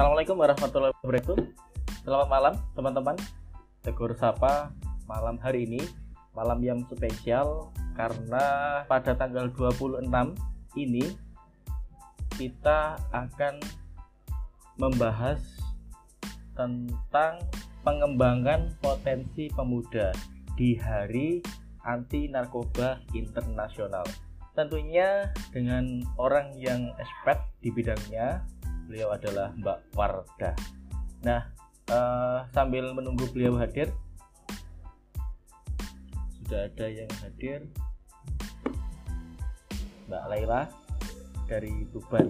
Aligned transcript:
Assalamualaikum 0.00 0.40
warahmatullahi 0.40 0.96
wabarakatuh. 1.04 1.38
Selamat 2.08 2.28
malam 2.32 2.54
teman-teman. 2.72 3.16
Tegur 3.84 4.16
sapa 4.16 4.72
malam 5.04 5.36
hari 5.36 5.68
ini 5.68 5.84
malam 6.32 6.56
yang 6.64 6.80
spesial 6.88 7.68
karena 8.00 8.80
pada 8.88 9.12
tanggal 9.12 9.52
26 9.52 10.08
ini 10.80 11.04
kita 12.40 12.96
akan 13.12 13.60
membahas 14.80 15.36
tentang 16.56 17.44
pengembangan 17.84 18.72
potensi 18.80 19.52
pemuda 19.52 20.16
di 20.56 20.80
Hari 20.80 21.44
Anti 21.84 22.24
Narkoba 22.32 23.04
Internasional. 23.12 24.08
Tentunya 24.56 25.28
dengan 25.52 26.00
orang 26.16 26.56
yang 26.56 26.88
expert 26.96 27.44
di 27.60 27.68
bidangnya, 27.68 28.40
beliau 28.90 29.14
adalah 29.14 29.54
Mbak 29.54 29.94
Wardah. 29.94 30.58
Nah, 31.22 31.46
uh, 31.94 32.42
sambil 32.50 32.90
menunggu 32.90 33.22
beliau 33.30 33.54
hadir, 33.54 33.86
sudah 36.42 36.66
ada 36.66 36.86
yang 36.90 37.06
hadir, 37.22 37.70
Mbak 40.10 40.24
Laila 40.26 40.66
dari 41.46 41.86
Tuban. 41.94 42.26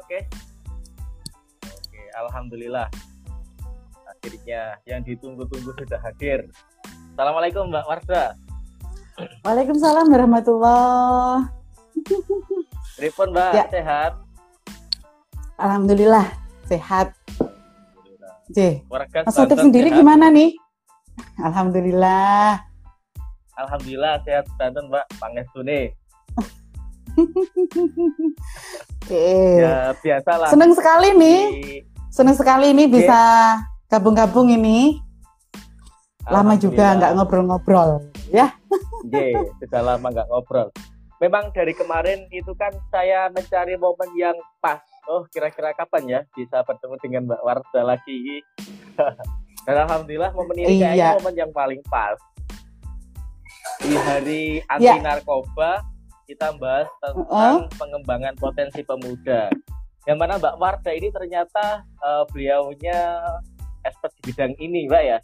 Oke, 0.00 0.24
oke, 1.68 2.02
Alhamdulillah. 2.16 2.88
Akhirnya 4.08 4.80
yang 4.88 5.04
ditunggu-tunggu 5.04 5.76
sudah 5.76 6.00
hadir. 6.00 6.48
Assalamualaikum 7.12 7.68
Mbak 7.68 7.84
Wardah. 7.84 8.32
Waalaikumsalam 9.44 10.08
warahmatullah. 10.08 11.52
Telepon 12.96 13.28
Mbak, 13.36 13.52
ya. 13.52 13.64
sehat? 13.68 14.29
Alhamdulillah 15.60 16.24
sehat. 16.64 17.12
J. 18.50 18.80
Mas 18.88 19.36
Sotif 19.36 19.60
sendiri 19.60 19.92
sehat. 19.92 20.00
gimana 20.00 20.32
nih? 20.32 20.56
Alhamdulillah. 21.36 22.64
Alhamdulillah 23.60 24.24
sehat 24.24 24.48
Banten 24.56 24.88
Mbak, 24.88 25.06
pangestune. 25.20 25.92
Oke. 29.04 29.60
Ya 29.60 29.92
biasalah. 30.00 30.48
Seneng 30.48 30.72
sekali 30.72 31.12
nih. 31.12 31.40
Seneng 32.08 32.34
sekali 32.34 32.72
nih 32.72 32.88
bisa 32.88 33.20
gabung-gabung 33.92 34.48
ini. 34.48 34.96
Lama 36.24 36.56
juga 36.56 36.94
nggak 36.94 37.12
ngobrol-ngobrol, 37.16 38.06
ya. 38.30 38.54
J, 39.08 39.34
sudah 39.58 39.82
lama 39.82 40.08
nggak 40.08 40.28
ngobrol. 40.30 40.70
Memang 41.18 41.50
dari 41.52 41.74
kemarin 41.74 42.24
itu 42.30 42.54
kan 42.54 42.70
saya 42.88 43.28
mencari 43.34 43.74
momen 43.76 44.08
yang 44.14 44.36
pas 44.62 44.78
oh 45.08 45.24
kira-kira 45.32 45.72
kapan 45.72 46.02
ya 46.04 46.20
bisa 46.36 46.60
bertemu 46.66 46.94
dengan 47.00 47.22
Mbak 47.30 47.42
Warda 47.46 47.80
lagi? 47.84 48.44
Dan 49.64 49.76
alhamdulillah 49.86 50.32
momen 50.32 50.56
ini 50.56 50.80
iya. 50.80 50.92
kayaknya 50.92 51.10
momen 51.20 51.34
yang 51.36 51.52
paling 51.52 51.80
pas. 51.88 52.18
Di 53.80 53.96
hari 53.96 54.42
anti 54.68 54.88
iya. 54.88 55.00
narkoba 55.00 55.84
kita 56.28 56.54
bahas 56.56 56.88
tentang 57.02 57.26
uh 57.26 57.60
pengembangan 57.76 58.34
potensi 58.36 58.80
pemuda. 58.84 59.52
Yang 60.08 60.18
mana 60.18 60.34
Mbak 60.40 60.56
Warda 60.56 60.90
ini 60.96 61.08
ternyata 61.12 61.84
uh, 62.00 62.24
beliaunya 62.32 63.20
expert 63.84 64.12
di 64.20 64.32
bidang 64.32 64.54
ini 64.60 64.88
Mbak 64.88 65.04
ya. 65.04 65.18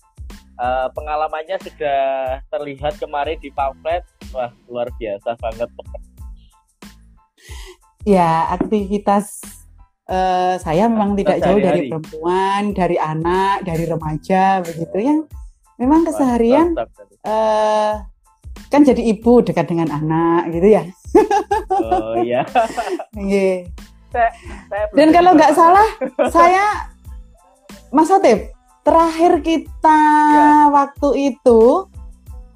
Uh, 0.57 0.89
pengalamannya 0.97 1.61
sudah 1.61 2.41
terlihat 2.49 2.97
kemarin 2.97 3.37
di 3.41 3.53
pamflet. 3.53 4.05
Wah 4.33 4.53
luar 4.69 4.89
biasa 4.97 5.37
banget. 5.37 5.69
Ya 8.07 8.53
aktivitas 8.55 9.43
uh, 10.11 10.55
saya 10.59 10.87
memang 10.87 11.15
tidak 11.19 11.43
jauh 11.43 11.61
dari 11.61 11.91
perempuan, 11.91 12.73
dari 12.73 12.97
anak, 12.97 13.67
dari 13.67 13.85
remaja 13.87 14.63
begitu 14.63 14.97
yang 14.99 15.19
memang 15.77 16.09
keseharian 16.09 16.73
uh, 17.27 18.01
kan 18.73 18.81
jadi 18.83 19.03
ibu 19.13 19.45
dekat 19.45 19.69
dengan 19.69 19.93
anak 19.93 20.51
gitu 20.51 20.69
ya. 20.73 20.83
Oh 21.71 22.17
iya. 22.19 22.43
yeah. 23.21 23.69
Dan 24.97 25.13
kalau 25.13 25.37
nggak 25.37 25.53
salah 25.53 25.89
saya 26.35 26.89
Mas 27.93 28.09
Otip 28.09 28.53
terakhir 28.87 29.43
kita 29.43 30.01
ya. 30.33 30.71
waktu 30.73 31.35
itu 31.35 31.91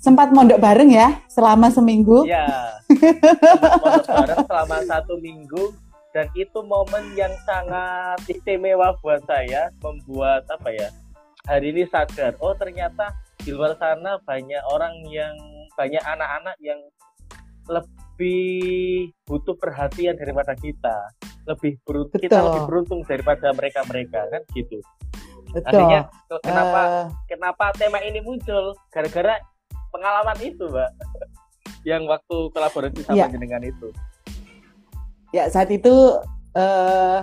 sempat 0.01 0.33
mondok 0.33 0.63
bareng 0.63 0.89
ya 0.89 1.21
selama 1.29 1.69
seminggu. 1.69 2.25
Iya. 2.25 2.81
mondok 3.85 4.09
bareng 4.09 4.45
selama 4.49 4.77
satu 4.89 5.15
minggu 5.21 5.90
dan 6.11 6.27
itu 6.35 6.59
momen 6.67 7.15
yang 7.15 7.31
sangat 7.47 8.19
istimewa 8.27 8.99
buat 8.99 9.23
saya 9.31 9.71
membuat 9.79 10.43
apa 10.51 10.69
ya 10.75 10.89
hari 11.47 11.71
ini 11.71 11.87
sadar 11.87 12.35
oh 12.43 12.55
ternyata 12.59 13.15
di 13.41 13.55
luar 13.55 13.79
sana 13.79 14.19
banyak 14.27 14.63
orang 14.69 14.93
yang 15.09 15.33
banyak 15.79 16.03
anak-anak 16.03 16.57
yang 16.61 16.81
lebih 17.71 19.15
butuh 19.25 19.55
perhatian 19.57 20.19
daripada 20.19 20.53
kita 20.59 21.15
lebih 21.47 21.79
beruntung 21.87 22.21
kita 22.21 22.43
lebih 22.43 22.63
beruntung 22.69 23.01
daripada 23.07 23.49
mereka 23.57 23.81
mereka 23.89 24.21
kan 24.29 24.43
gitu. 24.53 24.79
Betul. 25.51 25.67
Artinya 25.67 26.01
kenapa 26.45 26.81
uh... 26.87 27.07
kenapa 27.27 27.65
tema 27.75 27.99
ini 28.05 28.23
muncul? 28.23 28.77
Gara-gara 28.93 29.41
pengalaman 29.91 30.39
itu 30.43 30.69
mbak 30.69 30.91
yang 31.91 32.05
waktu 32.07 32.37
kolaborasi 32.53 33.01
sama 33.03 33.25
yeah. 33.25 33.31
dengan 33.33 33.63
itu 33.65 33.89
ya 35.31 35.47
saat 35.51 35.71
itu 35.71 36.19
uh, 36.55 37.19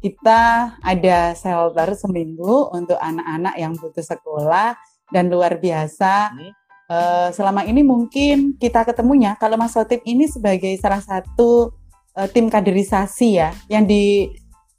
kita 0.00 0.74
ada 0.80 1.36
shelter 1.36 1.92
seminggu 1.92 2.72
untuk 2.72 2.96
anak-anak 2.96 3.54
yang 3.60 3.76
butuh 3.76 4.00
sekolah 4.04 4.72
dan 5.12 5.28
luar 5.28 5.60
biasa. 5.60 6.32
Hmm. 6.32 6.52
Uh, 6.90 7.28
selama 7.30 7.62
ini 7.62 7.86
mungkin 7.86 8.58
kita 8.58 8.82
ketemunya 8.82 9.38
kalau 9.38 9.54
Mas 9.54 9.78
Sotip 9.78 10.02
ini 10.02 10.26
sebagai 10.26 10.74
salah 10.82 10.98
satu 10.98 11.70
uh, 12.18 12.26
tim 12.26 12.50
kaderisasi 12.50 13.38
ya 13.38 13.54
yang 13.70 13.86
di 13.86 14.26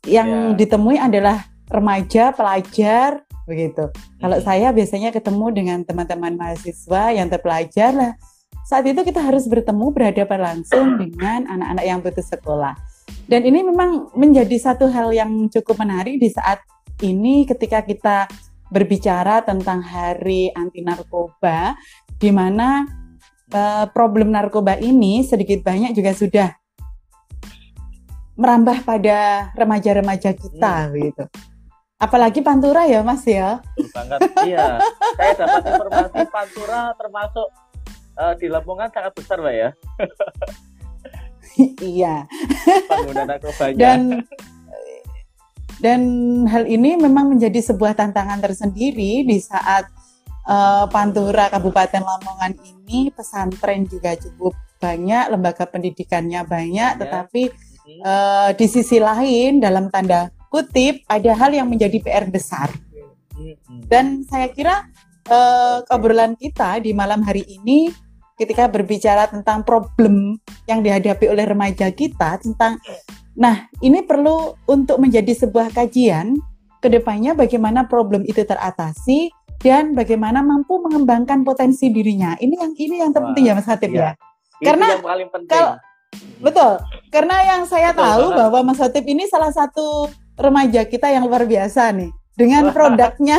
yang 0.03 0.51
yeah. 0.51 0.57
ditemui 0.59 0.99
adalah 0.99 1.47
remaja 1.71 2.35
pelajar 2.35 3.23
begitu. 3.47 3.87
Hmm. 3.87 4.27
Kalau 4.27 4.37
saya 4.43 4.75
biasanya 4.75 5.15
ketemu 5.15 5.45
dengan 5.55 5.79
teman-teman 5.87 6.35
mahasiswa 6.35 7.15
yang 7.15 7.31
terpelajar 7.31 7.95
lah 7.95 8.13
saat 8.65 8.85
itu 8.87 9.01
kita 9.01 9.19
harus 9.19 9.49
bertemu 9.49 9.91
berhadapan 9.91 10.39
langsung 10.39 10.97
dengan 11.01 11.49
anak-anak 11.49 11.85
yang 11.85 11.99
putus 11.99 12.29
sekolah. 12.29 12.77
Dan 13.25 13.47
ini 13.47 13.63
memang 13.63 14.13
menjadi 14.15 14.57
satu 14.59 14.87
hal 14.91 15.11
yang 15.11 15.49
cukup 15.49 15.81
menarik 15.81 16.19
di 16.19 16.29
saat 16.31 16.61
ini 17.01 17.43
ketika 17.49 17.81
kita 17.81 18.29
berbicara 18.71 19.43
tentang 19.43 19.83
Hari 19.83 20.55
Anti 20.55 20.79
Narkoba, 20.79 21.75
di 22.15 22.31
mana 22.31 22.87
uh, 23.51 23.85
problem 23.91 24.31
narkoba 24.31 24.79
ini 24.79 25.27
sedikit 25.27 25.59
banyak 25.61 25.91
juga 25.91 26.15
sudah 26.15 26.49
merambah 28.39 28.87
pada 28.87 29.51
remaja-remaja 29.53 30.31
kita 30.33 30.87
hmm. 30.87 30.93
gitu. 31.03 31.25
Apalagi 32.01 32.41
Pantura 32.41 32.89
ya 32.89 33.05
Mas 33.05 33.21
ya. 33.29 33.61
Banget, 33.93 34.19
iya. 34.49 34.81
Saya 35.19 35.33
dapat 35.37 35.61
informasi 35.69 36.19
Pantura 36.33 36.81
termasuk 36.97 37.47
uh, 38.21 38.33
di 38.37 38.45
Lamongan 38.45 38.93
sangat 38.93 39.13
besar, 39.17 39.41
Mbak 39.41 39.55
ya. 39.57 39.69
iya. 41.97 42.15
Pengguna 42.85 43.23
narkobanya. 43.25 43.77
Dan 43.77 43.99
dan 45.81 46.01
hal 46.45 46.69
ini 46.69 46.93
memang 46.93 47.33
menjadi 47.33 47.57
sebuah 47.57 47.97
tantangan 47.97 48.37
tersendiri 48.37 49.25
di 49.25 49.37
saat 49.41 49.89
uh, 50.45 50.85
Pantura 50.85 51.49
Kabupaten 51.49 52.05
Lamongan 52.05 52.53
ini 52.61 53.09
pesantren 53.09 53.89
juga 53.89 54.13
cukup 54.13 54.53
banyak, 54.77 55.33
lembaga 55.33 55.65
pendidikannya 55.65 56.45
banyak, 56.45 56.91
ya. 56.97 56.99
tetapi 57.01 57.49
uh, 58.05 58.49
di 58.53 58.65
sisi 58.69 59.01
lain 59.01 59.57
dalam 59.61 59.89
tanda 59.89 60.29
kutip 60.53 61.01
ada 61.09 61.33
hal 61.33 61.53
yang 61.53 61.65
menjadi 61.69 61.97
PR 61.97 62.29
besar. 62.29 62.69
Dan 63.89 64.21
saya 64.29 64.53
kira 64.53 64.85
uh, 65.29 65.81
obrolan 65.89 66.37
kita 66.37 66.77
di 66.77 66.93
malam 66.93 67.25
hari 67.25 67.41
ini 67.45 67.89
ketika 68.39 68.67
berbicara 68.67 69.27
tentang 69.27 69.63
problem 69.65 70.37
yang 70.67 70.83
dihadapi 70.83 71.27
oleh 71.27 71.45
remaja 71.47 71.89
kita 71.91 72.39
tentang 72.41 72.77
nah 73.35 73.67
ini 73.79 74.03
perlu 74.03 74.55
untuk 74.67 74.99
menjadi 74.99 75.31
sebuah 75.33 75.71
kajian 75.71 76.35
ke 76.81 76.87
depannya 76.89 77.37
bagaimana 77.37 77.85
problem 77.87 78.25
itu 78.27 78.43
teratasi 78.43 79.31
dan 79.61 79.93
bagaimana 79.93 80.41
mampu 80.41 80.81
mengembangkan 80.81 81.45
potensi 81.45 81.93
dirinya 81.93 82.35
ini 82.41 82.57
yang 82.57 82.73
ini 82.75 82.95
yang 82.99 83.11
terpenting 83.13 83.45
Wah, 83.45 83.55
ya 83.55 83.59
Mas 83.61 83.69
Hatip 83.69 83.91
iya. 83.93 84.01
ya 84.01 84.11
karena 84.61 84.87
yang 84.97 85.05
paling 85.05 85.29
penting. 85.29 85.51
Kalau, 85.53 85.73
betul 86.41 86.71
karena 87.13 87.35
yang 87.45 87.61
saya 87.69 87.93
betul 87.93 88.03
tahu 88.03 88.25
banget. 88.25 88.39
bahwa 88.41 88.59
Mas 88.67 88.79
Hatip 88.81 89.05
ini 89.05 89.23
salah 89.29 89.53
satu 89.53 90.09
remaja 90.37 90.81
kita 90.83 91.07
yang 91.13 91.29
luar 91.29 91.45
biasa 91.45 91.93
nih 91.93 92.11
dengan 92.35 92.73
produknya. 92.73 93.37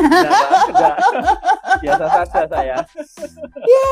Biasa 1.83 2.05
saja 2.07 2.43
saya. 2.47 2.77
ya, 3.67 3.87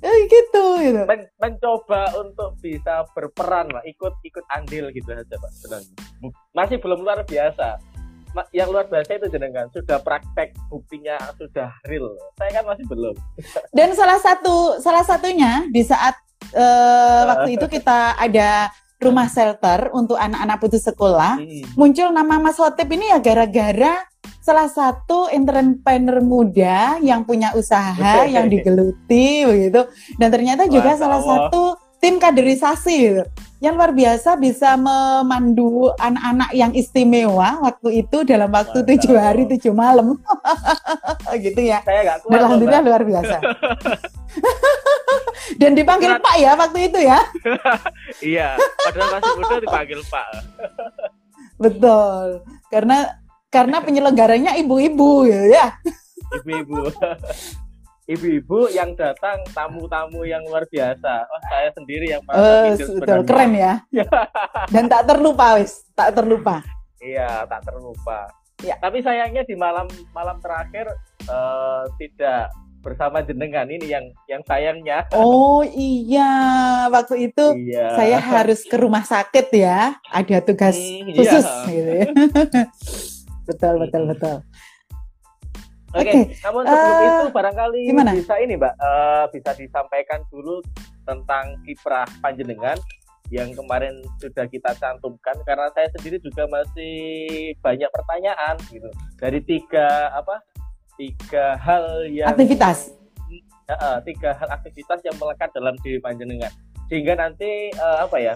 eh, 0.00 0.18
gitu 0.28 0.64
gitu 0.80 1.02
Men 1.04 1.28
mencoba 1.38 2.12
untuk 2.20 2.56
bisa 2.60 3.04
berperan 3.12 3.68
lah 3.70 3.82
ikut 3.84 4.14
ikut 4.24 4.44
andil 4.52 4.88
gitu 4.92 5.12
aja 5.12 5.34
pak 5.36 5.50
sebenarnya 5.56 5.94
masih 6.56 6.76
belum 6.80 7.04
luar 7.04 7.22
biasa 7.24 7.80
yang 8.54 8.70
luar 8.70 8.86
biasa 8.86 9.18
itu 9.18 9.26
jenengan 9.26 9.66
sudah 9.74 9.98
praktek 9.98 10.54
buktinya 10.70 11.18
sudah 11.34 11.70
real. 11.90 12.14
Saya 12.38 12.62
kan 12.62 12.64
masih 12.66 12.86
belum. 12.86 13.14
Dan 13.76 13.90
salah 13.98 14.22
satu 14.22 14.78
salah 14.78 15.02
satunya 15.02 15.66
di 15.70 15.82
saat 15.82 16.14
uh, 16.54 17.22
waktu 17.26 17.58
itu 17.58 17.66
kita 17.66 18.14
ada 18.14 18.70
rumah 19.00 19.26
shelter 19.26 19.88
untuk 19.96 20.20
anak-anak 20.20 20.60
putus 20.60 20.84
sekolah, 20.84 21.40
hmm. 21.40 21.74
muncul 21.74 22.12
nama 22.12 22.36
Mas 22.36 22.60
Hotep 22.60 22.86
ini 22.92 23.08
ya 23.08 23.18
gara-gara 23.18 24.04
salah 24.38 24.70
satu 24.70 25.26
entrepreneur 25.34 26.22
muda 26.22 27.02
yang 27.02 27.26
punya 27.26 27.50
usaha 27.58 28.22
yang 28.30 28.46
digeluti 28.46 29.42
begitu 29.42 29.90
dan 30.16 30.28
ternyata 30.30 30.70
juga 30.70 30.94
salah 30.94 31.18
satu 31.18 31.74
tim 31.98 32.16
kaderisasi 32.16 32.94
gitu 32.96 33.24
yang 33.60 33.76
luar 33.76 33.92
biasa 33.92 34.40
bisa 34.40 34.72
memandu 34.80 35.92
anak-anak 36.00 36.50
yang 36.56 36.72
istimewa 36.72 37.60
waktu 37.60 38.08
itu 38.08 38.24
dalam 38.24 38.48
waktu 38.48 38.80
tujuh 38.88 39.20
hari 39.20 39.44
tujuh 39.44 39.76
malam 39.76 40.16
gitu 41.44 41.60
ya. 41.60 41.84
Saya 41.84 42.00
gak 42.08 42.24
kuat. 42.24 42.40
Alhamdulillah 42.40 42.80
luar 42.80 43.04
biasa. 43.04 43.36
Dan 45.60 45.76
dipanggil. 45.76 46.16
Pak 46.16 46.36
ya 46.40 46.56
waktu 46.56 46.88
itu 46.88 46.98
ya. 47.04 47.20
iya, 48.32 48.48
padahal 48.80 49.20
masih 49.20 49.32
muda 49.36 49.56
dipanggil 49.60 50.00
Pak. 50.08 50.26
Betul, 51.60 52.40
karena 52.72 53.19
karena 53.50 53.82
penyelenggaranya 53.82 54.54
ibu-ibu 54.56 55.26
ya. 55.26 55.74
Ibu-ibu 56.40 56.78
ibu-ibu 58.10 58.66
yang 58.74 58.98
datang 58.98 59.46
tamu-tamu 59.54 60.26
yang 60.26 60.42
luar 60.50 60.66
biasa. 60.66 61.30
Oh, 61.30 61.42
saya 61.46 61.70
sendiri 61.78 62.10
yang 62.10 62.22
uh, 62.26 62.74
betul 62.74 63.22
keren 63.22 63.54
ya. 63.54 63.74
Dan 64.74 64.90
tak 64.90 65.06
terlupa 65.06 65.62
wis, 65.62 65.86
tak 65.94 66.18
terlupa. 66.18 66.58
Iya, 66.98 67.46
tak 67.46 67.70
terlupa. 67.70 68.26
Ya. 68.66 68.74
Tapi 68.82 69.00
sayangnya 69.00 69.46
di 69.46 69.54
malam 69.54 69.86
malam 70.10 70.42
terakhir 70.42 70.90
uh, 71.30 71.86
tidak 71.96 72.50
bersama 72.80 73.20
jenengan 73.22 73.68
ini 73.70 73.86
yang 73.86 74.04
yang 74.26 74.42
sayangnya. 74.42 75.06
Oh 75.14 75.62
iya, 75.62 76.32
waktu 76.90 77.30
itu 77.30 77.44
iya. 77.62 77.94
saya 77.94 78.18
harus 78.18 78.66
ke 78.66 78.74
rumah 78.74 79.06
sakit 79.06 79.52
ya, 79.54 79.94
ada 80.10 80.36
tugas 80.42 80.74
hmm, 80.74 81.14
khusus 81.14 81.46
iya. 81.46 81.70
gitu 81.70 81.90
ya. 81.94 82.06
Betul 83.50 83.74
betul 83.82 84.02
betul. 84.06 84.36
Oke, 85.90 86.06
okay. 86.06 86.14
okay. 86.22 86.38
namun 86.46 86.62
sebelum 86.70 86.94
uh, 86.94 87.02
itu 87.02 87.26
barangkali 87.34 87.80
gimana? 87.90 88.10
bisa 88.14 88.34
ini 88.38 88.54
Mbak, 88.54 88.74
uh, 88.78 89.24
bisa 89.34 89.50
disampaikan 89.58 90.22
dulu 90.30 90.62
tentang 91.02 91.58
kiprah 91.66 92.06
panjenengan 92.22 92.78
yang 93.30 93.50
kemarin 93.54 94.02
sudah 94.18 94.46
kita 94.50 94.74
cantumkan 94.78 95.38
karena 95.46 95.70
saya 95.74 95.86
sendiri 95.94 96.18
juga 96.18 96.50
masih 96.50 97.54
banyak 97.62 97.86
pertanyaan 97.94 98.58
gitu 98.70 98.90
dari 99.18 99.38
tiga 99.46 100.10
apa 100.14 100.42
tiga 100.98 101.54
hal 101.62 102.10
yang 102.10 102.34
aktivitas 102.34 102.90
uh, 103.70 104.02
tiga 104.02 104.34
hal 104.34 104.50
aktivitas 104.50 104.98
yang 105.06 105.14
melekat 105.22 105.46
dalam 105.54 105.78
diri 105.86 106.02
panjenengan 106.02 106.50
sehingga 106.90 107.14
nanti 107.14 107.70
uh, 107.78 108.02
apa 108.02 108.18
ya 108.18 108.34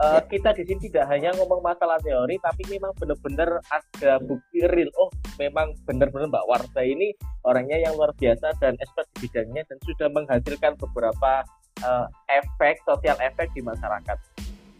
uh, 0.00 0.20
kita 0.26 0.56
di 0.56 0.64
sini 0.64 0.88
tidak 0.88 1.06
hanya 1.12 1.30
ngomong 1.36 1.60
masalah 1.60 2.00
teori 2.00 2.40
tapi 2.40 2.64
memang 2.72 2.96
benar-benar 2.96 3.60
ada 3.68 4.12
bukti 4.24 4.64
real. 4.72 4.88
Oh 4.96 5.12
memang 5.36 5.76
benar-benar 5.84 6.32
Mbak 6.32 6.46
Warta 6.48 6.82
ini 6.82 7.12
orangnya 7.44 7.78
yang 7.78 7.94
luar 7.94 8.16
biasa 8.16 8.56
dan 8.58 8.74
expert 8.80 9.06
di 9.16 9.28
bidangnya 9.28 9.62
dan 9.68 9.76
sudah 9.84 10.08
menghasilkan 10.10 10.72
beberapa 10.80 11.44
uh, 11.84 12.06
efek 12.32 12.80
sosial 12.88 13.16
efek 13.20 13.52
di 13.52 13.60
masyarakat. 13.60 14.16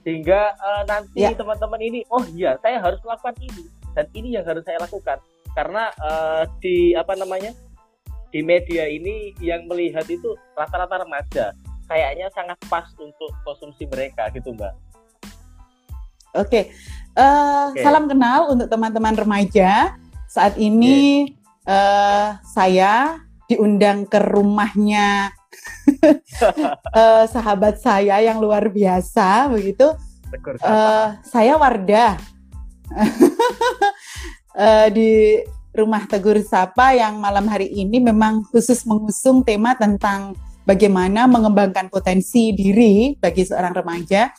Sehingga 0.01 0.57
uh, 0.57 0.83
nanti 0.89 1.29
ya. 1.29 1.37
teman-teman 1.37 1.81
ini 1.85 2.01
oh 2.09 2.25
iya 2.33 2.57
saya 2.65 2.81
harus 2.81 2.99
melakukan 3.05 3.37
ini. 3.45 3.65
Dan 3.91 4.07
ini 4.17 4.39
yang 4.39 4.47
harus 4.47 4.65
saya 4.65 4.81
lakukan. 4.81 5.21
Karena 5.53 5.91
uh, 6.01 6.47
di 6.63 6.95
apa 6.95 7.19
namanya 7.19 7.53
di 8.31 8.41
media 8.47 8.87
ini 8.87 9.35
yang 9.43 9.67
melihat 9.67 10.07
itu 10.07 10.33
rata-rata 10.55 11.03
remaja. 11.03 11.51
Kayaknya 11.91 12.31
sangat 12.31 12.55
pas 12.71 12.87
untuk 13.03 13.35
konsumsi 13.43 13.83
mereka 13.91 14.31
gitu 14.31 14.55
mbak 14.55 14.71
Oke, 16.31 16.47
okay. 16.47 16.65
uh, 17.19 17.75
eh, 17.75 17.75
okay. 17.75 17.83
salam 17.83 18.07
kenal 18.07 18.55
untuk 18.55 18.71
teman-teman 18.71 19.19
remaja. 19.19 19.99
Saat 20.31 20.63
ini 20.63 21.27
okay. 21.27 21.67
uh, 21.67 21.75
eh, 21.75 22.29
saya 22.47 23.19
diundang 23.51 24.07
ke 24.07 24.23
rumahnya 24.23 25.35
uh, 26.95 27.27
sahabat 27.35 27.83
saya 27.83 28.23
yang 28.23 28.39
luar 28.39 28.71
biasa, 28.71 29.51
begitu. 29.51 29.91
Uh, 30.63 31.19
saya 31.27 31.59
Wardah 31.59 32.15
uh, 34.55 34.87
di 34.97 35.43
rumah 35.75 36.07
Tegur 36.07 36.39
Sapa 36.47 36.95
yang 36.95 37.19
malam 37.19 37.51
hari 37.51 37.67
ini 37.75 37.99
memang 37.99 38.47
khusus 38.55 38.87
mengusung 38.87 39.43
tema 39.43 39.75
tentang 39.75 40.39
bagaimana 40.63 41.27
mengembangkan 41.27 41.91
potensi 41.91 42.55
diri 42.55 43.19
bagi 43.19 43.43
seorang 43.43 43.75
remaja 43.75 44.31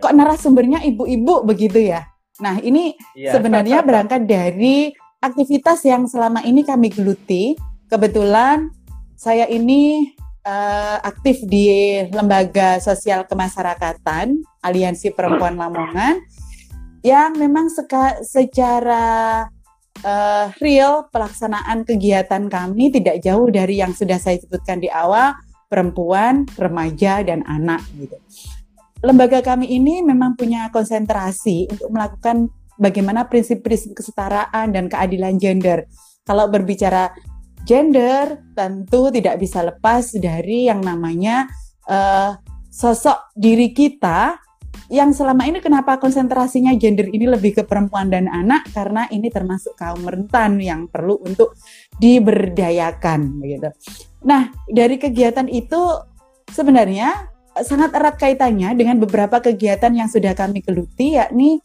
kok 0.00 0.12
narasumbernya 0.12 0.84
ibu-ibu 0.84 1.44
begitu 1.46 1.92
ya. 1.92 2.04
Nah, 2.40 2.60
ini 2.60 2.92
yeah. 3.16 3.32
sebenarnya 3.32 3.80
berangkat 3.80 4.28
dari 4.28 4.92
aktivitas 5.24 5.84
yang 5.88 6.04
selama 6.04 6.44
ini 6.44 6.62
kami 6.62 6.92
geluti. 6.92 7.56
Kebetulan 7.88 8.68
saya 9.16 9.48
ini 9.48 10.12
uh, 10.44 10.98
aktif 11.00 11.40
di 11.48 12.02
lembaga 12.12 12.82
sosial 12.82 13.24
kemasyarakatan 13.24 14.42
Aliansi 14.60 15.14
Perempuan 15.14 15.56
Lamongan 15.56 16.20
yang 17.06 17.38
memang 17.38 17.70
seka, 17.70 18.20
secara 18.26 19.46
uh, 20.02 20.46
real 20.58 21.06
pelaksanaan 21.14 21.86
kegiatan 21.86 22.50
kami 22.50 22.90
tidak 22.90 23.22
jauh 23.22 23.46
dari 23.48 23.78
yang 23.78 23.94
sudah 23.94 24.18
saya 24.18 24.36
sebutkan 24.42 24.82
di 24.82 24.90
awal 24.90 25.38
perempuan, 25.70 26.44
remaja 26.58 27.22
dan 27.22 27.46
anak 27.46 27.80
gitu 27.94 28.18
lembaga 29.06 29.38
kami 29.38 29.70
ini 29.70 30.02
memang 30.02 30.34
punya 30.34 30.66
konsentrasi 30.74 31.70
untuk 31.70 31.94
melakukan 31.94 32.50
bagaimana 32.74 33.30
prinsip-prinsip 33.30 33.94
kesetaraan 33.94 34.74
dan 34.74 34.90
keadilan 34.90 35.38
gender. 35.38 35.86
Kalau 36.26 36.50
berbicara 36.50 37.14
gender, 37.62 38.42
tentu 38.58 39.14
tidak 39.14 39.38
bisa 39.38 39.62
lepas 39.62 40.10
dari 40.18 40.66
yang 40.66 40.82
namanya 40.82 41.46
uh, 41.86 42.34
sosok 42.66 43.30
diri 43.38 43.70
kita 43.70 44.42
yang 44.86 45.10
selama 45.10 45.48
ini 45.50 45.58
kenapa 45.58 45.98
konsentrasinya 45.98 46.70
gender 46.78 47.10
ini 47.10 47.26
lebih 47.26 47.58
ke 47.58 47.62
perempuan 47.66 48.06
dan 48.06 48.30
anak 48.30 48.70
karena 48.70 49.10
ini 49.10 49.26
termasuk 49.32 49.74
kaum 49.74 50.04
rentan 50.06 50.62
yang 50.62 50.86
perlu 50.86 51.18
untuk 51.26 51.58
diberdayakan 51.98 53.42
gitu. 53.42 53.68
Nah, 54.22 54.50
dari 54.70 54.94
kegiatan 55.00 55.50
itu 55.50 55.80
sebenarnya 56.54 57.35
sangat 57.64 57.96
erat 57.96 58.16
kaitannya 58.20 58.76
dengan 58.76 59.00
beberapa 59.00 59.40
kegiatan 59.40 59.92
yang 59.94 60.08
sudah 60.10 60.36
kami 60.36 60.60
geluti 60.60 61.16
yakni 61.16 61.64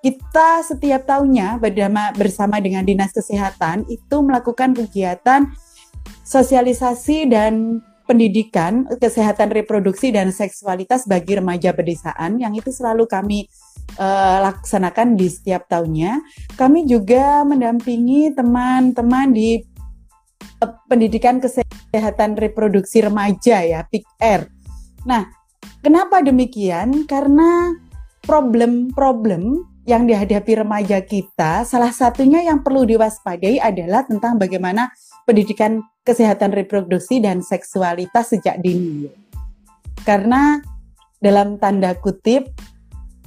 kita 0.00 0.64
setiap 0.64 1.04
tahunnya 1.04 1.60
bersama 2.16 2.56
dengan 2.56 2.84
Dinas 2.84 3.12
Kesehatan 3.12 3.84
itu 3.88 4.16
melakukan 4.24 4.72
kegiatan 4.72 5.52
sosialisasi 6.24 7.28
dan 7.28 7.84
pendidikan 8.08 8.88
kesehatan 8.98 9.52
reproduksi 9.54 10.10
dan 10.10 10.34
seksualitas 10.34 11.06
bagi 11.06 11.38
remaja 11.38 11.70
pedesaan 11.70 12.40
yang 12.40 12.56
itu 12.56 12.72
selalu 12.74 13.06
kami 13.06 13.46
uh, 14.00 14.50
laksanakan 14.50 15.14
di 15.14 15.30
setiap 15.30 15.68
tahunnya. 15.70 16.18
Kami 16.58 16.88
juga 16.90 17.46
mendampingi 17.46 18.34
teman-teman 18.34 19.30
di 19.30 19.62
uh, 20.64 20.72
pendidikan 20.90 21.38
kesehatan 21.38 22.34
reproduksi 22.34 23.04
remaja 23.04 23.62
ya, 23.62 23.86
PIKR 23.86 24.59
Nah, 25.08 25.24
kenapa 25.80 26.20
demikian? 26.20 27.08
Karena 27.08 27.72
problem-problem 28.24 29.64
yang 29.88 30.04
dihadapi 30.04 30.60
remaja 30.60 31.00
kita, 31.02 31.64
salah 31.64 31.90
satunya 31.90 32.44
yang 32.44 32.60
perlu 32.60 32.84
diwaspadai 32.84 33.58
adalah 33.58 34.04
tentang 34.04 34.36
bagaimana 34.36 34.92
pendidikan 35.24 35.80
kesehatan 36.04 36.52
reproduksi 36.52 37.18
dan 37.18 37.40
seksualitas 37.40 38.36
sejak 38.36 38.60
dini. 38.60 39.08
Karena 40.04 40.60
dalam 41.20 41.56
tanda 41.56 41.96
kutip, 41.96 42.52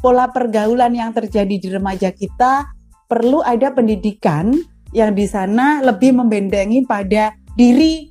pola 0.01 0.29
pergaulan 0.29 0.93
yang 0.93 1.11
terjadi 1.15 1.55
di 1.57 1.67
remaja 1.71 2.13
kita 2.13 2.69
perlu 3.09 3.39
ada 3.45 3.71
pendidikan 3.71 4.53
yang 4.93 5.13
di 5.17 5.25
sana 5.25 5.81
lebih 5.81 6.13
membendengi 6.13 6.85
pada 6.85 7.33
diri 7.53 8.09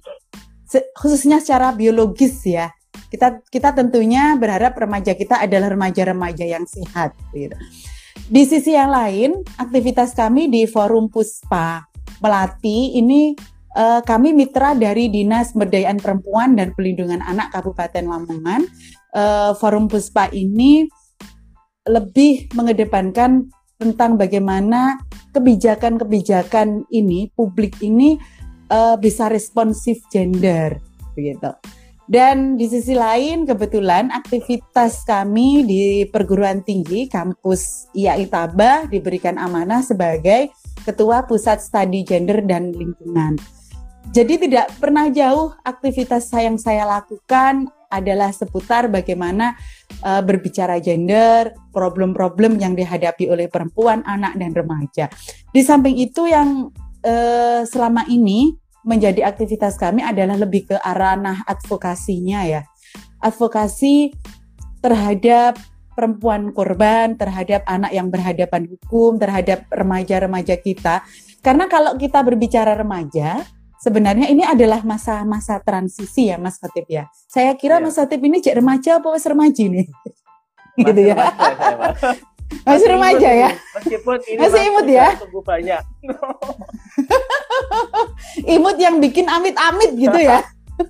khususnya 0.96 1.38
secara 1.42 1.76
biologis 1.76 2.42
ya 2.48 2.72
kita 3.12 3.44
kita 3.52 3.76
tentunya 3.76 4.32
berharap 4.40 4.72
remaja 4.72 5.12
kita 5.12 5.44
adalah 5.44 5.76
remaja-remaja 5.76 6.48
yang 6.48 6.64
sehat 6.64 7.12
gitu. 7.36 7.52
Di 8.32 8.48
sisi 8.48 8.72
yang 8.72 8.88
lain, 8.88 9.44
aktivitas 9.60 10.16
kami 10.16 10.48
di 10.48 10.64
Forum 10.64 11.12
Puspa 11.12 11.84
Melati 12.24 12.96
ini 12.96 13.36
uh, 13.76 14.00
kami 14.00 14.32
mitra 14.32 14.72
dari 14.72 15.12
Dinas 15.12 15.52
Pemberdayaan 15.52 16.00
Perempuan 16.00 16.56
dan 16.56 16.72
Pelindungan 16.72 17.20
Anak 17.20 17.52
Kabupaten 17.52 18.08
Lamongan. 18.08 18.64
Uh, 19.12 19.52
Forum 19.60 19.92
Puspa 19.92 20.32
ini 20.32 20.88
lebih 21.84 22.48
mengedepankan 22.56 23.52
tentang 23.76 24.16
bagaimana 24.16 24.96
kebijakan-kebijakan 25.34 26.86
ini 26.94 27.28
publik 27.34 27.76
ini 27.82 28.16
uh, 28.70 28.94
bisa 28.96 29.26
responsif 29.28 30.00
gender 30.08 30.78
begitu. 31.12 31.52
Dan 32.12 32.60
di 32.60 32.68
sisi 32.68 32.92
lain 32.92 33.48
kebetulan 33.48 34.12
aktivitas 34.12 35.00
kami 35.08 35.64
di 35.64 36.04
perguruan 36.04 36.60
tinggi 36.60 37.08
kampus 37.08 37.88
IAI 37.96 38.28
Taba 38.28 38.84
diberikan 38.84 39.40
amanah 39.40 39.80
sebagai 39.80 40.52
ketua 40.84 41.24
pusat 41.24 41.64
studi 41.64 42.04
gender 42.04 42.44
dan 42.44 42.68
lingkungan. 42.76 43.40
Jadi 44.12 44.44
tidak 44.44 44.76
pernah 44.76 45.08
jauh 45.08 45.56
aktivitas 45.64 46.28
yang 46.36 46.60
saya 46.60 46.84
lakukan 46.84 47.72
adalah 47.88 48.28
seputar 48.28 48.92
bagaimana 48.92 49.56
uh, 50.04 50.20
berbicara 50.20 50.84
gender, 50.84 51.56
problem-problem 51.72 52.60
yang 52.60 52.76
dihadapi 52.76 53.32
oleh 53.32 53.48
perempuan, 53.48 54.04
anak 54.04 54.36
dan 54.36 54.52
remaja. 54.52 55.08
Di 55.48 55.64
samping 55.64 55.96
itu 55.96 56.28
yang 56.28 56.68
uh, 57.08 57.64
selama 57.64 58.04
ini 58.12 58.52
menjadi 58.82 59.26
aktivitas 59.26 59.78
kami 59.78 60.02
adalah 60.02 60.38
lebih 60.38 60.70
ke 60.70 60.76
arah 60.78 61.14
nah 61.18 61.38
advokasinya 61.46 62.46
ya. 62.46 62.62
Advokasi 63.22 64.14
terhadap 64.82 65.58
perempuan 65.94 66.50
korban, 66.50 67.14
terhadap 67.14 67.62
anak 67.68 67.92
yang 67.94 68.08
berhadapan 68.08 68.66
hukum, 68.66 69.20
terhadap 69.20 69.68
remaja-remaja 69.70 70.58
kita. 70.58 71.04
Karena 71.44 71.68
kalau 71.70 71.94
kita 71.94 72.22
berbicara 72.24 72.74
remaja, 72.74 73.44
sebenarnya 73.82 74.30
ini 74.30 74.42
adalah 74.46 74.82
masa-masa 74.86 75.58
transisi 75.62 76.30
ya 76.30 76.38
Mas 76.38 76.58
Khatib 76.58 76.86
ya. 76.86 77.10
Saya 77.28 77.54
kira 77.58 77.78
ya. 77.78 77.82
Mas 77.82 77.98
Khatib 77.98 78.22
ini 78.22 78.38
cek 78.38 78.58
remaja 78.62 79.02
apa 79.02 79.08
wes 79.10 79.26
remaja 79.26 79.64
nih? 79.66 79.86
gitu 80.86 81.02
ya. 81.02 81.16
Masih 82.62 82.88
remaja 82.88 83.30
ya. 83.30 83.50
Meskipun 83.80 84.16
ini 84.28 84.38
masih 84.38 84.60
imut 84.70 84.86
ya. 84.86 85.08
Tunggu 85.18 85.40
banyak. 85.42 85.82
imut 88.46 88.76
yang 88.78 88.98
bikin 88.98 89.26
amit-amit 89.28 89.94
gitu 89.96 90.18
ya. 90.18 90.42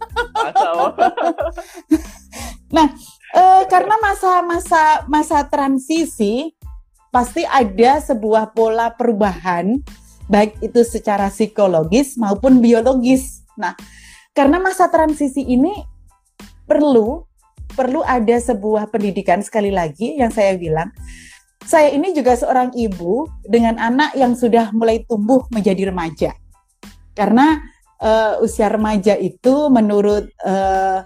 nah, 2.76 2.86
e, 3.34 3.42
karena 3.68 3.94
masa-masa 4.00 5.04
masa 5.10 5.44
transisi 5.44 6.56
pasti 7.12 7.44
ada 7.44 8.00
sebuah 8.00 8.56
pola 8.56 8.88
perubahan 8.96 9.76
baik 10.32 10.64
itu 10.64 10.80
secara 10.86 11.28
psikologis 11.28 12.16
maupun 12.16 12.62
biologis. 12.64 13.44
Nah, 13.58 13.76
karena 14.32 14.56
masa 14.56 14.88
transisi 14.88 15.44
ini 15.44 15.72
perlu 16.64 17.28
perlu 17.72 18.04
ada 18.04 18.36
sebuah 18.36 18.88
pendidikan 18.92 19.40
sekali 19.40 19.72
lagi 19.72 20.16
yang 20.20 20.28
saya 20.28 20.56
bilang 20.56 20.92
saya 21.62 21.94
ini 21.94 22.10
juga 22.12 22.34
seorang 22.34 22.74
ibu 22.74 23.28
dengan 23.46 23.78
anak 23.78 24.18
yang 24.18 24.34
sudah 24.34 24.74
mulai 24.74 25.06
tumbuh 25.06 25.46
menjadi 25.54 25.94
remaja. 25.94 26.41
Karena 27.12 27.60
uh, 28.00 28.42
usia 28.42 28.68
remaja 28.72 29.14
itu 29.16 29.68
menurut 29.68 30.32
uh, 30.42 31.04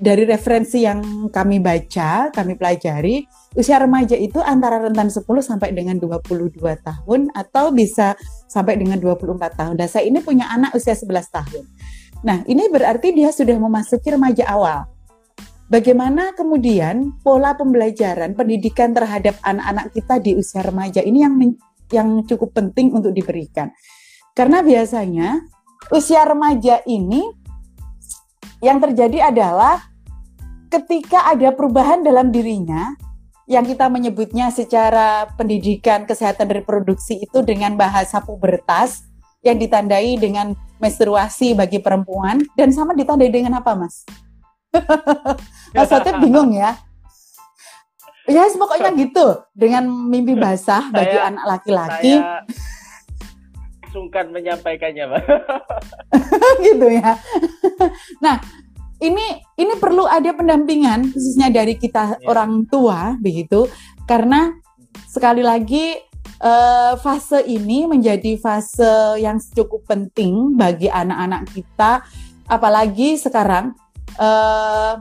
dari 0.00 0.24
referensi 0.24 0.80
yang 0.80 1.28
kami 1.28 1.60
baca, 1.60 2.32
kami 2.32 2.56
pelajari, 2.56 3.20
usia 3.52 3.76
remaja 3.76 4.16
itu 4.16 4.40
antara 4.40 4.80
rentan 4.80 5.12
10 5.12 5.28
sampai 5.44 5.76
dengan 5.76 6.00
22 6.00 6.56
tahun 6.56 7.20
atau 7.36 7.68
bisa 7.68 8.16
sampai 8.48 8.80
dengan 8.80 8.96
24 8.96 9.36
tahun. 9.60 9.74
Dan 9.76 9.86
saya 9.92 10.08
ini 10.08 10.24
punya 10.24 10.48
anak 10.48 10.72
usia 10.72 10.96
11 10.96 11.04
tahun. 11.28 11.64
Nah, 12.24 12.44
ini 12.48 12.72
berarti 12.72 13.12
dia 13.12 13.28
sudah 13.28 13.60
memasuki 13.60 14.08
remaja 14.08 14.48
awal. 14.48 14.88
Bagaimana 15.70 16.34
kemudian 16.34 17.20
pola 17.22 17.54
pembelajaran 17.54 18.34
pendidikan 18.34 18.90
terhadap 18.90 19.38
anak-anak 19.44 19.94
kita 19.94 20.18
di 20.18 20.34
usia 20.34 20.66
remaja 20.66 20.98
ini 21.04 21.22
yang 21.22 21.34
yang 21.94 22.08
cukup 22.26 22.56
penting 22.56 22.90
untuk 22.90 23.14
diberikan. 23.14 23.70
Karena 24.40 24.64
biasanya 24.64 25.44
usia 25.92 26.24
remaja 26.24 26.80
ini 26.88 27.28
yang 28.64 28.80
terjadi 28.80 29.28
adalah 29.28 29.84
ketika 30.72 31.28
ada 31.28 31.52
perubahan 31.52 32.00
dalam 32.00 32.32
dirinya 32.32 32.96
yang 33.44 33.68
kita 33.68 33.92
menyebutnya 33.92 34.48
secara 34.48 35.28
pendidikan 35.36 36.08
kesehatan 36.08 36.48
reproduksi 36.56 37.20
itu 37.20 37.44
dengan 37.44 37.76
bahasa 37.76 38.24
pubertas 38.24 39.04
yang 39.44 39.60
ditandai 39.60 40.16
dengan 40.16 40.56
menstruasi 40.80 41.52
bagi 41.52 41.76
perempuan 41.84 42.40
dan 42.56 42.72
sama 42.72 42.96
ditandai 42.96 43.28
dengan 43.28 43.60
apa, 43.60 43.76
Mas? 43.76 44.08
Mas 45.76 45.92
bingung 46.16 46.56
ya. 46.56 46.80
Ya, 48.24 48.48
yes, 48.48 48.56
pokoknya 48.56 48.96
gitu. 48.96 49.36
Dengan 49.52 49.84
mimpi 49.84 50.32
basah 50.32 50.88
bagi 50.88 51.20
saya, 51.20 51.28
anak 51.28 51.44
laki-laki. 51.44 52.24
Sungkan 53.90 54.30
menyampaikannya, 54.30 55.04
Pak. 55.06 55.22
gitu 56.66 56.86
ya. 56.88 57.14
Nah, 58.24 58.36
ini 59.00 59.40
ini 59.56 59.72
perlu 59.80 60.04
ada 60.04 60.30
pendampingan 60.36 61.10
khususnya 61.10 61.48
dari 61.48 61.74
kita 61.80 62.20
ya. 62.20 62.28
orang 62.28 62.68
tua 62.68 63.16
begitu 63.16 63.64
karena 64.04 64.52
sekali 65.08 65.40
lagi 65.40 65.96
uh, 66.44 67.00
fase 67.00 67.40
ini 67.48 67.88
menjadi 67.88 68.36
fase 68.36 69.16
yang 69.18 69.40
cukup 69.40 69.88
penting 69.88 70.52
bagi 70.54 70.92
anak-anak 70.92 71.48
kita 71.48 72.04
apalagi 72.44 73.16
sekarang 73.16 73.72
uh, 74.20 75.00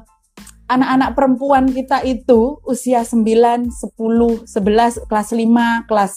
anak-anak 0.70 1.18
perempuan 1.18 1.66
kita 1.74 2.06
itu 2.06 2.62
usia 2.62 3.02
9, 3.02 3.26
10, 3.74 4.46
11, 4.46 5.10
kelas 5.10 5.30
5, 5.34 5.90
kelas 5.90 6.14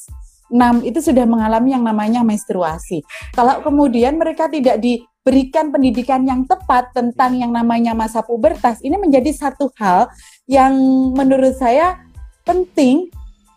6 0.53 0.85
itu 0.85 1.01
sudah 1.01 1.25
mengalami 1.25 1.73
yang 1.73 1.83
namanya 1.83 2.21
menstruasi. 2.21 3.01
Kalau 3.33 3.65
kemudian 3.65 4.21
mereka 4.21 4.53
tidak 4.53 4.79
diberikan 4.85 5.73
pendidikan 5.73 6.29
yang 6.29 6.45
tepat 6.45 6.93
tentang 6.93 7.41
yang 7.41 7.51
namanya 7.51 7.97
masa 7.97 8.21
pubertas, 8.21 8.85
ini 8.85 9.01
menjadi 9.01 9.33
satu 9.33 9.73
hal 9.81 10.13
yang 10.45 10.77
menurut 11.17 11.57
saya 11.57 12.05
penting 12.45 13.09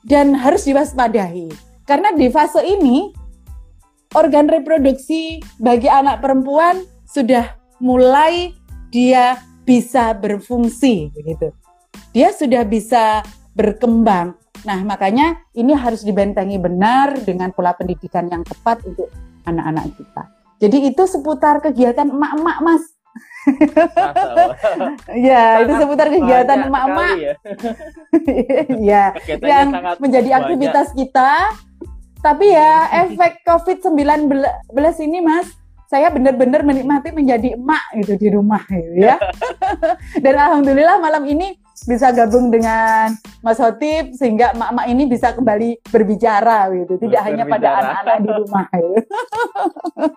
dan 0.08 0.34
harus 0.34 0.64
diwaspadai. 0.64 1.52
Karena 1.84 2.16
di 2.16 2.32
fase 2.32 2.64
ini 2.64 3.12
organ 4.16 4.48
reproduksi 4.48 5.44
bagi 5.60 5.92
anak 5.92 6.24
perempuan 6.24 6.82
sudah 7.06 7.60
mulai 7.84 8.56
dia 8.90 9.44
bisa 9.68 10.16
berfungsi 10.16 11.12
begitu. 11.12 11.52
Dia 12.16 12.32
sudah 12.32 12.64
bisa 12.64 13.26
berkembang. 13.56 14.36
Nah, 14.68 14.80
makanya 14.84 15.40
ini 15.56 15.72
harus 15.72 16.04
dibentengi 16.04 16.60
benar 16.60 17.16
dengan 17.24 17.56
pola 17.56 17.72
pendidikan 17.72 18.28
yang 18.28 18.44
tepat 18.44 18.84
untuk 18.84 19.08
anak-anak 19.48 19.96
kita. 19.96 20.24
Jadi 20.60 20.78
itu 20.92 21.04
seputar 21.08 21.64
kegiatan 21.64 22.12
emak-emak, 22.12 22.58
Mas. 22.64 22.84
ya, 25.16 25.64
itu 25.64 25.74
seputar 25.80 26.08
kegiatan 26.12 26.68
emak-emak. 26.68 27.16
Ya, 27.16 27.34
ya 28.92 29.04
yang 29.40 29.72
menjadi 30.04 30.30
banyak. 30.30 30.40
aktivitas 30.44 30.88
kita. 30.92 31.32
Tapi 32.20 32.58
ya 32.58 33.06
efek 33.06 33.46
COVID-19 33.46 34.34
ini, 35.06 35.22
Mas, 35.22 35.54
saya 35.86 36.10
benar-benar 36.10 36.66
menikmati 36.66 37.14
menjadi 37.14 37.54
emak 37.54 37.84
gitu 38.02 38.18
di 38.18 38.28
rumah 38.34 38.66
gitu 38.66 38.98
ya. 38.98 39.22
Dan 40.24 40.34
alhamdulillah 40.34 40.98
malam 40.98 41.24
ini 41.30 41.54
bisa 41.84 42.16
gabung 42.16 42.48
dengan 42.48 43.12
Mas 43.44 43.60
Hotip 43.60 44.16
sehingga 44.16 44.56
emak-emak 44.56 44.88
ini 44.88 45.04
bisa 45.12 45.36
kembali 45.36 45.84
berbicara 45.92 46.72
gitu, 46.72 46.96
tidak 46.96 47.20
berbicara. 47.20 47.28
hanya 47.28 47.44
pada 47.44 47.68
anak-anak 47.84 48.18
di 48.24 48.30
rumah 48.32 48.68
gitu. 48.72 49.00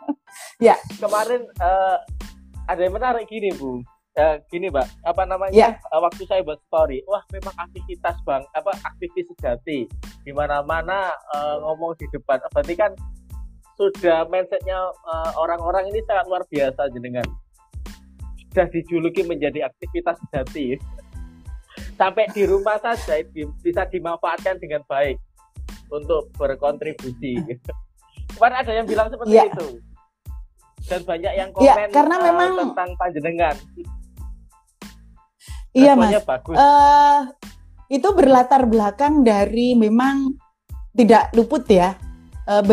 ya. 0.70 0.76
Kemarin 1.02 1.42
uh, 1.58 1.98
ada 2.70 2.80
yang 2.80 2.94
menarik 2.94 3.26
gini, 3.26 3.50
Bu. 3.58 3.82
Uh, 4.18 4.38
gini, 4.50 4.70
Mbak, 4.70 4.86
apa 5.02 5.22
namanya? 5.26 5.54
Ya. 5.54 5.70
Uh, 5.90 6.02
waktu 6.02 6.22
saya 6.30 6.46
buat 6.46 6.62
story, 6.70 7.02
wah 7.10 7.22
memang 7.34 7.54
aktivitas 7.58 8.18
Bang, 8.22 8.46
apa 8.54 8.74
aktivis 8.86 9.26
sejati 9.34 9.86
di 10.22 10.32
mana-mana 10.34 11.10
uh, 11.34 11.62
ngomong 11.66 11.98
di 11.98 12.06
depan. 12.14 12.38
Berarti 12.54 12.74
kan 12.74 12.94
sudah 13.78 14.26
mindsetnya 14.26 14.90
uh, 15.06 15.30
orang-orang 15.38 15.86
ini 15.90 16.02
sangat 16.06 16.26
luar 16.26 16.42
biasa 16.50 16.90
jenengan 16.90 17.26
sudah 18.50 18.66
dijuluki 18.74 19.22
menjadi 19.22 19.70
aktivitas 19.70 20.18
jati 20.34 20.74
sampai 21.98 22.30
di 22.30 22.46
rumah 22.46 22.78
saja 22.78 23.18
bisa 23.60 23.82
dimanfaatkan 23.90 24.62
dengan 24.62 24.86
baik 24.86 25.18
untuk 25.90 26.30
berkontribusi. 26.38 27.42
Kemarin 28.38 28.56
ada 28.62 28.72
yang 28.72 28.86
bilang 28.86 29.10
seperti 29.10 29.34
ya. 29.34 29.50
itu. 29.50 29.66
Dan 30.86 31.00
banyak 31.02 31.32
yang 31.34 31.50
ya, 31.58 31.74
komen 31.74 31.88
ya, 31.90 31.92
karena 31.92 32.16
uh, 32.16 32.22
memang 32.22 32.50
tentang 32.70 32.90
panjenengan. 32.94 33.56
Iya 35.74 35.92
mas. 35.98 36.22
bagus. 36.22 36.56
Uh, 36.56 37.18
itu 37.90 38.08
berlatar 38.14 38.64
belakang 38.64 39.26
dari 39.26 39.74
memang 39.74 40.38
tidak 40.94 41.34
luput 41.34 41.66
ya. 41.66 41.98
Uh, 42.48 42.64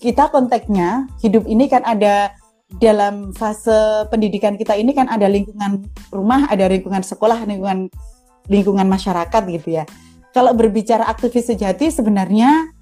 kita 0.00 0.32
konteksnya 0.32 1.04
hidup 1.20 1.44
ini 1.44 1.68
kan 1.68 1.84
ada 1.84 2.32
dalam 2.80 3.32
fase 3.32 4.04
pendidikan 4.12 4.56
kita 4.60 4.76
ini 4.76 4.92
kan 4.92 5.08
ada 5.08 5.24
lingkungan 5.28 5.88
rumah, 6.12 6.48
ada 6.48 6.68
lingkungan 6.68 7.00
sekolah, 7.00 7.48
lingkungan 7.48 7.88
lingkungan 8.48 8.88
masyarakat 8.88 9.42
gitu 9.52 9.78
ya. 9.80 9.84
Kalau 10.32 10.52
berbicara 10.52 11.08
aktivis 11.08 11.48
sejati 11.48 11.88
sebenarnya 11.88 12.72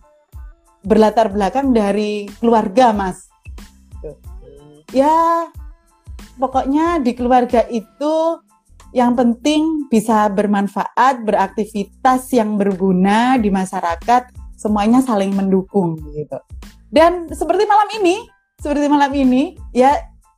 berlatar 0.87 1.31
belakang 1.31 1.75
dari 1.75 2.31
keluarga, 2.39 2.95
Mas. 2.95 3.27
Ya, 4.95 5.51
pokoknya 6.39 7.03
di 7.03 7.13
keluarga 7.19 7.67
itu 7.67 8.39
yang 8.95 9.19
penting 9.19 9.91
bisa 9.91 10.31
bermanfaat, 10.31 11.27
beraktivitas 11.27 12.31
yang 12.31 12.55
berguna 12.55 13.35
di 13.37 13.51
masyarakat, 13.51 14.31
semuanya 14.55 15.03
saling 15.03 15.35
mendukung 15.35 15.99
gitu. 16.15 16.39
Dan 16.87 17.27
seperti 17.35 17.67
malam 17.67 17.89
ini, 17.99 18.25
seperti 18.63 18.87
malam 18.87 19.11
ini, 19.11 19.59
ya 19.75 19.91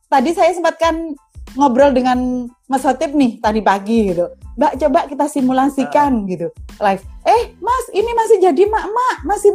tadi 0.09 0.33
saya 0.33 0.49
sempatkan 0.51 1.13
ngobrol 1.55 1.93
dengan 1.93 2.49
Mas 2.69 2.85
Hotip 2.85 3.11
nih 3.17 3.41
tadi 3.41 3.65
pagi 3.65 4.13
gitu. 4.13 4.29
Mbak 4.55 4.73
coba 4.85 4.99
kita 5.09 5.25
simulasikan 5.25 6.21
uh. 6.21 6.27
gitu 6.29 6.47
live. 6.77 7.03
Eh 7.25 7.57
Mas 7.57 7.85
ini 7.91 8.11
masih 8.13 8.37
jadi 8.37 8.63
mak-mak 8.69 9.25
masih 9.25 9.51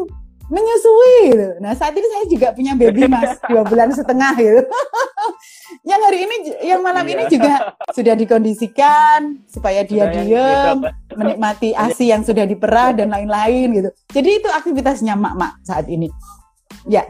menyusui 0.51 1.33
gitu. 1.33 1.49
Nah 1.63 1.73
saat 1.73 1.97
ini 1.97 2.05
saya 2.05 2.25
juga 2.29 2.49
punya 2.53 2.77
baby 2.77 3.09
mas 3.09 3.41
dua 3.51 3.65
bulan 3.65 3.89
setengah 3.95 4.35
gitu. 4.37 4.61
yang 5.91 6.01
hari 6.05 6.19
ini, 6.29 6.37
yang 6.65 6.81
malam 6.85 7.05
ini 7.09 7.25
iya. 7.29 7.33
juga 7.33 7.55
sudah 7.97 8.15
dikondisikan 8.15 9.41
supaya 9.49 9.81
dia 9.87 10.13
diem, 10.13 10.85
menikmati 11.17 11.73
asi 11.73 12.13
yang 12.13 12.21
sudah 12.21 12.45
diperah 12.45 12.93
dan 12.93 13.09
lain-lain 13.09 13.73
gitu. 13.73 13.91
Jadi 14.13 14.29
itu 14.45 14.49
aktivitasnya 14.53 15.17
mak-mak 15.17 15.65
saat 15.65 15.89
ini. 15.89 16.13
Ya. 16.85 17.09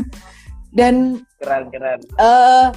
dan 0.78 1.24
keren-keren. 1.40 2.00
Uh, 2.16 2.72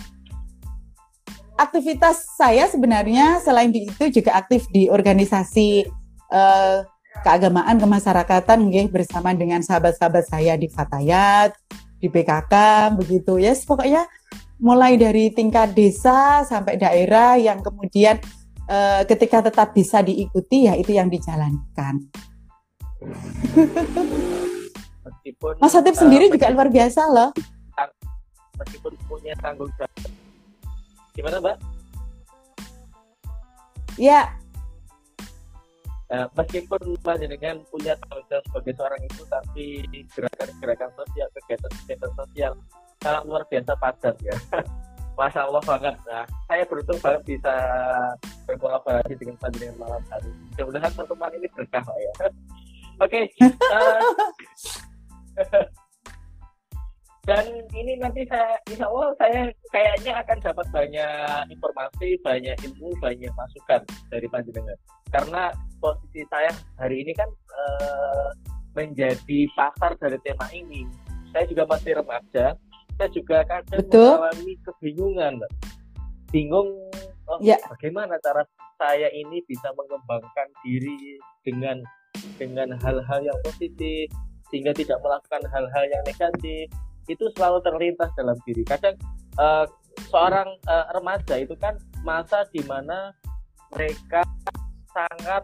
aktivitas 1.59 2.39
saya 2.39 2.71
sebenarnya 2.71 3.43
selain 3.43 3.75
itu 3.75 4.07
juga 4.07 4.39
aktif 4.39 4.63
di 4.71 4.87
organisasi 4.87 5.83
uh, 6.31 6.87
keagamaan 7.19 7.75
kemasyarakatan 7.75 8.71
nggih 8.71 8.87
bersama 8.87 9.35
dengan 9.35 9.59
sahabat-sahabat 9.59 10.23
saya 10.23 10.55
di 10.55 10.71
Fatayat, 10.71 11.51
di 11.99 12.07
PKK 12.07 12.53
begitu 12.95 13.35
ya. 13.35 13.51
Yes, 13.51 13.67
pokoknya 13.67 14.07
mulai 14.63 14.95
dari 14.95 15.35
tingkat 15.35 15.75
desa 15.75 16.47
sampai 16.47 16.79
daerah 16.79 17.35
yang 17.35 17.59
kemudian 17.59 18.23
uh, 18.71 19.03
ketika 19.03 19.51
tetap 19.51 19.75
bisa 19.75 19.99
diikuti 19.99 20.71
ya 20.71 20.79
itu 20.79 20.95
yang 20.95 21.11
dijalankan. 21.11 22.07
Meskipun 25.03 25.53
Mas 25.59 25.75
Hatip 25.75 25.95
uh, 25.95 25.99
sendiri 25.99 26.31
juga 26.31 26.47
luar 26.55 26.71
biasa 26.71 27.01
loh. 27.11 27.29
Meskipun 28.59 28.91
punya 29.07 29.35
tanggung 29.39 29.71
jawab 29.75 30.19
Gimana, 31.19 31.43
Mbak? 31.43 31.57
Ya. 33.99 34.31
Uh, 36.07 36.25
meskipun 36.31 36.79
dengan 37.03 37.59
punya 37.67 37.93
tanggung 37.99 38.23
jawab 38.31 38.43
sebagai 38.47 38.73
seorang 38.79 39.01
ibu, 39.03 39.21
tapi 39.27 39.65
gerakan-gerakan 40.15 40.89
sosial, 40.95 41.27
kegiatan-kegiatan 41.35 42.11
sosial 42.15 42.51
sangat 43.03 43.23
luar 43.27 43.43
biasa 43.51 43.71
padat 43.75 44.15
ya. 44.23 44.31
Masya 45.19 45.51
Allah 45.51 45.63
banget. 45.67 45.95
Nah, 46.07 46.23
saya 46.47 46.63
beruntung 46.63 46.99
banget 47.03 47.21
bisa 47.27 47.55
berkolaborasi 48.47 49.13
dengan 49.19 49.35
panjenengan 49.43 49.75
malam 49.75 50.03
hari. 50.07 50.31
Mudah-mudahan 50.55 50.91
pertemuan 50.95 51.31
ini 51.35 51.47
berkah, 51.51 51.83
ya. 51.83 52.13
Oke. 53.03 53.27
Okay, 53.27 53.51
uh, 53.75 53.99
eh, 55.35 55.67
dan 57.29 57.45
ini 57.77 57.93
nanti 58.01 58.25
saya 58.25 58.57
insya 58.65 58.89
Allah 58.89 59.13
saya 59.21 59.53
kayaknya 59.69 60.17
akan 60.17 60.37
dapat 60.41 60.65
banyak 60.73 61.53
informasi 61.53 62.17
banyak 62.25 62.57
ilmu 62.65 62.89
banyak 62.97 63.29
masukan 63.37 63.85
dari 64.09 64.25
panjenengan 64.33 64.77
karena 65.13 65.53
posisi 65.77 66.25
saya 66.33 66.49
hari 66.81 67.05
ini 67.05 67.13
kan 67.13 67.29
uh, 67.53 68.33
menjadi 68.73 69.39
pasar 69.53 69.97
dari 69.97 70.17
tema 70.25 70.47
ini. 70.53 70.85
Saya 71.29 71.45
juga 71.45 71.69
masih 71.69 72.01
remaja. 72.01 72.57
Saya 72.97 73.09
juga 73.15 73.45
kadang 73.47 73.79
Betul. 73.85 74.17
mengalami 74.17 74.53
kebingungan 74.65 75.33
bingung 76.29 76.69
oh, 77.25 77.39
ya. 77.41 77.57
bagaimana 77.73 78.19
cara 78.21 78.45
saya 78.77 79.09
ini 79.09 79.41
bisa 79.49 79.71
mengembangkan 79.73 80.47
diri 80.61 81.17
dengan 81.41 81.81
dengan 82.37 82.75
hal-hal 82.77 83.19
yang 83.23 83.39
positif 83.41 84.11
sehingga 84.53 84.75
tidak 84.77 84.99
melakukan 85.01 85.41
hal-hal 85.49 85.85
yang 85.89 86.03
negatif 86.05 86.69
itu 87.09 87.25
selalu 87.33 87.59
terlintas 87.65 88.13
dalam 88.13 88.37
diri. 88.45 88.61
Kadang 88.63 88.95
uh, 89.41 89.65
seorang 90.13 90.47
uh, 90.69 90.85
remaja 90.93 91.41
itu 91.41 91.57
kan 91.57 91.75
masa 92.05 92.45
di 92.53 92.61
mana 92.63 93.11
mereka 93.73 94.21
sangat 94.93 95.43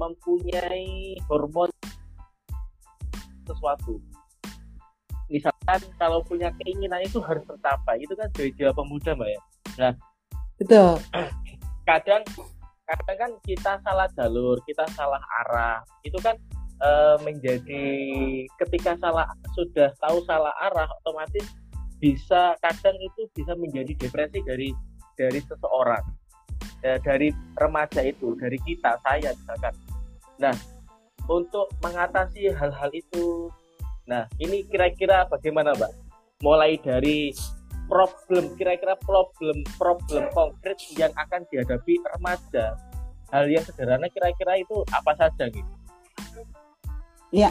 mempunyai 0.00 1.20
hormon 1.28 1.68
sesuatu. 3.44 4.00
Misalkan 5.28 5.80
kalau 5.96 6.20
punya 6.24 6.52
keinginan 6.60 7.00
itu 7.04 7.20
harus 7.24 7.44
tercapai, 7.48 8.00
itu 8.04 8.12
kan 8.12 8.28
jiwa 8.36 8.72
pemuda, 8.76 9.16
Mbak 9.16 9.30
ya. 9.32 9.40
Nah, 9.80 9.92
betul. 10.60 10.92
Kadang 11.88 12.22
kadang 12.84 13.16
kan 13.16 13.30
kita 13.48 13.72
salah 13.80 14.08
jalur, 14.12 14.60
kita 14.68 14.84
salah 14.92 15.20
arah. 15.44 15.80
Itu 16.04 16.20
kan 16.20 16.36
uh, 16.82 17.16
menjadi 17.22 17.86
ketika 18.60 18.98
salah 18.98 19.30
sudah 19.54 19.94
tahu 20.02 20.20
salah 20.26 20.52
arah 20.58 20.90
otomatis 21.02 21.46
bisa 22.02 22.58
kadang 22.58 22.98
itu 22.98 23.30
bisa 23.32 23.54
menjadi 23.54 23.94
depresi 23.94 24.42
dari 24.42 24.68
dari 25.14 25.40
seseorang. 25.46 26.02
Ya, 26.82 26.98
dari 26.98 27.30
remaja 27.54 28.02
itu 28.02 28.34
dari 28.34 28.58
kita 28.58 28.98
saya 29.06 29.30
misalkan. 29.30 29.74
Nah 30.42 30.54
untuk 31.30 31.70
mengatasi 31.78 32.50
hal-hal 32.50 32.90
itu 32.90 33.46
nah 34.02 34.26
ini 34.42 34.66
kira-kira 34.66 35.30
bagaimana 35.30 35.78
mbak? 35.78 35.94
Mulai 36.42 36.74
dari 36.82 37.30
problem 37.86 38.58
kira-kira 38.58 38.98
problem 38.98 39.62
problem 39.78 40.26
konkret 40.34 40.74
yang 40.98 41.14
akan 41.14 41.46
dihadapi 41.54 42.02
remaja. 42.18 42.74
Hal 43.30 43.46
yang 43.46 43.62
sederhana 43.62 44.10
kira-kira 44.10 44.58
itu 44.58 44.82
apa 44.90 45.14
saja 45.14 45.46
gitu 45.48 45.81
Ya, 47.32 47.48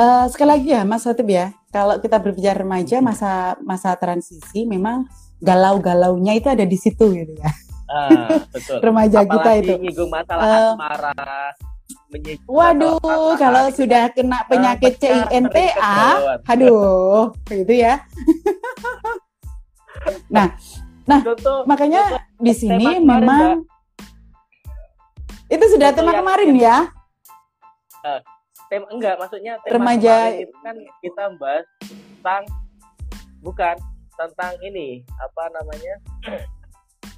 uh, 0.00 0.24
sekali 0.32 0.48
lagi 0.48 0.68
ya 0.72 0.82
Mas 0.88 1.04
Hatib 1.04 1.28
ya, 1.28 1.52
kalau 1.68 2.00
kita 2.00 2.16
berbicara 2.16 2.64
remaja 2.64 3.04
masa 3.04 3.60
masa 3.60 3.92
transisi 4.00 4.64
memang 4.64 5.04
galau-galaunya 5.44 6.40
itu 6.40 6.48
ada 6.48 6.64
di 6.64 6.78
situ 6.80 7.12
gitu 7.12 7.36
ya. 7.36 7.50
Ah, 7.84 8.40
betul. 8.48 8.80
remaja 8.88 9.22
Apalagi 9.22 9.36
kita 9.36 9.50
itu. 9.60 9.74
Nyinggung 9.84 10.10
masalah 10.10 10.44
uh, 10.48 10.72
asmara. 10.72 11.36
Waduh, 12.48 12.96
masalah 13.02 13.36
kalau 13.36 13.64
sudah 13.74 14.02
kena 14.14 14.40
penyakit 14.48 14.96
uh, 15.04 15.28
CINTA, 15.28 15.98
aduh, 16.46 17.34
gitu 17.50 17.74
ya. 17.74 18.00
nah, 20.34 20.54
nah, 21.04 21.20
contoh, 21.20 21.66
makanya 21.66 22.02
contoh, 22.08 22.40
di 22.40 22.52
sini 22.54 23.02
memang 23.02 23.66
itu 25.50 25.64
sudah 25.74 25.90
tema 25.92 26.14
kemarin 26.14 26.54
ya. 26.54 26.88
Uh, 28.06 28.22
tema 28.74 28.86
enggak 28.90 29.14
maksudnya 29.22 29.54
tema 29.62 29.74
remaja 29.78 30.34
itu 30.34 30.56
kan 30.66 30.76
kita 30.98 31.24
bahas 31.38 31.66
tentang 31.78 32.42
bukan 33.38 33.76
tentang 34.18 34.52
ini 34.66 35.06
apa 35.22 35.42
namanya 35.54 35.94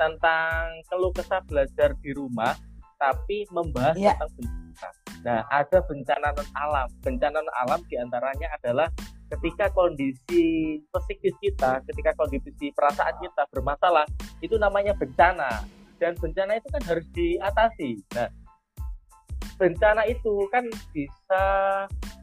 tentang 0.00 0.84
keluh 0.92 1.12
kesah 1.16 1.40
belajar 1.48 1.96
di 2.04 2.12
rumah 2.12 2.52
tapi 3.00 3.48
membahas 3.48 3.96
ya. 3.96 4.12
tentang 4.20 4.66
bencana. 4.76 5.00
Nah, 5.24 5.40
ada 5.48 5.78
bencana 5.84 6.28
non 6.36 6.48
alam. 6.52 6.88
Bencana 7.00 7.38
non 7.40 7.56
alam 7.56 7.80
di 7.88 7.96
antaranya 7.96 8.48
adalah 8.60 8.88
ketika 9.32 9.72
kondisi 9.72 10.78
psikis 10.92 11.36
kita, 11.40 11.80
ketika 11.88 12.12
kondisi 12.14 12.70
perasaan 12.72 13.16
kita 13.20 13.48
bermasalah, 13.48 14.04
itu 14.44 14.56
namanya 14.60 14.92
bencana. 14.96 15.64
Dan 15.96 16.12
bencana 16.20 16.60
itu 16.60 16.68
kan 16.68 16.82
harus 16.84 17.06
diatasi. 17.16 18.04
Nah, 18.12 18.28
bencana 19.56 20.04
itu 20.08 20.44
kan 20.52 20.64
bisa 20.92 21.44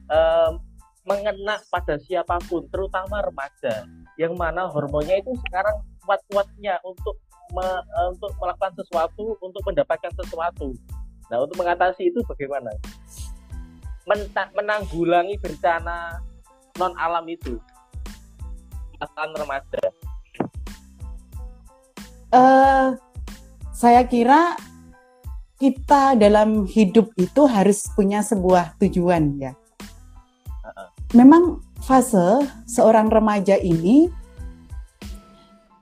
um, 0.09 0.61
mengena 1.03 1.59
pada 1.67 1.99
siapa 1.99 2.39
pun, 2.47 2.63
terutama 2.71 3.19
remaja, 3.19 3.83
yang 4.15 4.37
mana 4.39 4.71
hormonnya 4.71 5.19
itu 5.19 5.35
sekarang 5.49 5.83
kuat-kuatnya 6.07 6.79
untuk 6.87 7.19
me, 7.51 7.65
uh, 7.65 8.07
untuk 8.15 8.31
melakukan 8.39 8.71
sesuatu, 8.79 9.35
untuk 9.43 9.61
mendapatkan 9.67 10.13
sesuatu. 10.15 10.71
Nah, 11.27 11.43
untuk 11.43 11.59
mengatasi 11.59 12.07
itu 12.07 12.23
bagaimana? 12.23 12.71
Menta 14.07 14.47
menanggulangi 14.55 15.35
bencana 15.39 16.23
non 16.79 16.95
alam 16.95 17.27
itu, 17.27 17.59
akan 19.03 19.29
remaja. 19.35 19.83
Uh, 22.33 22.97
saya 23.75 24.01
kira 24.07 24.57
kita 25.63 26.19
dalam 26.19 26.67
hidup 26.67 27.15
itu 27.15 27.47
harus 27.47 27.87
punya 27.95 28.19
sebuah 28.19 28.75
tujuan 28.83 29.39
ya. 29.39 29.55
Memang 31.15 31.63
fase 31.79 32.43
seorang 32.67 33.07
remaja 33.07 33.55
ini 33.55 34.11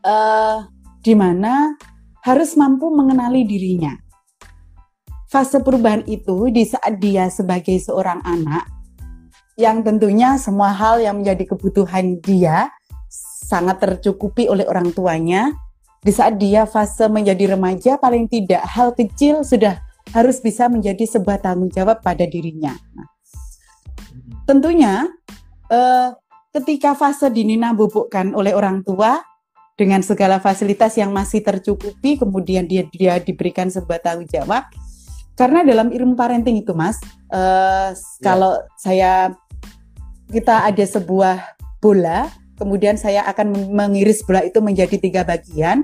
uh, 0.06 0.70
di 1.02 1.18
mana 1.18 1.74
harus 2.22 2.54
mampu 2.54 2.94
mengenali 2.94 3.42
dirinya. 3.42 3.98
Fase 5.26 5.58
perubahan 5.66 6.06
itu 6.06 6.54
di 6.54 6.62
saat 6.62 7.02
dia 7.02 7.34
sebagai 7.34 7.82
seorang 7.82 8.22
anak 8.22 8.70
yang 9.58 9.82
tentunya 9.82 10.38
semua 10.38 10.78
hal 10.78 11.02
yang 11.02 11.26
menjadi 11.26 11.58
kebutuhan 11.58 12.22
dia 12.22 12.70
sangat 13.50 13.82
tercukupi 13.82 14.46
oleh 14.46 14.70
orang 14.70 14.94
tuanya. 14.94 15.50
Di 16.02 16.10
saat 16.10 16.42
dia 16.42 16.66
fase 16.66 17.06
menjadi 17.06 17.54
remaja, 17.54 17.94
paling 18.02 18.26
tidak 18.26 18.66
hal 18.66 18.90
kecil 18.98 19.46
sudah 19.46 19.78
harus 20.18 20.42
bisa 20.42 20.66
menjadi 20.66 21.06
sebuah 21.06 21.46
tanggung 21.46 21.70
jawab 21.70 22.02
pada 22.02 22.26
dirinya. 22.26 22.74
Nah, 22.98 23.06
tentunya 24.50 25.06
eh, 25.70 26.10
ketika 26.58 26.98
fase 26.98 27.30
dinina 27.30 27.78
bubukkan 27.78 28.34
oleh 28.34 28.58
orang 28.58 28.82
tua 28.82 29.22
dengan 29.78 30.02
segala 30.02 30.42
fasilitas 30.42 30.98
yang 30.98 31.14
masih 31.14 31.46
tercukupi, 31.46 32.18
kemudian 32.18 32.66
dia 32.66 32.82
dia 32.90 33.22
diberikan 33.22 33.70
sebuah 33.70 34.02
tanggung 34.02 34.26
jawab. 34.26 34.66
Karena 35.38 35.62
dalam 35.62 35.94
ilmu 35.94 36.18
parenting 36.18 36.66
itu, 36.66 36.74
Mas, 36.74 36.98
eh, 37.30 37.94
ya. 37.94 38.26
kalau 38.26 38.58
saya 38.74 39.38
kita 40.34 40.66
ada 40.66 40.82
sebuah 40.82 41.62
bola, 41.78 42.26
kemudian 42.62 42.94
saya 43.02 43.26
akan 43.26 43.74
mengiris 43.74 44.22
bola 44.22 44.46
itu 44.46 44.62
menjadi 44.62 45.02
tiga 45.02 45.26
bagian. 45.26 45.82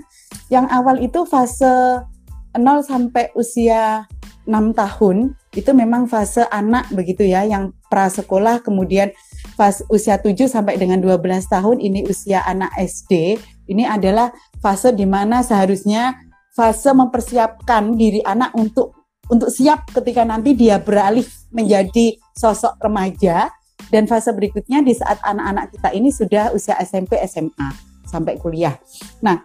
Yang 0.54 0.66
awal 0.70 1.02
itu 1.02 1.26
fase 1.26 2.06
0 2.54 2.62
sampai 2.86 3.34
usia 3.34 4.06
6 4.46 4.78
tahun. 4.78 5.34
Itu 5.58 5.74
memang 5.74 6.06
fase 6.06 6.46
anak 6.54 6.94
begitu 6.94 7.26
ya 7.26 7.42
yang 7.50 7.74
prasekolah 7.90 8.62
kemudian 8.62 9.10
fase 9.58 9.82
usia 9.90 10.22
7 10.22 10.38
sampai 10.46 10.78
dengan 10.78 11.02
12 11.02 11.18
tahun 11.50 11.82
ini 11.82 12.06
usia 12.06 12.46
anak 12.46 12.70
SD 12.78 13.42
ini 13.68 13.84
adalah 13.84 14.30
fase 14.62 14.94
di 14.94 15.10
mana 15.10 15.42
seharusnya 15.42 16.14
fase 16.54 16.94
mempersiapkan 16.94 17.98
diri 17.98 18.22
anak 18.22 18.54
untuk 18.54 18.94
untuk 19.28 19.52
siap 19.52 19.92
ketika 19.92 20.24
nanti 20.24 20.56
dia 20.56 20.80
beralih 20.80 21.26
menjadi 21.52 22.16
sosok 22.32 22.80
remaja 22.80 23.52
dan 23.88 24.06
fase 24.06 24.32
berikutnya 24.36 24.84
di 24.84 24.94
saat 24.96 25.20
anak-anak 25.24 25.72
kita 25.76 25.90
ini 25.96 26.10
sudah 26.12 26.52
usia 26.52 26.76
SMP, 26.84 27.20
SMA 27.24 27.70
sampai 28.08 28.40
kuliah. 28.40 28.76
Nah, 29.24 29.44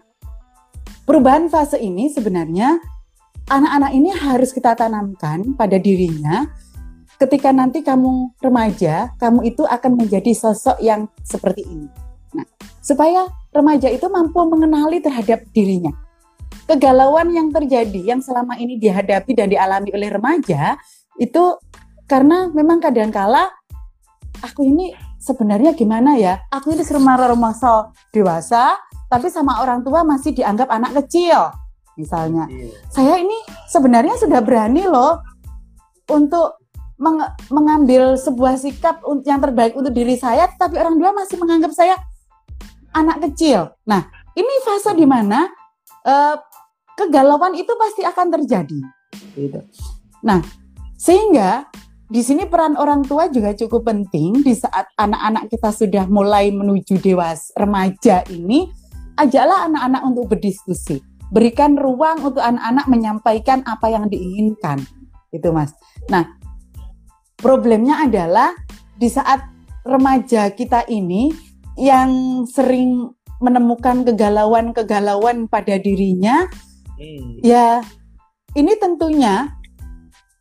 perubahan 1.06 1.46
fase 1.50 1.78
ini 1.78 2.10
sebenarnya 2.10 2.78
anak-anak 3.50 3.92
ini 3.94 4.10
harus 4.14 4.54
kita 4.54 4.78
tanamkan 4.78 5.54
pada 5.58 5.78
dirinya 5.78 6.46
ketika 7.22 7.54
nanti 7.54 7.86
kamu 7.86 8.34
remaja, 8.42 9.14
kamu 9.22 9.46
itu 9.46 9.62
akan 9.62 9.94
menjadi 9.94 10.34
sosok 10.34 10.82
yang 10.82 11.06
seperti 11.22 11.62
ini. 11.62 11.86
Nah, 12.34 12.46
supaya 12.82 13.30
remaja 13.54 13.86
itu 13.86 14.10
mampu 14.10 14.42
mengenali 14.42 14.98
terhadap 14.98 15.46
dirinya. 15.54 15.94
Kegalauan 16.66 17.30
yang 17.30 17.54
terjadi 17.54 18.14
yang 18.14 18.18
selama 18.18 18.58
ini 18.58 18.78
dihadapi 18.78 19.38
dan 19.38 19.50
dialami 19.50 19.94
oleh 19.94 20.10
remaja 20.10 20.78
itu 21.20 21.58
karena 22.10 22.50
memang 22.50 22.82
kadangkala 22.82 23.50
aku 24.42 24.66
ini 24.66 24.92
sebenarnya 25.22 25.72
gimana 25.72 26.18
ya? 26.18 26.42
Aku 26.50 26.74
ini 26.74 26.82
serumah-rumah 26.82 27.54
dewasa, 28.10 28.76
tapi 29.06 29.30
sama 29.30 29.62
orang 29.62 29.86
tua 29.86 30.02
masih 30.02 30.34
dianggap 30.34 30.68
anak 30.68 30.98
kecil, 31.02 31.54
misalnya. 31.94 32.50
Iya. 32.50 32.74
Saya 32.90 33.14
ini 33.22 33.38
sebenarnya 33.70 34.18
sudah 34.18 34.42
berani 34.42 34.84
loh 34.84 35.22
untuk 36.10 36.58
meng 36.98 37.18
mengambil 37.50 38.14
sebuah 38.14 38.58
sikap 38.58 39.02
yang 39.26 39.38
terbaik 39.38 39.78
untuk 39.78 39.94
diri 39.94 40.18
saya, 40.18 40.50
tapi 40.58 40.76
orang 40.76 40.98
tua 40.98 41.10
masih 41.14 41.38
menganggap 41.38 41.72
saya 41.72 41.96
anak 42.92 43.24
kecil. 43.30 43.72
Nah, 43.88 44.04
ini 44.36 44.52
fase 44.66 44.92
di 44.94 45.06
mana 45.08 45.48
uh, 46.04 46.36
kegalauan 46.98 47.56
itu 47.56 47.72
pasti 47.78 48.02
akan 48.04 48.26
terjadi. 48.38 48.80
Gitu. 49.34 49.60
Nah, 50.22 50.38
sehingga 50.94 51.66
di 52.12 52.20
sini 52.20 52.44
peran 52.44 52.76
orang 52.76 53.00
tua 53.08 53.32
juga 53.32 53.56
cukup 53.56 53.88
penting. 53.88 54.44
Di 54.44 54.52
saat 54.52 54.92
anak-anak 55.00 55.48
kita 55.48 55.72
sudah 55.72 56.04
mulai 56.12 56.52
menuju 56.52 57.00
dewasa 57.00 57.56
remaja 57.56 58.20
ini 58.28 58.68
ajaklah 59.16 59.72
anak-anak 59.72 60.02
untuk 60.04 60.36
berdiskusi. 60.36 61.00
Berikan 61.32 61.80
ruang 61.80 62.20
untuk 62.20 62.44
anak-anak 62.44 62.84
menyampaikan 62.92 63.64
apa 63.64 63.88
yang 63.88 64.12
diinginkan. 64.12 64.84
Itu 65.32 65.56
mas. 65.56 65.72
Nah 66.12 66.36
problemnya 67.40 68.04
adalah 68.04 68.52
di 69.00 69.08
saat 69.08 69.40
remaja 69.88 70.52
kita 70.52 70.84
ini 70.92 71.32
yang 71.80 72.44
sering 72.44 73.08
menemukan 73.40 74.04
kegalauan-kegalauan 74.06 75.50
pada 75.50 75.74
dirinya 75.80 76.46
hmm. 77.00 77.42
ya 77.42 77.82
ini 78.54 78.78
tentunya 78.78 79.50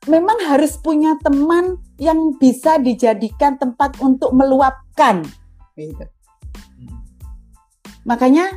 memang 0.10 0.38
harus 0.50 0.78
punya 0.82 1.14
teman 1.22 1.78
yang 2.02 2.34
bisa 2.42 2.82
dijadikan 2.82 3.62
tempat 3.62 4.02
untuk 4.02 4.34
meluapkan. 4.34 5.22
Gitu. 5.78 6.06
Makanya 8.02 8.50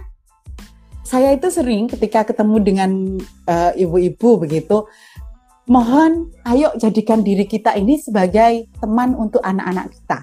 saya 1.04 1.36
itu 1.36 1.52
sering 1.52 1.84
ketika 1.84 2.24
ketemu 2.24 2.56
dengan 2.64 2.90
eh, 3.44 3.72
ibu-ibu 3.84 4.40
uh, 4.40 4.40
begitu, 4.40 4.88
mohon 5.68 6.32
ayo 6.48 6.72
jadikan 6.80 7.20
diri 7.20 7.44
kita 7.44 7.76
ini 7.76 8.00
sebagai 8.00 8.72
teman 8.80 9.12
untuk 9.12 9.44
anak-anak 9.44 9.92
kita. 9.92 10.18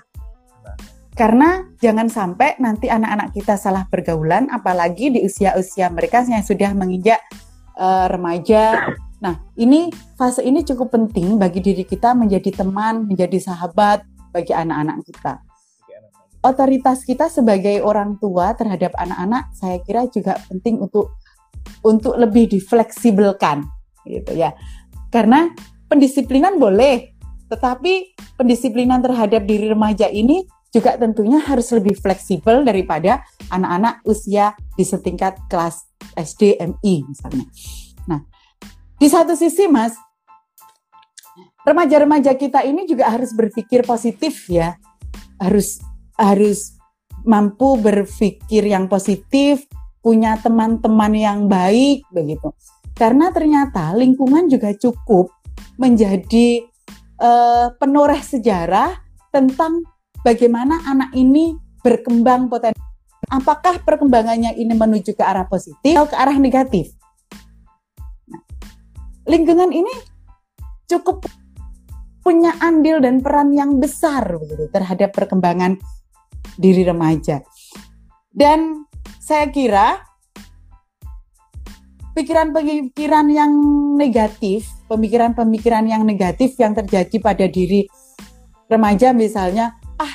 Karena 1.13 1.69
jangan 1.77 2.09
sampai 2.09 2.57
nanti 2.57 2.89
anak-anak 2.89 3.29
kita 3.35 3.59
salah 3.61 3.85
pergaulan, 3.85 4.49
apalagi 4.49 5.13
di 5.13 5.19
usia-usia 5.21 5.93
mereka 5.93 6.25
yang 6.25 6.41
sudah 6.41 6.73
menginjak 6.73 7.21
uh, 7.77 8.09
remaja 8.09 8.89
Nah, 9.21 9.37
ini 9.53 9.93
fase 10.17 10.41
ini 10.41 10.65
cukup 10.65 10.97
penting 10.97 11.37
bagi 11.37 11.61
diri 11.61 11.85
kita 11.85 12.17
menjadi 12.17 12.65
teman, 12.65 13.05
menjadi 13.05 13.37
sahabat 13.37 14.01
bagi 14.33 14.51
anak-anak 14.51 15.05
kita. 15.05 15.33
Otoritas 16.41 17.05
kita 17.05 17.29
sebagai 17.29 17.85
orang 17.85 18.17
tua 18.17 18.57
terhadap 18.57 18.97
anak-anak 18.97 19.53
saya 19.53 19.77
kira 19.85 20.09
juga 20.09 20.41
penting 20.49 20.81
untuk 20.81 21.13
untuk 21.85 22.17
lebih 22.17 22.49
difleksibelkan 22.49 23.61
gitu 24.09 24.33
ya. 24.33 24.57
Karena 25.13 25.53
pendisiplinan 25.85 26.57
boleh, 26.57 27.13
tetapi 27.45 28.17
pendisiplinan 28.41 29.05
terhadap 29.05 29.45
diri 29.45 29.69
remaja 29.69 30.09
ini 30.09 30.41
juga 30.73 30.97
tentunya 30.97 31.43
harus 31.45 31.69
lebih 31.75 31.93
fleksibel 31.99 32.65
daripada 32.65 33.21
anak-anak 33.53 34.01
usia 34.07 34.57
di 34.73 34.81
setingkat 34.87 35.37
kelas 35.45 35.83
SD 36.17 36.57
MI 36.57 37.05
misalnya. 37.05 37.45
Di 39.01 39.09
satu 39.09 39.33
sisi, 39.33 39.65
Mas, 39.65 39.97
remaja-remaja 41.65 42.37
kita 42.37 42.61
ini 42.61 42.85
juga 42.85 43.09
harus 43.09 43.33
berpikir 43.33 43.81
positif 43.81 44.45
ya. 44.45 44.77
Harus 45.41 45.81
harus 46.21 46.77
mampu 47.25 47.81
berpikir 47.81 48.61
yang 48.61 48.85
positif, 48.85 49.65
punya 50.05 50.37
teman-teman 50.37 51.17
yang 51.17 51.49
baik 51.49 52.05
begitu. 52.13 52.53
Karena 52.93 53.33
ternyata 53.33 53.89
lingkungan 53.97 54.45
juga 54.45 54.69
cukup 54.77 55.33
menjadi 55.81 56.61
uh, 57.17 57.73
penoreh 57.81 58.21
sejarah 58.21 59.01
tentang 59.33 59.81
bagaimana 60.21 60.77
anak 60.85 61.09
ini 61.17 61.57
berkembang 61.81 62.53
potensi. 62.53 62.77
Apakah 63.33 63.81
perkembangannya 63.81 64.53
ini 64.61 64.77
menuju 64.77 65.17
ke 65.17 65.25
arah 65.25 65.49
positif 65.49 65.89
atau 65.89 66.05
ke 66.05 66.13
arah 66.13 66.37
negatif? 66.37 67.00
Lingkungan 69.31 69.71
ini 69.71 69.95
cukup 70.91 71.23
punya 72.19 72.51
andil 72.59 72.99
dan 72.99 73.23
peran 73.23 73.55
yang 73.55 73.79
besar 73.79 74.27
begitu 74.35 74.67
terhadap 74.67 75.15
perkembangan 75.15 75.79
diri 76.59 76.83
remaja. 76.83 77.39
Dan 78.27 78.83
saya 79.23 79.47
kira 79.47 80.03
pikiran-pikiran 82.11 83.27
yang 83.31 83.51
negatif, 83.95 84.67
pemikiran-pemikiran 84.91 85.87
yang 85.87 86.03
negatif 86.03 86.59
yang 86.59 86.75
terjadi 86.75 87.15
pada 87.23 87.47
diri 87.47 87.87
remaja 88.67 89.15
misalnya, 89.15 89.79
ah 89.95 90.13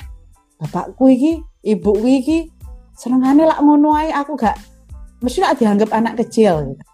bapakku 0.61 1.09
iki, 1.09 1.41
ibu 1.65 1.93
iki 2.05 2.53
senengane 2.93 3.49
lak 3.49 3.61
ngono 3.65 3.97
aku 3.97 4.37
gak 4.37 4.57
mesti 5.21 5.41
dianggap 5.57 5.93
anak 5.93 6.21
kecil 6.21 6.65
gitu 6.73 6.85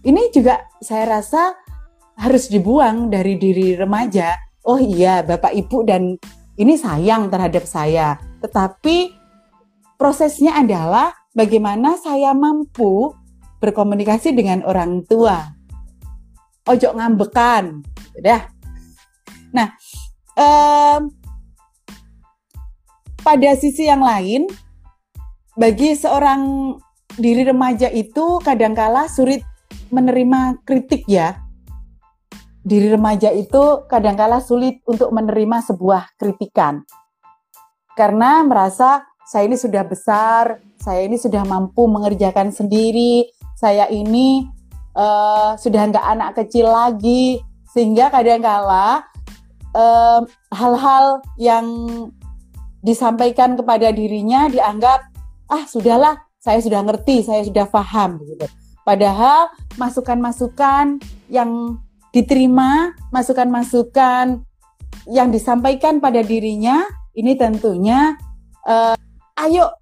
ini 0.00 0.32
juga 0.32 0.64
saya 0.80 1.20
rasa 1.20 1.52
harus 2.20 2.48
dibuang 2.48 3.08
dari 3.12 3.36
diri 3.36 3.76
remaja. 3.76 4.36
Oh 4.64 4.76
iya, 4.76 5.24
Bapak 5.24 5.52
Ibu 5.56 5.78
dan 5.88 6.16
ini 6.60 6.76
sayang 6.76 7.32
terhadap 7.32 7.64
saya. 7.64 8.20
Tetapi 8.44 9.16
prosesnya 9.96 10.60
adalah 10.60 11.12
bagaimana 11.32 11.96
saya 11.96 12.36
mampu 12.36 13.12
berkomunikasi 13.60 14.32
dengan 14.36 14.64
orang 14.64 15.04
tua. 15.04 15.52
Ojo 16.68 16.88
ngambekan, 16.92 17.80
udah. 18.20 18.42
Nah, 19.52 19.68
um, 20.36 21.08
pada 23.20 23.50
sisi 23.56 23.88
yang 23.88 24.04
lain, 24.04 24.48
bagi 25.56 25.92
seorang 25.96 26.72
diri 27.20 27.44
remaja 27.44 27.90
itu 27.92 28.38
kadangkala 28.40 29.10
sulit 29.10 29.44
menerima 29.92 30.62
kritik 30.64 31.04
ya. 31.06 31.42
Diri 32.62 32.90
remaja 32.90 33.30
itu 33.34 33.84
kadangkala 33.90 34.40
sulit 34.40 34.82
untuk 34.86 35.10
menerima 35.12 35.64
sebuah 35.66 36.14
kritikan. 36.16 36.82
karena 38.00 38.40
merasa 38.46 39.04
saya 39.28 39.44
ini 39.46 39.60
sudah 39.60 39.84
besar, 39.84 40.58
saya 40.80 41.04
ini 41.04 41.20
sudah 41.20 41.44
mampu 41.44 41.84
mengerjakan 41.84 42.48
sendiri, 42.50 43.28
saya 43.54 43.86
ini 43.92 44.48
uh, 44.96 45.54
sudah 45.60 45.86
nggak 45.92 46.06
anak 46.16 46.30
kecil 46.40 46.66
lagi, 46.72 47.38
sehingga 47.70 48.08
kadangkala 48.08 49.04
hal 49.70 50.26
hal-hal 50.50 51.22
yang 51.38 51.66
disampaikan 52.82 53.54
kepada 53.54 53.94
dirinya 53.94 54.50
dianggap 54.50 55.06
ah 55.46 55.62
sudahlah 55.62 56.18
saya 56.42 56.58
sudah 56.58 56.82
ngerti, 56.82 57.22
saya 57.22 57.46
sudah 57.46 57.70
paham 57.70 58.18
gitu. 58.26 58.50
Padahal 58.90 59.54
masukan-masukan 59.78 60.98
yang 61.30 61.78
diterima, 62.10 62.90
masukan-masukan 63.14 64.42
yang 65.06 65.30
disampaikan 65.30 66.02
pada 66.02 66.26
dirinya 66.26 66.82
ini 67.14 67.38
tentunya 67.38 68.18
uh, 68.66 68.98
ayo 69.46 69.78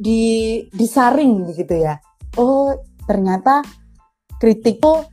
di 0.00 0.64
disaring 0.72 1.44
begitu 1.44 1.76
ya. 1.76 2.00
Oh, 2.40 2.72
ternyata 3.04 3.60
kritikku 4.40 5.04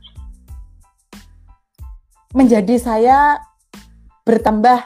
menjadi 2.32 2.80
saya 2.80 3.36
bertambah 4.24 4.80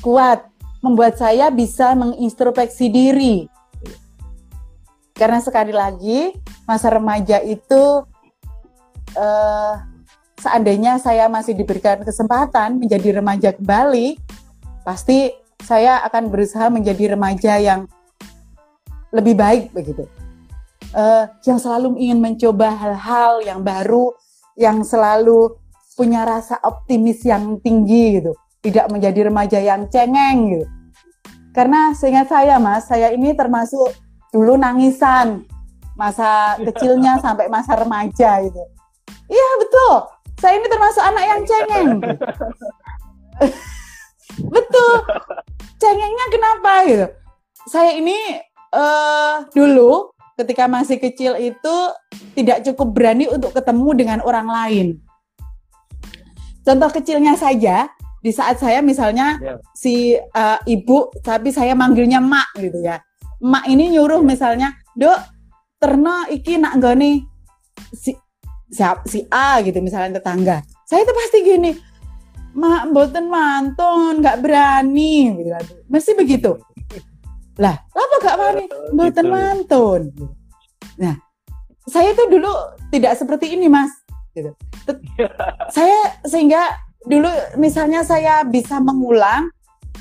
kuat, 0.00 0.48
membuat 0.80 1.20
saya 1.20 1.52
bisa 1.52 1.92
mengintrospeksi 1.92 2.88
diri. 2.88 3.52
Karena 5.16 5.40
sekali 5.40 5.72
lagi 5.72 6.36
masa 6.68 6.92
remaja 6.92 7.40
itu 7.40 8.04
uh, 9.16 9.74
seandainya 10.36 11.00
saya 11.00 11.24
masih 11.32 11.56
diberikan 11.56 12.04
kesempatan 12.04 12.76
menjadi 12.76 13.24
remaja 13.24 13.56
kembali, 13.56 14.20
pasti 14.84 15.32
saya 15.64 16.04
akan 16.04 16.28
berusaha 16.28 16.68
menjadi 16.68 17.16
remaja 17.16 17.56
yang 17.56 17.88
lebih 19.10 19.34
baik 19.34 19.72
begitu. 19.72 20.04
Uh, 20.92 21.24
yang 21.48 21.56
selalu 21.56 21.96
ingin 21.96 22.20
mencoba 22.20 22.76
hal-hal 22.76 23.40
yang 23.40 23.64
baru, 23.64 24.12
yang 24.54 24.84
selalu 24.84 25.56
punya 25.96 26.28
rasa 26.28 26.60
optimis 26.60 27.24
yang 27.24 27.56
tinggi 27.64 28.20
gitu, 28.20 28.36
tidak 28.60 28.92
menjadi 28.92 29.32
remaja 29.32 29.58
yang 29.64 29.88
cengeng 29.88 30.52
gitu. 30.52 30.66
Karena 31.56 31.96
seingat 31.96 32.28
saya 32.28 32.60
mas, 32.60 32.84
saya 32.84 33.16
ini 33.16 33.32
termasuk 33.32 33.96
dulu 34.36 34.60
nangisan 34.60 35.48
masa 35.96 36.60
kecilnya 36.60 37.16
sampai 37.24 37.48
masa 37.48 37.72
remaja 37.80 38.44
itu. 38.44 38.60
Iya 39.32 39.48
betul, 39.58 39.94
saya 40.36 40.60
ini 40.60 40.68
termasuk 40.68 41.02
anak 41.02 41.24
yang 41.24 41.40
cengeng. 41.48 41.90
Betul. 44.36 44.94
Cengengnya 45.80 46.26
kenapa 46.28 46.72
gitu? 46.84 47.06
Saya 47.72 47.96
ini 47.96 48.16
uh, 48.76 49.48
dulu 49.56 50.12
ketika 50.36 50.68
masih 50.68 51.00
kecil 51.00 51.40
itu 51.40 51.74
tidak 52.36 52.60
cukup 52.68 52.92
berani 52.92 53.26
untuk 53.32 53.56
ketemu 53.56 53.88
dengan 53.96 54.18
orang 54.22 54.48
lain. 54.48 54.86
Contoh 56.66 56.90
kecilnya 56.92 57.38
saja, 57.38 57.88
di 58.20 58.34
saat 58.34 58.58
saya 58.58 58.82
misalnya 58.82 59.38
yeah. 59.40 59.58
si 59.72 60.18
uh, 60.18 60.58
ibu, 60.68 61.14
tapi 61.22 61.54
saya 61.54 61.72
manggilnya 61.72 62.20
mak 62.20 62.52
gitu 62.58 62.82
ya. 62.84 63.00
Mak 63.46 63.70
ini 63.70 63.94
nyuruh 63.94 64.26
misalnya, 64.26 64.74
dok, 64.98 65.18
terno 65.78 66.26
iki 66.26 66.58
nak 66.58 66.82
goni 66.82 67.22
si, 67.94 68.10
si, 68.66 68.82
si 69.06 69.18
A 69.30 69.62
gitu 69.62 69.78
misalnya 69.78 70.18
tetangga. 70.18 70.66
Saya 70.86 71.06
itu 71.06 71.12
pasti 71.14 71.38
gini, 71.46 71.70
mak 72.56 72.88
mboten 72.88 73.28
mantun 73.28 74.24
nggak 74.24 74.40
berani 74.40 75.36
gitu. 75.36 75.52
mesti 75.92 76.16
begitu 76.16 76.56
lah 77.60 77.76
apa 77.92 78.14
gak 78.24 78.36
berani 78.40 78.64
mboten 78.96 79.24
gitu. 79.28 79.32
mantun 79.32 80.02
nah 80.96 81.14
saya 81.84 82.16
itu 82.16 82.24
dulu 82.32 82.48
tidak 82.88 83.12
seperti 83.20 83.52
ini 83.52 83.68
mas 83.68 83.92
gitu 84.32 84.56
saya 85.76 86.16
sehingga 86.24 86.80
dulu 87.04 87.28
misalnya 87.60 88.00
saya 88.00 88.40
bisa 88.48 88.80
mengulang 88.80 89.52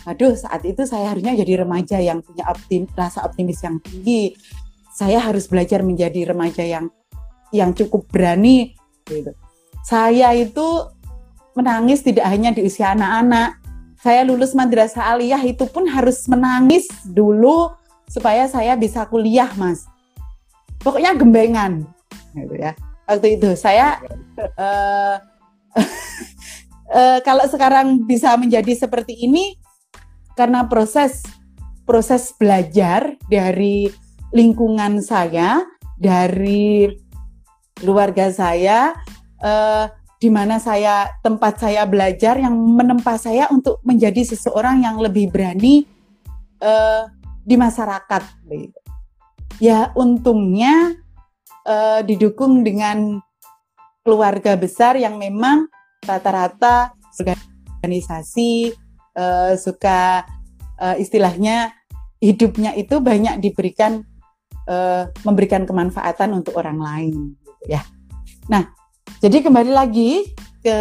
aduh 0.03 0.35
saat 0.35 0.67
itu 0.67 0.83
saya 0.83 1.15
harusnya 1.15 1.39
jadi 1.39 1.63
remaja 1.63 1.97
yang 2.03 2.19
punya 2.19 2.43
optim, 2.51 2.83
rasa 2.91 3.23
optimis 3.23 3.63
yang 3.63 3.79
tinggi 3.79 4.35
saya 4.91 5.23
harus 5.23 5.47
belajar 5.47 5.79
menjadi 5.83 6.35
remaja 6.35 6.63
yang 6.67 6.91
yang 7.55 7.71
cukup 7.71 8.11
berani 8.11 8.75
gitu 9.07 9.31
saya 9.85 10.33
itu 10.33 10.95
menangis 11.55 12.01
tidak 12.01 12.27
hanya 12.27 12.51
di 12.51 12.67
usia 12.67 12.97
anak-anak. 12.97 13.61
Saya 14.01 14.21
lulus 14.25 14.53
madrasah 14.53 15.13
aliyah 15.13 15.41
itu 15.45 15.65
pun 15.69 15.85
harus 15.89 16.25
menangis 16.25 16.85
dulu 17.05 17.73
supaya 18.05 18.45
saya 18.45 18.73
bisa 18.77 19.05
kuliah, 19.09 19.49
Mas. 19.57 19.85
Pokoknya 20.81 21.17
gembengan, 21.17 21.85
gitu 22.37 22.53
ya. 22.53 22.77
Waktu 23.09 23.37
itu 23.37 23.53
saya 23.57 23.97
uh, 24.57 25.17
uh, 26.93 27.17
kalau 27.27 27.45
sekarang 27.49 28.05
bisa 28.05 28.33
menjadi 28.37 28.73
seperti 28.77 29.25
ini 29.25 29.57
karena 30.35 30.67
proses 30.67 31.23
proses 31.87 32.33
belajar 32.35 33.15
dari 33.31 33.87
lingkungan 34.35 34.99
saya, 34.99 35.63
dari 35.95 36.91
keluarga 37.77 38.27
saya, 38.33 38.91
uh, 39.39 39.87
di 40.19 40.27
mana 40.33 40.57
saya 40.57 41.11
tempat 41.21 41.61
saya 41.61 41.85
belajar 41.85 42.39
yang 42.41 42.55
menempa 42.55 43.15
saya 43.15 43.47
untuk 43.53 43.79
menjadi 43.85 44.25
seseorang 44.25 44.83
yang 44.83 44.97
lebih 44.99 45.31
berani 45.31 45.85
uh, 46.59 47.07
di 47.45 47.55
masyarakat. 47.55 48.23
Ya 49.61 49.93
untungnya 49.95 50.97
uh, 51.63 52.01
didukung 52.03 52.65
dengan 52.65 53.21
keluarga 54.03 54.57
besar 54.59 54.97
yang 54.99 55.15
memang 55.15 55.69
rata-rata 56.03 56.93
organisasi 57.81 58.73
uh, 59.15 59.55
suka 59.57 60.27
uh, 60.79 60.95
istilahnya 60.99 61.73
hidupnya 62.19 62.75
itu 62.75 62.99
banyak 62.99 63.39
diberikan 63.41 64.03
uh, 64.69 65.09
memberikan 65.23 65.63
kemanfaatan 65.63 66.35
untuk 66.35 66.55
orang 66.59 66.79
lain 66.79 67.35
gitu 67.41 67.63
ya. 67.71 67.81
Nah, 68.51 68.69
jadi 69.19 69.41
kembali 69.41 69.71
lagi 69.73 70.31
ke 70.61 70.77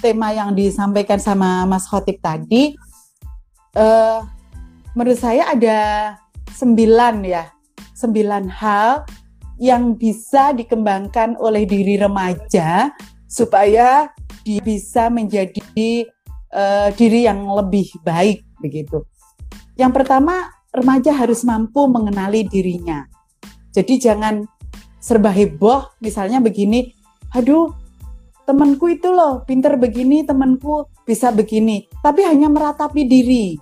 tema 0.00 0.32
yang 0.34 0.56
disampaikan 0.56 1.20
sama 1.20 1.68
Mas 1.68 1.86
Khotib 1.86 2.18
tadi, 2.18 2.74
uh, 3.76 4.24
menurut 4.96 5.20
saya 5.20 5.52
ada 5.52 5.80
sembilan 6.52 7.14
ya, 7.24 7.44
sembilan 7.96 8.44
hal 8.50 9.04
yang 9.62 9.94
bisa 9.94 10.50
dikembangkan 10.56 11.38
oleh 11.38 11.62
diri 11.68 11.94
remaja 11.94 12.90
supaya 13.30 14.10
bisa 14.42 15.06
menjadi 15.06 16.02
uh, 16.52 16.88
diri 16.94 17.26
yang 17.26 17.42
lebih 17.48 17.90
baik 18.04 18.44
begitu. 18.60 19.02
Yang 19.74 19.92
pertama, 20.04 20.52
remaja 20.70 21.16
harus 21.16 21.42
mampu 21.42 21.88
mengenali 21.88 22.44
dirinya. 22.46 23.08
Jadi 23.72 23.98
jangan 23.98 24.44
serba 25.00 25.32
heboh, 25.32 25.96
misalnya 25.98 26.38
begini, 26.38 26.92
aduh 27.32 27.72
temanku 28.44 28.92
itu 28.92 29.08
loh 29.08 29.46
pinter 29.48 29.78
begini 29.78 30.26
temanku 30.26 30.90
bisa 31.06 31.32
begini 31.32 31.88
tapi 32.04 32.26
hanya 32.26 32.50
meratapi 32.50 33.06
diri 33.06 33.56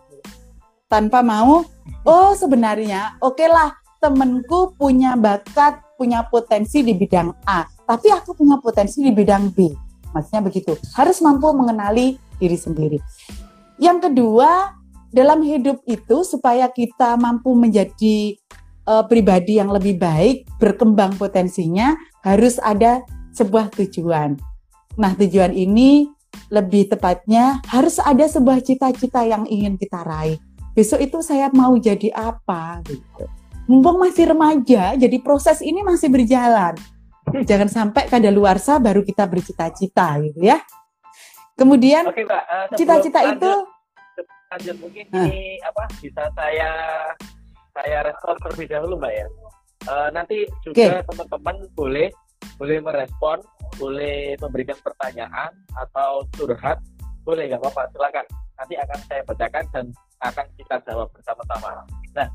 tanpa 0.91 1.23
mau 1.23 1.63
oh 2.09 2.31
sebenarnya 2.35 3.21
oke 3.23 3.39
okay 3.39 3.49
lah 3.49 3.71
temanku 4.01 4.75
punya 4.75 5.15
bakat 5.15 5.79
punya 5.95 6.25
potensi 6.27 6.81
di 6.81 6.97
bidang 6.97 7.31
A 7.45 7.69
tapi 7.85 8.09
aku 8.09 8.33
punya 8.33 8.57
potensi 8.57 9.05
di 9.05 9.13
bidang 9.13 9.53
B 9.53 9.71
maksudnya 10.13 10.43
begitu 10.45 10.73
harus 10.97 11.19
mampu 11.23 11.51
mengenali 11.55 12.19
diri 12.37 12.57
sendiri 12.57 12.99
yang 13.81 13.99
kedua 13.99 14.81
dalam 15.11 15.43
hidup 15.43 15.83
itu 15.91 16.23
supaya 16.23 16.71
kita 16.71 17.19
mampu 17.19 17.51
menjadi 17.59 18.39
uh, 18.87 19.05
pribadi 19.07 19.59
yang 19.59 19.71
lebih 19.75 19.99
baik 19.99 20.47
berkembang 20.63 21.19
potensinya 21.19 21.99
harus 22.23 22.63
ada 22.63 23.03
sebuah 23.35 23.71
tujuan. 23.75 24.39
Nah, 24.99 25.13
tujuan 25.15 25.55
ini 25.55 26.11
lebih 26.51 26.91
tepatnya 26.91 27.63
harus 27.71 27.99
ada 28.03 28.27
sebuah 28.27 28.63
cita-cita 28.63 29.23
yang 29.27 29.47
ingin 29.47 29.79
kita 29.79 30.03
raih. 30.03 30.39
Besok 30.75 31.03
itu 31.03 31.19
saya 31.23 31.51
mau 31.51 31.75
jadi 31.79 32.15
apa 32.15 32.83
gitu. 32.87 33.27
Mumpung 33.71 34.03
masih 34.03 34.35
remaja, 34.35 34.99
jadi 34.99 35.17
proses 35.23 35.63
ini 35.63 35.87
masih 35.87 36.11
berjalan. 36.11 36.75
Jangan 37.49 37.69
sampai 37.71 38.07
kada 38.11 38.29
luarsa 38.33 38.79
baru 38.79 39.03
kita 39.05 39.25
bercita-cita 39.27 40.19
gitu 40.23 40.41
ya. 40.43 40.59
Kemudian 41.59 42.09
eh, 42.09 42.67
cita-cita 42.73 43.21
uh, 43.21 43.33
itu 43.37 43.53
lanjut 44.51 44.77
mungkin 44.83 45.05
uh. 45.15 45.27
ini 45.31 45.63
apa 45.63 45.87
bisa 46.03 46.27
saya 46.35 46.71
saya 47.71 47.99
respon 48.03 48.35
terlebih 48.43 48.67
dahulu 48.67 48.95
Mbak 48.99 49.13
ya. 49.15 49.27
Uh, 49.89 50.09
nanti 50.13 50.45
juga 50.67 51.01
teman-teman 51.09 51.57
okay. 51.57 51.73
boleh 51.73 52.09
boleh 52.61 52.79
merespon, 52.85 53.39
boleh 53.81 54.37
memberikan 54.37 54.77
pertanyaan 54.85 55.53
atau 55.73 56.29
curhat, 56.37 56.77
boleh 57.25 57.49
nggak 57.49 57.61
apa-apa, 57.61 57.89
silakan. 57.93 58.27
nanti 58.61 58.77
akan 58.77 58.99
saya 59.09 59.25
bacakan 59.25 59.65
dan 59.73 59.87
akan 60.21 60.47
kita 60.61 60.77
jawab 60.85 61.09
bersama-sama. 61.17 61.81
Nah, 62.13 62.29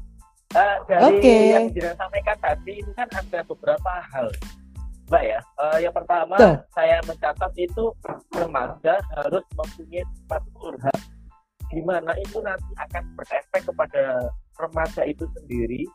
uh, 0.58 0.78
dari 0.90 1.22
okay. 1.22 1.42
yang 1.54 1.70
disampaikan 1.70 2.38
tadi 2.42 2.82
itu 2.82 2.92
kan 2.98 3.06
ada 3.14 3.46
beberapa 3.46 3.92
hal, 4.10 4.34
Mbak 5.06 5.24
ya. 5.24 5.40
Uh, 5.62 5.78
yang 5.78 5.94
pertama 5.94 6.36
Tuh. 6.38 6.58
saya 6.74 6.98
mencatat 7.06 7.52
itu 7.62 7.94
remaja 8.34 8.98
harus 9.22 9.44
mempunyai 9.54 10.02
tempat 10.02 10.42
curhat, 10.58 11.00
di 11.70 11.82
mana 11.86 12.12
itu 12.18 12.42
nanti 12.42 12.72
akan 12.82 13.04
berefek 13.14 13.62
kepada 13.70 14.04
remaja 14.58 15.02
itu 15.06 15.26
sendiri 15.38 15.86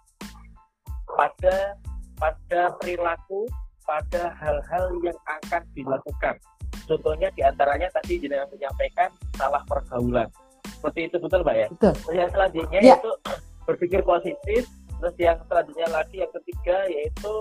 pada 1.11 1.75
pada 2.21 2.61
perilaku 2.79 3.51
pada 3.83 4.31
hal-hal 4.39 4.87
yang 5.03 5.19
akan 5.27 5.63
dilakukan. 5.75 6.39
Contohnya 6.87 7.31
di 7.35 7.43
antaranya 7.43 7.91
tadi 7.91 8.23
jenengan 8.23 8.47
menyampaikan 8.55 9.11
salah 9.35 9.63
pergaulan. 9.67 10.31
Seperti 10.71 11.11
itu 11.11 11.17
betul 11.19 11.43
Mbak 11.43 11.57
ya? 11.57 11.69
Betul. 11.75 11.93
Terus 11.99 12.15
yang 12.15 12.31
selanjutnya 12.31 12.81
ya. 12.81 12.97
itu 12.99 13.11
berpikir 13.67 14.01
positif. 14.07 14.63
Terus 15.01 15.17
yang 15.17 15.39
selanjutnya 15.49 15.89
lagi 15.91 16.17
yang 16.23 16.33
ketiga 16.37 16.77
yaitu 16.93 17.33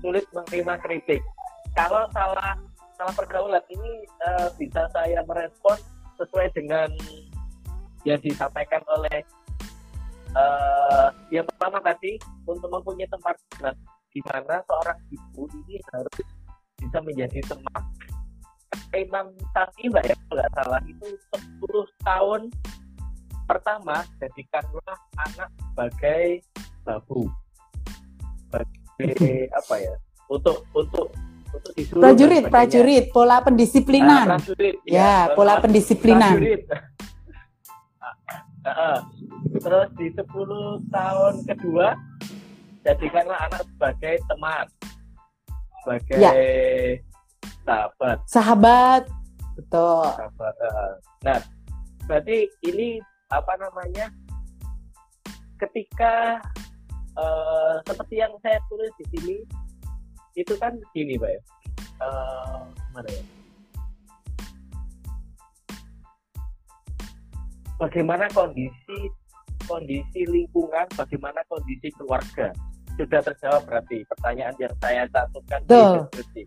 sulit 0.00 0.24
menerima 0.32 0.74
kritik. 0.82 1.22
Kalau 1.76 2.08
salah 2.10 2.56
salah 3.00 3.14
pergaulan 3.16 3.64
ini 3.72 4.04
uh, 4.28 4.48
bisa 4.60 4.84
saya 4.92 5.24
merespon 5.24 5.78
sesuai 6.20 6.52
dengan 6.52 6.88
yang 8.04 8.20
disampaikan 8.20 8.80
oleh 8.92 9.24
uh, 10.36 11.08
yang 11.32 11.44
pertama 11.48 11.80
tadi 11.80 12.20
untuk 12.44 12.68
mempunyai 12.68 13.08
tempat 13.08 13.36
di 14.10 14.20
mana 14.26 14.60
seorang 14.66 14.98
ibu 15.08 15.48
ini 15.64 15.80
harus 15.92 16.16
bisa 16.76 16.98
menjadi 17.00 17.40
teman. 17.46 17.82
Imam 18.90 19.30
mbak 19.30 20.02
ya 20.02 20.16
nggak 20.34 20.50
salah 20.50 20.82
itu 20.82 21.14
10 21.62 21.62
tahun 22.02 22.50
pertama 23.46 24.02
jadikanlah 24.18 24.98
anak 25.30 25.50
sebagai 25.62 26.42
babu 26.82 27.30
sebagai 29.00 29.36
apa 29.60 29.74
ya 29.80 29.94
untuk 30.30 30.56
untuk 30.76 31.06
untuk 31.50 31.72
disuruh 31.74 32.02
prajurit 32.02 32.44
prajurit 32.46 33.04
pola 33.10 33.42
pendisiplinan. 33.42 34.26
Nah, 34.36 34.38
prajurit, 34.38 34.76
ya, 34.86 35.26
ya 35.28 35.34
pola 35.34 35.54
pendisiplinan. 35.58 36.36
prajurit. 36.38 36.62
terus 39.56 39.88
di 39.96 40.12
10 40.12 40.92
tahun 40.92 41.34
kedua 41.48 41.96
jadikanlah 42.86 43.38
anak 43.50 43.64
sebagai 43.66 44.14
teman. 44.28 44.66
Sebagai 45.80 46.18
ya. 46.20 46.32
sahabat. 47.64 48.18
Sahabat. 48.28 49.02
Betul. 49.56 50.06
Sahabat 50.12 50.54
nah 51.20 51.38
berarti 52.08 52.48
ini 52.64 52.96
apa 53.28 53.52
namanya 53.60 54.08
ketika 55.60 56.40
uh, 57.20 57.74
seperti 57.84 58.24
yang 58.24 58.32
saya 58.40 58.56
tulis 58.72 58.92
di 58.96 59.06
sini 59.12 59.36
itu 60.38 60.54
kan 60.56 60.72
gini 60.96 61.20
pak 61.20 61.30
ya. 61.30 61.40
Uh, 62.00 62.64
mana 62.96 63.08
ya? 63.12 63.24
Bagaimana 67.80 68.28
kondisi 68.32 68.98
kondisi 69.64 70.20
lingkungan 70.28 70.88
bagaimana 70.96 71.40
kondisi 71.48 71.92
keluarga? 71.96 72.52
Sudah 72.96 73.20
terjawab 73.24 73.64
berarti 73.64 74.04
pertanyaan 74.04 74.56
yang 74.60 74.74
saya 74.80 75.08
cantumkan 75.08 75.60
di 75.64 75.72
deskripsi. 75.76 76.42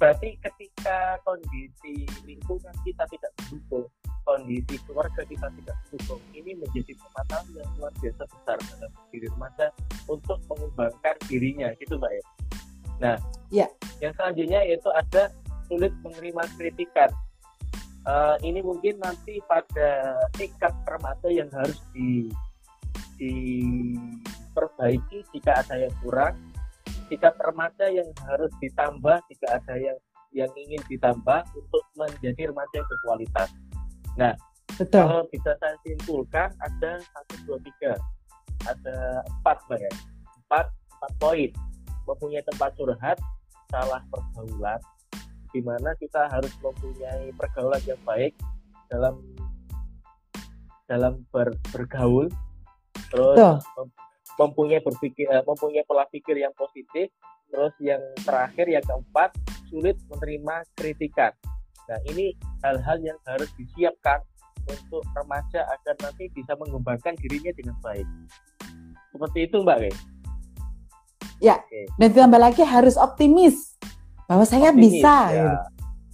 Berarti 0.00 0.28
ketika 0.40 1.20
kondisi 1.24 2.08
lingkungan 2.24 2.72
kita 2.84 3.04
tidak 3.12 3.32
mendukung, 3.40 3.88
kondisi 4.24 4.76
keluarga 4.88 5.22
kita 5.24 5.48
tidak 5.60 5.76
mendukung, 5.88 6.22
ini 6.32 6.56
menjadi 6.56 6.92
permasalahan 6.96 7.46
yang 7.54 7.70
luar 7.78 7.92
biasa 8.00 8.22
besar 8.26 8.58
dalam 8.72 8.90
diri 9.12 9.26
remaja 9.28 9.66
untuk 10.08 10.38
mengembangkan 10.50 11.16
dirinya, 11.28 11.68
gitu 11.78 11.94
mbak 12.00 12.12
ya. 12.12 12.22
Nah, 13.00 13.16
ya. 13.52 13.68
yang 14.00 14.12
selanjutnya 14.16 14.60
yaitu 14.64 14.90
ada 14.92 15.30
sulit 15.68 15.92
menerima 16.02 16.42
kritikan. 16.56 17.10
Uh, 18.04 18.36
ini 18.44 18.60
mungkin 18.60 19.00
nanti 19.00 19.40
pada 19.48 20.20
tingkat 20.36 20.76
remaja 20.84 21.28
yang 21.32 21.48
harus 21.48 21.80
di 21.96 22.28
diperbaiki 23.16 25.24
jika 25.32 25.64
ada 25.64 25.88
yang 25.88 25.94
kurang, 26.04 26.36
jika 27.08 27.32
remaja 27.40 27.88
yang 27.88 28.04
harus 28.28 28.52
ditambah 28.60 29.24
jika 29.30 29.46
ada 29.56 29.74
yang 29.78 29.96
yang 30.34 30.50
ingin 30.58 30.82
ditambah 30.90 31.46
untuk 31.54 31.84
menjadi 31.94 32.50
remaja 32.50 32.74
yang 32.74 32.88
berkualitas. 32.90 33.48
Nah, 34.14 34.32
Betul. 34.74 35.04
kalau 35.06 35.24
bisa 35.30 35.52
saya 35.58 35.76
simpulkan 35.86 36.48
ada 36.62 36.92
satu 37.02 37.34
dua 37.46 37.58
tiga, 37.62 37.92
ada 38.66 39.22
empat 39.40 39.56
ya, 39.78 39.92
empat 40.46 40.66
empat 40.70 41.12
poin. 41.18 41.50
Mempunyai 42.04 42.44
tempat 42.44 42.76
curhat, 42.76 43.16
salah 43.72 44.04
pergaulan, 44.12 44.76
di 45.54 45.62
mana 45.64 45.94
kita 45.96 46.28
harus 46.28 46.52
mempunyai 46.60 47.32
pergaulan 47.32 47.80
yang 47.88 48.00
baik 48.04 48.36
dalam 48.92 49.16
dalam 50.84 51.24
ber, 51.32 51.56
bergaul 51.72 52.28
terus 53.08 53.38
Tuh. 53.38 53.88
mempunyai 54.36 54.82
berpikir 54.84 55.30
uh, 55.30 55.46
mempunyai 55.46 55.86
pola 55.86 56.04
pikir 56.10 56.36
yang 56.36 56.52
positif 56.52 57.08
terus 57.48 57.72
yang 57.80 58.02
terakhir 58.20 58.66
yang 58.68 58.84
keempat 58.84 59.30
sulit 59.70 59.96
menerima 60.10 60.66
kritikan 60.76 61.32
nah 61.88 61.98
ini 62.08 62.32
hal-hal 62.64 62.98
yang 63.04 63.18
harus 63.28 63.50
disiapkan 63.60 64.20
untuk 64.64 65.04
remaja 65.12 65.60
agar 65.68 65.94
nanti 66.00 66.32
bisa 66.32 66.56
mengembangkan 66.56 67.12
dirinya 67.20 67.52
dengan 67.52 67.76
baik 67.84 68.08
seperti 69.12 69.38
itu 69.46 69.56
mbak 69.60 69.78
Kay? 69.84 69.94
ya 71.42 71.56
Oke. 71.60 71.80
dan 72.00 72.06
ditambah 72.12 72.40
lagi 72.40 72.62
harus 72.64 72.96
optimis 72.96 73.76
bahwa 74.24 74.48
saya 74.48 74.72
optimis, 74.72 75.00
bisa 75.00 75.16
ya. 75.28 75.36
gitu. 75.36 75.58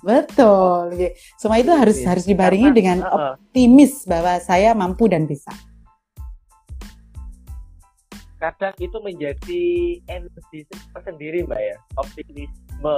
Betul. 0.01 1.13
Semua 1.37 1.61
itu 1.61 1.69
harus 1.77 2.01
harus 2.09 2.25
dibarengi 2.25 2.73
dengan 2.73 3.05
optimis 3.05 4.09
bahwa 4.09 4.41
saya 4.41 4.73
mampu 4.73 5.05
dan 5.13 5.29
bisa 5.29 5.53
kadang 8.41 8.73
itu 8.81 8.97
menjadi 9.05 9.65
energi 10.09 10.65
sendiri 10.97 11.45
mbak 11.45 11.61
ya 11.61 11.77
optimisme 12.01 12.95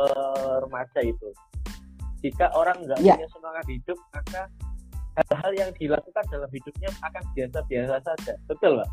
remaja 0.62 1.00
itu 1.02 1.28
jika 2.22 2.46
orang 2.54 2.78
nggak 2.86 2.98
ya. 3.02 3.18
punya 3.18 3.28
semangat 3.28 3.64
hidup 3.66 3.98
maka 4.14 4.42
hal-hal 5.12 5.52
yang 5.52 5.70
dilakukan 5.76 6.24
dalam 6.32 6.48
hidupnya 6.48 6.88
akan 7.04 7.22
biasa-biasa 7.36 7.94
saja 8.00 8.32
betul 8.48 8.80
mbak 8.80 8.88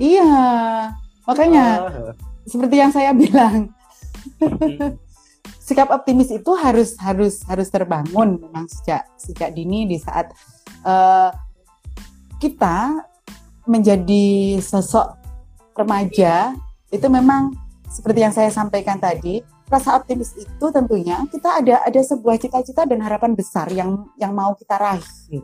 iya 0.00 0.30
makanya 1.28 1.66
oh. 1.82 2.14
seperti 2.48 2.76
yang 2.80 2.92
saya 2.94 3.10
bilang 3.20 3.74
hmm. 4.40 4.96
sikap 5.60 5.90
optimis 5.92 6.30
itu 6.32 6.52
harus 6.56 6.94
harus 7.02 7.42
harus 7.44 7.68
terbangun 7.68 8.40
memang 8.40 8.64
sejak 8.70 9.04
sejak 9.18 9.52
dini 9.52 9.84
di 9.90 9.98
saat 10.00 10.30
uh, 10.86 11.34
kita 12.40 13.02
menjadi 13.66 14.56
sosok 14.62 15.18
remaja 15.74 16.54
itu 16.94 17.06
memang 17.10 17.52
seperti 17.90 18.18
yang 18.22 18.32
saya 18.32 18.48
sampaikan 18.48 18.96
tadi 18.96 19.42
rasa 19.66 19.98
optimis 19.98 20.34
itu 20.38 20.66
tentunya 20.70 21.22
kita 21.30 21.62
ada 21.62 21.82
ada 21.82 22.00
sebuah 22.00 22.38
cita-cita 22.38 22.86
dan 22.86 23.02
harapan 23.02 23.34
besar 23.34 23.66
yang 23.74 24.06
yang 24.18 24.32
mau 24.32 24.54
kita 24.54 24.78
raih. 24.78 25.42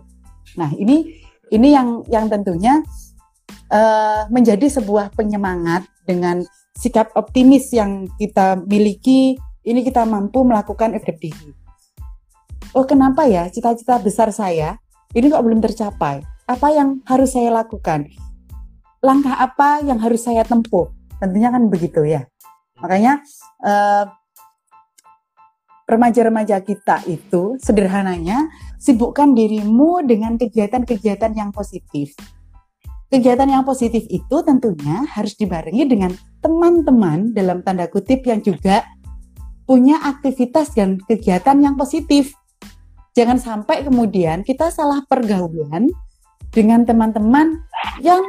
Nah 0.59 0.71
ini 0.79 1.23
ini 1.51 1.69
yang 1.75 2.07
yang 2.07 2.31
tentunya 2.31 2.81
uh, 3.71 4.31
menjadi 4.31 4.71
sebuah 4.81 5.13
penyemangat 5.19 5.85
dengan 6.07 6.47
sikap 6.79 7.11
optimis 7.19 7.71
yang 7.75 8.07
kita 8.17 8.59
miliki 8.63 9.37
ini 9.63 9.81
kita 9.83 10.07
mampu 10.07 10.43
melakukan 10.47 10.95
FDP. 10.95 11.35
Oh 12.73 12.87
kenapa 12.87 13.27
ya 13.29 13.51
cita-cita 13.51 13.99
besar 13.99 14.31
saya 14.31 14.79
ini 15.13 15.29
kok 15.29 15.45
belum 15.45 15.61
tercapai? 15.61 16.25
apa 16.53 16.69
yang 16.75 17.01
harus 17.07 17.33
saya 17.33 17.49
lakukan? 17.55 18.11
Langkah 19.03 19.35
apa 19.35 19.83
yang 19.83 19.99
harus 19.99 20.27
saya 20.27 20.45
tempuh? 20.45 20.91
Tentunya 21.19 21.49
kan 21.49 21.71
begitu 21.71 22.03
ya. 22.05 22.27
Makanya 22.83 23.23
eh, 23.63 24.05
remaja-remaja 25.87 26.63
kita 26.63 27.07
itu 27.07 27.57
sederhananya 27.63 28.51
sibukkan 28.81 29.37
dirimu 29.37 30.03
dengan 30.03 30.35
kegiatan-kegiatan 30.41 31.33
yang 31.37 31.51
positif. 31.55 32.17
Kegiatan 33.13 33.45
yang 33.45 33.63
positif 33.69 34.09
itu 34.09 34.37
tentunya 34.41 35.05
harus 35.05 35.37
dibarengi 35.37 35.85
dengan 35.85 36.17
teman-teman 36.41 37.37
dalam 37.37 37.61
tanda 37.61 37.85
kutip 37.85 38.25
yang 38.25 38.41
juga 38.41 38.89
punya 39.69 40.01
aktivitas 40.01 40.73
dan 40.73 40.97
kegiatan 40.97 41.61
yang 41.61 41.77
positif. 41.77 42.33
Jangan 43.13 43.37
sampai 43.37 43.85
kemudian 43.85 44.41
kita 44.41 44.73
salah 44.73 45.05
pergaulan 45.05 45.93
dengan 46.57 46.89
teman-teman 46.89 47.61
yang 48.01 48.25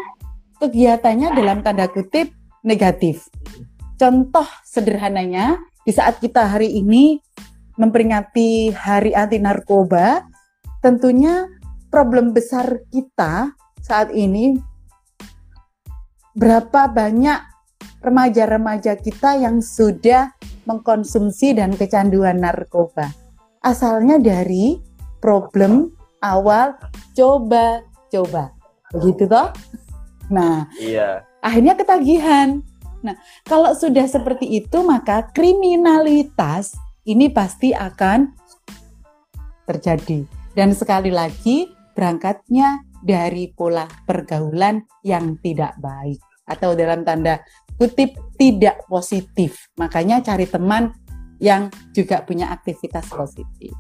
kegiatannya 0.60 1.32
dalam 1.32 1.64
tanda 1.64 1.88
kutip 1.88 2.36
negatif. 2.68 3.24
Contoh 4.04 4.44
sederhananya, 4.68 5.64
di 5.88 5.96
saat 5.96 6.20
kita 6.20 6.52
hari 6.52 6.76
ini 6.76 7.24
memperingati 7.80 8.76
Hari 8.76 9.16
Anti 9.16 9.40
Narkoba, 9.40 10.28
tentunya 10.84 11.48
problem 11.88 12.36
besar 12.36 12.84
kita 12.92 13.56
saat 13.80 14.12
ini 14.12 14.60
berapa 16.36 16.92
banyak 16.92 17.40
remaja-remaja 18.04 19.00
kita 19.00 19.40
yang 19.40 19.64
sudah 19.64 20.36
mengkonsumsi 20.68 21.56
dan 21.56 21.72
kecanduan 21.72 22.44
narkoba. 22.44 23.08
Asalnya 23.64 24.20
dari 24.20 24.84
problem 25.24 25.96
awal 26.20 26.76
coba-coba. 27.16 28.52
Begitu 28.92 29.32
toh? 29.32 29.48
Nah, 30.28 30.68
iya. 30.76 31.24
akhirnya 31.40 31.80
ketagihan. 31.80 32.60
Nah, 33.04 33.20
kalau 33.44 33.76
sudah 33.76 34.08
seperti 34.08 34.64
itu 34.64 34.80
maka 34.82 35.30
kriminalitas 35.36 36.74
ini 37.04 37.28
pasti 37.28 37.76
akan 37.76 38.32
terjadi. 39.68 40.24
Dan 40.54 40.72
sekali 40.72 41.12
lagi 41.12 41.68
berangkatnya 41.94 42.86
dari 43.04 43.52
pola 43.52 43.84
pergaulan 44.08 44.80
yang 45.04 45.36
tidak 45.44 45.76
baik 45.84 46.22
atau 46.48 46.76
dalam 46.76 47.04
tanda 47.04 47.44
kutip 47.76 48.16
tidak 48.40 48.86
positif. 48.88 49.68
Makanya 49.76 50.24
cari 50.24 50.48
teman 50.48 50.96
yang 51.44 51.68
juga 51.92 52.24
punya 52.24 52.54
aktivitas 52.56 53.10
positif. 53.12 53.76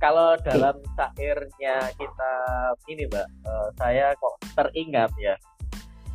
Kalau 0.00 0.32
dalam 0.40 0.80
syairnya 0.96 1.92
kita 1.92 2.32
ini 2.88 3.04
mbak, 3.04 3.26
uh, 3.44 3.68
saya 3.76 4.16
kok 4.16 4.34
teringat 4.56 5.12
ya 5.20 5.36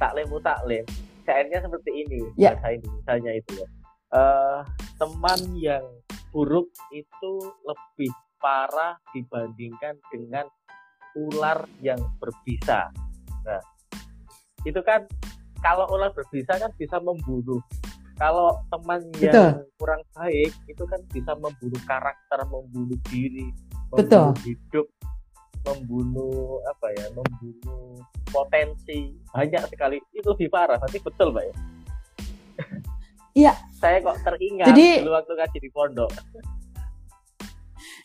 taklim 0.01 0.25
taklim. 0.41 0.85
Syairnya 1.25 1.59
seperti 1.65 1.91
ini 2.05 2.19
ya. 2.37 2.53
bahasa 2.53 2.77
Indonesia 2.77 3.33
itu 3.33 3.51
ya. 3.57 3.67
Uh, 4.13 4.61
teman 5.01 5.41
yang 5.57 5.83
buruk 6.29 6.69
itu 6.93 7.33
lebih 7.65 8.11
parah 8.39 8.95
dibandingkan 9.11 9.97
dengan 10.13 10.45
ular 11.17 11.65
yang 11.81 11.97
berbisa. 12.21 12.91
Nah, 13.47 13.63
itu 14.67 14.77
kan 14.85 15.07
kalau 15.63 15.89
ular 15.89 16.13
berbisa 16.13 16.59
kan 16.59 16.69
bisa 16.77 17.01
membunuh. 17.01 17.59
Kalau 18.15 18.63
teman 18.71 19.03
yang 19.19 19.33
Betul. 19.35 19.75
kurang 19.75 20.01
baik 20.15 20.51
itu 20.71 20.83
kan 20.87 21.01
bisa 21.11 21.35
membunuh 21.35 21.81
karakter, 21.83 22.39
membunuh 22.47 22.95
diri, 23.11 23.51
membunuh 23.91 24.31
Betul. 24.31 24.47
hidup, 24.47 24.87
membunuh 25.65 26.61
apa 26.69 26.87
ya, 26.93 27.05
membunuh 27.11 27.99
potensi 28.29 29.13
banyak 29.33 29.63
sekali. 29.69 29.97
Itu 30.13 30.37
lebih 30.37 30.49
parah. 30.53 30.77
Nanti 30.77 31.01
betul, 31.01 31.33
Mbak 31.33 31.45
ya. 31.45 31.55
Iya. 33.35 33.51
Saya 33.75 33.99
kok 33.99 34.15
teringat 34.23 34.71
Jadi, 34.71 35.03
dulu 35.03 35.11
waktu 35.11 35.33
ngaji 35.35 35.57
di 35.59 35.69
pondok. 35.75 36.11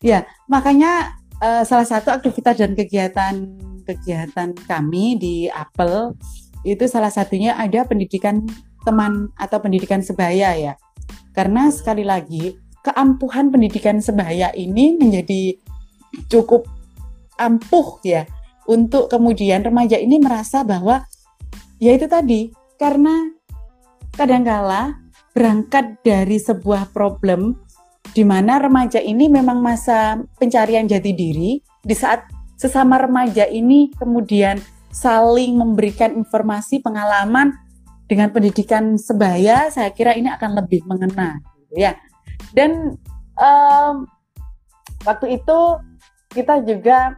Ya, 0.00 0.24
makanya 0.48 1.12
uh, 1.44 1.60
salah 1.60 1.84
satu 1.84 2.08
aktivitas 2.08 2.56
dan 2.56 2.72
kegiatan 2.72 3.36
kegiatan 3.84 4.56
kami 4.64 5.20
di 5.20 5.44
Apple 5.52 6.16
itu 6.64 6.88
salah 6.88 7.12
satunya 7.12 7.52
ada 7.52 7.84
pendidikan 7.84 8.48
teman 8.88 9.28
atau 9.36 9.60
pendidikan 9.60 10.00
sebaya 10.00 10.56
ya. 10.56 10.72
Karena 11.36 11.68
sekali 11.68 12.00
lagi 12.00 12.56
keampuhan 12.80 13.52
pendidikan 13.52 14.00
sebaya 14.00 14.52
ini 14.56 14.96
menjadi 14.96 15.56
cukup 16.32 16.64
ampuh 17.40 18.04
ya 18.04 18.28
untuk 18.68 19.08
kemudian 19.08 19.64
remaja 19.64 19.96
ini 19.96 20.20
merasa 20.20 20.60
bahwa 20.60 21.08
ya 21.80 21.96
itu 21.96 22.04
tadi 22.04 22.52
karena 22.76 23.32
kadangkala 24.12 25.00
berangkat 25.32 25.96
dari 26.04 26.36
sebuah 26.36 26.92
problem 26.92 27.56
di 28.12 28.26
mana 28.26 28.60
remaja 28.60 29.00
ini 29.00 29.30
memang 29.32 29.62
masa 29.62 30.20
pencarian 30.36 30.84
jati 30.84 31.14
diri 31.14 31.62
di 31.80 31.94
saat 31.96 32.26
sesama 32.60 33.00
remaja 33.00 33.48
ini 33.48 33.88
kemudian 33.96 34.60
saling 34.90 35.56
memberikan 35.56 36.12
informasi 36.18 36.82
pengalaman 36.82 37.54
dengan 38.10 38.34
pendidikan 38.34 38.98
sebaya 38.98 39.70
saya 39.70 39.94
kira 39.94 40.18
ini 40.18 40.26
akan 40.28 40.58
lebih 40.58 40.82
mengena 40.84 41.38
gitu 41.62 41.78
ya. 41.78 41.94
Dan 42.50 42.98
um, 43.38 44.10
waktu 45.06 45.38
itu 45.38 45.58
kita 46.34 46.66
juga 46.66 47.14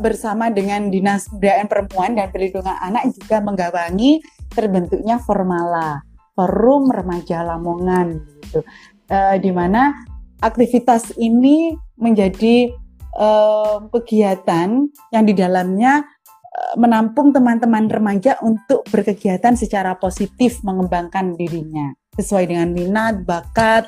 bersama 0.00 0.48
dengan 0.48 0.88
dinas 0.88 1.28
kebudayaan 1.28 1.68
perempuan 1.68 2.16
dan 2.16 2.32
perlindungan 2.32 2.74
anak 2.80 3.12
juga 3.12 3.38
menggawangi 3.44 4.24
terbentuknya 4.50 5.20
formala 5.20 6.00
forum 6.38 6.88
remaja 6.88 7.44
Lamongan 7.44 8.24
gitu 8.46 8.64
uh, 9.10 9.36
di 9.36 9.50
mana 9.50 9.92
aktivitas 10.38 11.18
ini 11.18 11.74
menjadi 11.98 12.70
uh, 13.18 13.82
kegiatan 13.90 14.86
yang 15.10 15.24
di 15.26 15.34
dalamnya 15.34 16.06
uh, 16.54 16.74
menampung 16.78 17.34
teman-teman 17.34 17.90
remaja 17.90 18.38
untuk 18.40 18.86
berkegiatan 18.88 19.58
secara 19.58 19.98
positif 19.98 20.62
mengembangkan 20.62 21.34
dirinya 21.34 21.90
sesuai 22.18 22.50
dengan 22.50 22.74
minat, 22.74 23.22
bakat. 23.22 23.86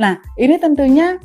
Nah, 0.00 0.16
ini 0.40 0.56
tentunya 0.56 1.20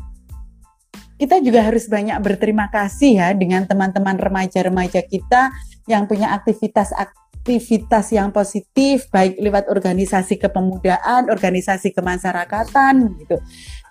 kita 1.24 1.40
juga 1.40 1.64
harus 1.64 1.88
banyak 1.88 2.20
berterima 2.20 2.68
kasih 2.68 3.24
ya 3.24 3.32
dengan 3.32 3.64
teman-teman 3.64 4.20
remaja-remaja 4.20 5.08
kita 5.08 5.56
yang 5.88 6.04
punya 6.04 6.36
aktivitas 6.36 6.92
aktivitas 6.92 8.12
yang 8.12 8.36
positif 8.36 9.08
baik 9.08 9.40
lewat 9.40 9.72
organisasi 9.72 10.36
kepemudaan, 10.36 11.32
organisasi 11.32 11.96
kemasyarakatan 11.96 13.24
gitu. 13.24 13.40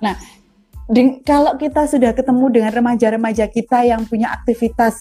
Nah, 0.04 0.20
kalau 1.24 1.56
kita 1.56 1.88
sudah 1.88 2.12
ketemu 2.12 2.52
dengan 2.52 2.72
remaja-remaja 2.76 3.48
kita 3.48 3.80
yang 3.88 4.04
punya 4.04 4.28
aktivitas 4.36 5.00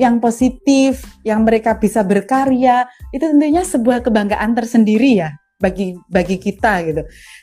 yang 0.00 0.16
positif, 0.16 1.04
yang 1.28 1.44
mereka 1.44 1.76
bisa 1.76 2.00
berkarya, 2.00 2.88
itu 3.12 3.20
tentunya 3.20 3.60
sebuah 3.68 4.00
kebanggaan 4.00 4.56
tersendiri 4.56 5.20
ya 5.20 5.36
bagi 5.60 5.92
bagi 6.08 6.40
kita 6.40 6.88
gitu. 6.88 7.02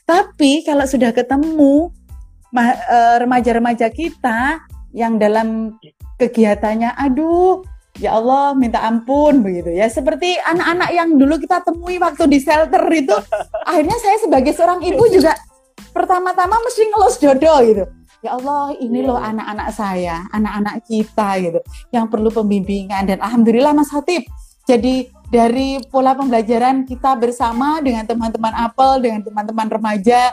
Tapi 0.09 0.65
kalau 0.65 0.89
sudah 0.89 1.13
ketemu 1.13 1.93
remaja-remaja 3.19 3.89
kita 3.89 4.61
yang 4.93 5.17
dalam 5.17 5.77
kegiatannya 6.21 6.93
aduh 6.93 7.65
ya 7.97 8.17
Allah 8.17 8.53
minta 8.57 8.81
ampun 8.85 9.41
begitu 9.41 9.73
ya. 9.73 9.89
Seperti 9.89 10.37
anak-anak 10.37 10.89
yang 10.93 11.09
dulu 11.17 11.37
kita 11.41 11.61
temui 11.65 11.97
waktu 12.01 12.29
di 12.29 12.39
shelter 12.41 12.81
itu 12.93 13.13
akhirnya 13.69 13.97
saya 13.99 14.17
sebagai 14.21 14.53
seorang 14.53 14.81
ibu 14.85 15.03
juga 15.09 15.33
pertama-tama 15.93 16.57
mesti 16.61 16.83
ngelus 16.89 17.15
jodoh 17.21 17.59
gitu. 17.65 17.85
Ya 18.23 18.39
Allah 18.39 18.71
ini 18.79 19.03
loh 19.03 19.19
iya. 19.19 19.35
anak-anak 19.35 19.69
saya 19.75 20.15
anak-anak 20.31 20.75
kita 20.87 21.27
gitu 21.43 21.59
yang 21.91 22.07
perlu 22.07 22.31
pembimbingan. 22.31 23.03
Dan 23.09 23.19
alhamdulillah 23.19 23.75
Mas 23.75 23.91
Hatip 23.91 24.23
jadi 24.63 25.11
dari 25.27 25.81
pola 25.91 26.15
pembelajaran 26.15 26.87
kita 26.87 27.19
bersama 27.19 27.83
dengan 27.83 28.07
teman-teman 28.07 28.53
Apel 28.53 29.01
dengan 29.01 29.21
teman-teman 29.25 29.67
remaja 29.67 30.31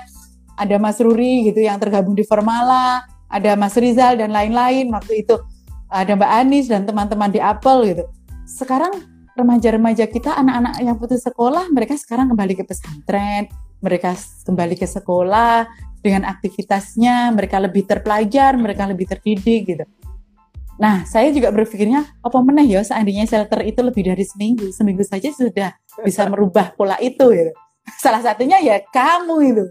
ada 0.60 0.76
Mas 0.76 1.00
Ruri 1.00 1.48
gitu 1.48 1.64
yang 1.64 1.80
tergabung 1.80 2.12
di 2.12 2.22
Formala 2.28 3.08
ada 3.30 3.54
Mas 3.54 3.78
Rizal 3.78 4.18
dan 4.18 4.34
lain-lain 4.34 4.90
waktu 4.90 5.24
itu 5.24 5.38
ada 5.86 6.12
Mbak 6.18 6.32
Anis 6.44 6.66
dan 6.66 6.84
teman-teman 6.84 7.30
di 7.30 7.38
Apple 7.38 7.86
gitu. 7.86 8.04
Sekarang 8.44 8.90
remaja-remaja 9.38 10.10
kita, 10.10 10.34
anak-anak 10.34 10.74
yang 10.82 10.98
putus 10.98 11.22
sekolah, 11.22 11.70
mereka 11.70 11.94
sekarang 11.96 12.28
kembali 12.34 12.58
ke 12.58 12.64
pesantren, 12.66 13.46
mereka 13.80 14.14
kembali 14.44 14.74
ke 14.76 14.86
sekolah 14.86 15.66
dengan 16.02 16.26
aktivitasnya, 16.26 17.30
mereka 17.32 17.62
lebih 17.62 17.86
terpelajar, 17.86 18.58
mereka 18.58 18.90
lebih 18.90 19.06
terdidik 19.06 19.62
gitu. 19.70 19.84
Nah, 20.80 21.04
saya 21.04 21.28
juga 21.30 21.52
berpikirnya, 21.52 22.24
apa 22.24 22.38
meneh 22.40 22.66
ya 22.66 22.80
seandainya 22.80 23.28
shelter 23.28 23.60
itu 23.62 23.80
lebih 23.84 24.10
dari 24.10 24.24
seminggu, 24.24 24.72
seminggu 24.72 25.04
saja 25.04 25.28
sudah 25.28 25.76
bisa 26.02 26.24
merubah 26.26 26.72
pola 26.74 26.96
itu 26.98 27.30
gitu. 27.30 27.52
Salah 27.98 28.22
satunya 28.22 28.60
ya 28.62 28.78
kamu 28.92 29.36
itu, 29.50 29.64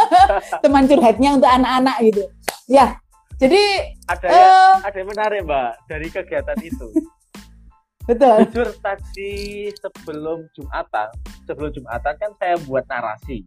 teman 0.64 0.88
curhatnya 0.90 1.38
untuk 1.38 1.50
anak-anak 1.50 1.96
gitu. 2.02 2.22
Ya, 2.66 2.96
jadi 3.42 3.62
ada 4.06 4.26
uh, 4.26 4.34
yang, 4.34 4.80
ada 4.86 4.96
yang 5.02 5.08
menarik 5.10 5.40
mbak 5.42 5.70
dari 5.90 6.06
kegiatan 6.10 6.58
itu. 6.62 6.86
Betul. 8.08 8.50
Jujur 8.50 8.68
tadi 8.82 9.34
sebelum 9.78 10.46
Jumatan, 10.58 11.08
sebelum 11.46 11.70
Jumatan 11.70 12.14
kan 12.18 12.30
saya 12.38 12.58
buat 12.66 12.82
narasi. 12.86 13.46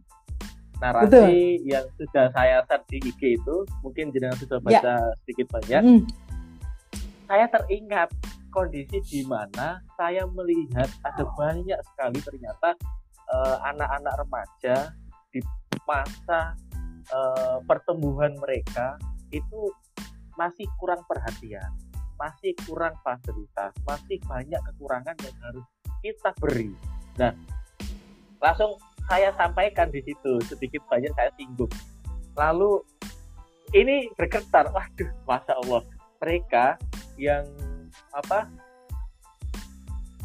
Narasi 0.80 1.08
Betul. 1.08 1.28
yang 1.64 1.84
sudah 1.96 2.28
saya 2.32 2.64
share 2.64 2.84
di 2.88 2.96
IG 3.04 3.20
itu, 3.40 3.56
mungkin 3.84 4.12
jenengan 4.12 4.36
sudah 4.36 4.60
baca 4.60 4.80
ya. 4.80 4.96
sedikit 5.24 5.52
banyak. 5.52 5.82
Mm. 5.84 6.00
Saya 7.28 7.44
teringat 7.52 8.08
kondisi 8.52 8.96
di 9.04 9.20
mana 9.28 9.80
saya 10.00 10.24
melihat 10.24 10.88
ada 11.04 11.24
banyak 11.36 11.76
sekali 11.92 12.18
ternyata 12.24 12.72
eh, 13.26 13.56
anak-anak 13.74 14.14
uh, 14.14 14.20
remaja 14.22 14.76
di 15.34 15.40
masa 15.86 16.54
uh, 17.12 17.58
pertumbuhan 17.66 18.34
mereka 18.38 18.98
itu 19.30 19.70
masih 20.36 20.68
kurang 20.78 21.02
perhatian, 21.08 21.70
masih 22.20 22.52
kurang 22.68 22.94
fasilitas, 23.02 23.72
masih 23.86 24.20
banyak 24.28 24.60
kekurangan 24.72 25.16
yang 25.24 25.36
harus 25.42 25.66
kita 26.04 26.30
beri. 26.38 26.70
Nah, 27.16 27.32
langsung 28.38 28.76
saya 29.06 29.32
sampaikan 29.34 29.88
di 29.88 30.02
situ 30.04 30.38
sedikit 30.44 30.82
banyak 30.90 31.10
saya 31.14 31.30
singgung. 31.38 31.72
Lalu 32.36 32.84
ini 33.74 34.10
bergetar, 34.14 34.70
waduh, 34.70 35.10
masa 35.26 35.56
Allah, 35.64 35.82
mereka 36.22 36.78
yang 37.16 37.46
apa 38.12 38.46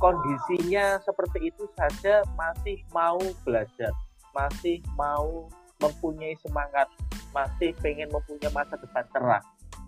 kondisinya 0.01 0.97
seperti 1.05 1.53
itu 1.53 1.69
saja 1.77 2.25
masih 2.33 2.81
mau 2.89 3.21
belajar, 3.45 3.93
masih 4.33 4.81
mau 4.97 5.45
mempunyai 5.77 6.33
semangat, 6.41 6.89
masih 7.29 7.71
pengen 7.85 8.09
mempunyai 8.09 8.49
masa 8.49 8.75
depan 8.81 9.05
cerah. 9.13 9.43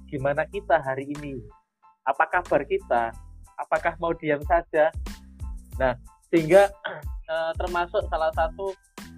Gimana 0.05 0.45
kita 0.45 0.78
hari 0.78 1.09
ini? 1.09 1.41
Apa 2.05 2.30
kabar 2.30 2.61
kita? 2.70 3.09
Apakah 3.57 3.97
mau 3.97 4.14
diam 4.14 4.39
saja? 4.45 4.93
Nah, 5.82 5.97
sehingga 6.30 6.70
eh, 7.34 7.51
termasuk 7.57 8.05
salah 8.14 8.30
satu 8.38 8.70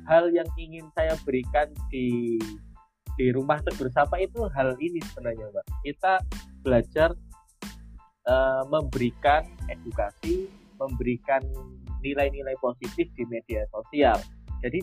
hal 0.08 0.32
yang 0.32 0.48
ingin 0.56 0.88
saya 0.96 1.20
berikan 1.28 1.68
di 1.92 2.40
di 3.16 3.32
rumah 3.32 3.64
tegur 3.64 3.88
sapa 3.92 4.20
itu 4.20 4.44
hal 4.52 4.76
ini 4.78 5.00
sebenarnya 5.12 5.48
mbak 5.50 5.66
kita 5.88 6.14
belajar 6.62 7.10
uh, 8.28 8.68
memberikan 8.68 9.48
edukasi 9.72 10.52
memberikan 10.78 11.42
nilai-nilai 12.04 12.56
positif 12.62 13.10
di 13.18 13.24
media 13.28 13.66
sosial 13.74 14.20
jadi 14.66 14.80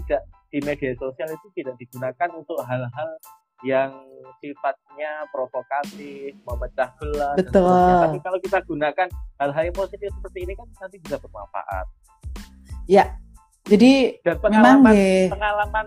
di 0.52 0.58
media 0.62 0.92
sosial 0.94 1.26
itu 1.32 1.48
tidak 1.58 1.74
digunakan 1.80 2.28
untuk 2.38 2.60
hal-hal 2.62 3.10
yang 3.62 3.90
sifatnya 4.42 5.26
provokatif, 5.30 6.34
memecah 6.42 6.90
belah. 6.98 7.34
Betul. 7.38 7.98
Tapi 8.06 8.18
kalau 8.22 8.38
kita 8.42 8.58
gunakan 8.66 9.08
hal-hal 9.42 9.62
yang 9.66 9.76
positif 9.78 10.10
seperti 10.14 10.38
ini 10.46 10.52
kan 10.58 10.66
nanti 10.78 10.98
bisa 11.02 11.18
bermanfaat. 11.18 11.86
Ya. 12.90 13.18
Jadi 13.62 14.18
dan 14.26 14.42
pengalaman 14.42 14.90
memang, 14.90 15.32
pengalaman 15.38 15.86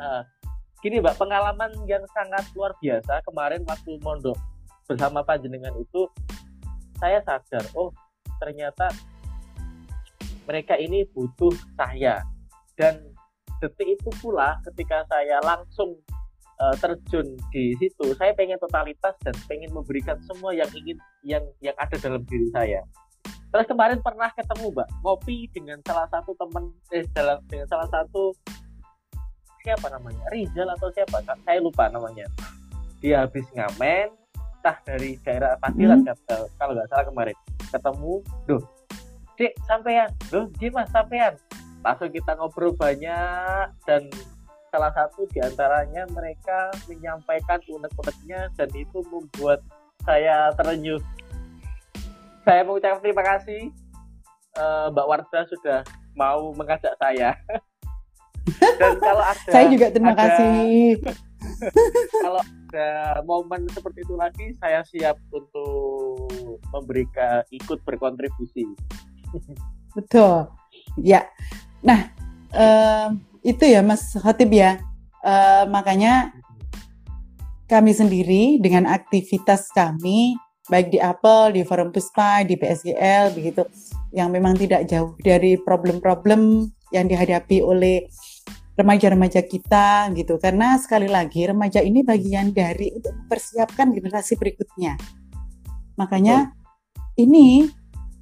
uh, 0.00 0.22
gini 0.80 1.04
mbak 1.04 1.20
pengalaman 1.20 1.68
yang 1.84 2.00
sangat 2.16 2.40
luar 2.56 2.72
biasa 2.80 3.20
kemarin 3.28 3.60
waktu 3.68 4.00
mondok 4.00 4.40
bersama 4.88 5.20
Pak 5.20 5.44
Jenengan 5.44 5.76
itu 5.76 6.08
saya 6.96 7.20
sadar 7.20 7.68
oh 7.76 7.92
ternyata 8.40 8.88
mereka 10.52 10.76
ini 10.76 11.08
butuh 11.16 11.56
saya 11.80 12.20
dan 12.76 13.00
detik 13.64 13.96
itu 13.96 14.12
pula 14.20 14.60
ketika 14.68 15.00
saya 15.08 15.40
langsung 15.40 15.96
uh, 16.60 16.76
terjun 16.76 17.24
di 17.48 17.72
situ 17.80 18.12
saya 18.20 18.36
pengen 18.36 18.60
totalitas 18.60 19.16
dan 19.24 19.32
pengen 19.48 19.72
memberikan 19.72 20.20
semua 20.28 20.52
yang 20.52 20.68
ingin 20.76 21.00
yang 21.24 21.40
yang 21.64 21.72
ada 21.80 21.96
dalam 21.96 22.20
diri 22.28 22.52
saya. 22.52 22.84
Terus 23.24 23.64
kemarin 23.64 24.04
pernah 24.04 24.28
ketemu 24.36 24.76
mbak 24.76 24.88
ngopi 25.00 25.48
dengan 25.56 25.80
salah 25.88 26.04
satu 26.12 26.36
teman 26.36 26.68
eh 26.92 27.08
dalam 27.16 27.40
dengan 27.48 27.64
salah 27.72 27.88
satu 27.88 28.36
siapa 29.64 29.88
namanya? 29.88 30.20
Rizal 30.28 30.68
atau 30.68 30.92
siapa? 30.92 31.24
Saya 31.24 31.64
lupa 31.64 31.88
namanya. 31.88 32.28
Dia 33.00 33.24
habis 33.24 33.48
ngamen 33.56 34.12
entah 34.36 34.76
dari 34.84 35.16
daerah 35.24 35.56
Padilan 35.56 36.04
hmm. 36.04 36.44
kalau 36.60 36.76
nggak 36.76 36.88
salah 36.92 37.04
kemarin. 37.08 37.36
Ketemu 37.72 38.12
duh 38.44 38.81
Dek 39.40 39.52
sampean. 39.64 40.08
Duh 40.28 40.48
gimana 40.60 40.88
sampean. 40.92 41.34
Langsung 41.82 42.10
kita 42.12 42.38
ngobrol 42.38 42.76
banyak 42.76 43.66
dan 43.88 44.02
salah 44.72 44.92
satu 44.96 45.28
di 45.28 45.42
antaranya 45.42 46.08
mereka 46.08 46.72
menyampaikan 46.88 47.60
unek-uneknya 47.68 48.48
dan 48.56 48.68
itu 48.72 49.04
membuat 49.12 49.60
saya 50.06 50.48
terenyuh. 50.56 51.00
Saya 52.42 52.64
mengucapkan 52.66 53.02
terima 53.04 53.22
kasih. 53.22 53.70
Uh, 54.52 54.92
Mbak 54.92 55.06
Warda 55.08 55.40
sudah 55.48 55.80
mau 56.16 56.52
mengajak 56.52 56.92
saya. 57.00 57.36
Dan 58.80 58.98
kalau 58.98 59.22
ada 59.22 59.48
Saya 59.48 59.66
juga 59.70 59.86
terima 59.94 60.12
ada, 60.18 60.22
kasih. 60.26 60.98
kalau 62.26 62.42
ada 62.42 62.90
momen 63.22 63.70
seperti 63.70 64.02
itu 64.02 64.14
lagi, 64.18 64.46
saya 64.58 64.82
siap 64.82 65.16
untuk 65.30 66.26
memberikan 66.74 67.46
ikut 67.54 67.78
berkontribusi. 67.86 68.66
Betul. 69.96 70.48
Ya. 71.00 71.28
Nah, 71.80 72.12
uh, 72.52 73.12
itu 73.42 73.64
ya 73.64 73.80
Mas 73.80 74.12
Khotib 74.16 74.52
ya. 74.52 74.80
Uh, 75.22 75.64
makanya 75.70 76.34
kami 77.70 77.94
sendiri 77.94 78.58
dengan 78.58 78.90
aktivitas 78.90 79.70
kami 79.72 80.34
baik 80.70 80.94
di 80.94 80.98
Apple, 80.98 81.58
di 81.58 81.62
Forum 81.66 81.90
Puspa, 81.90 82.46
di 82.46 82.54
PSGL 82.54 83.34
begitu 83.34 83.66
yang 84.14 84.30
memang 84.30 84.54
tidak 84.58 84.86
jauh 84.86 85.16
dari 85.22 85.56
problem-problem 85.58 86.70
yang 86.92 87.08
dihadapi 87.08 87.64
oleh 87.64 88.06
remaja-remaja 88.76 89.44
kita 89.44 90.08
gitu 90.16 90.40
karena 90.40 90.80
sekali 90.80 91.08
lagi 91.08 91.44
remaja 91.44 91.84
ini 91.84 92.00
bagian 92.00 92.56
dari 92.56 92.92
untuk 92.92 93.12
mempersiapkan 93.24 93.92
generasi 93.92 94.40
berikutnya 94.40 94.96
makanya 96.00 96.56
ini 97.20 97.68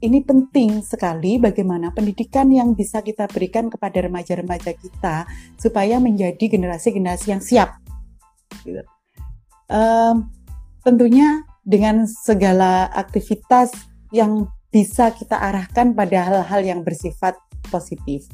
ini 0.01 0.25
penting 0.25 0.81
sekali 0.81 1.37
bagaimana 1.37 1.93
pendidikan 1.93 2.49
yang 2.49 2.73
bisa 2.73 3.05
kita 3.05 3.29
berikan 3.29 3.69
kepada 3.69 4.01
remaja-remaja 4.05 4.73
kita 4.77 5.29
supaya 5.61 6.01
menjadi 6.01 6.41
generasi-generasi 6.57 7.27
yang 7.33 7.43
siap 7.45 7.81
um, 9.71 10.29
tentunya 10.83 11.47
dengan 11.63 12.05
segala 12.05 12.91
aktivitas 12.91 13.71
yang 14.11 14.51
bisa 14.75 15.15
kita 15.15 15.39
arahkan 15.39 15.95
pada 15.95 16.27
hal-hal 16.27 16.61
yang 16.63 16.81
bersifat 16.83 17.39
positif. 17.71 18.27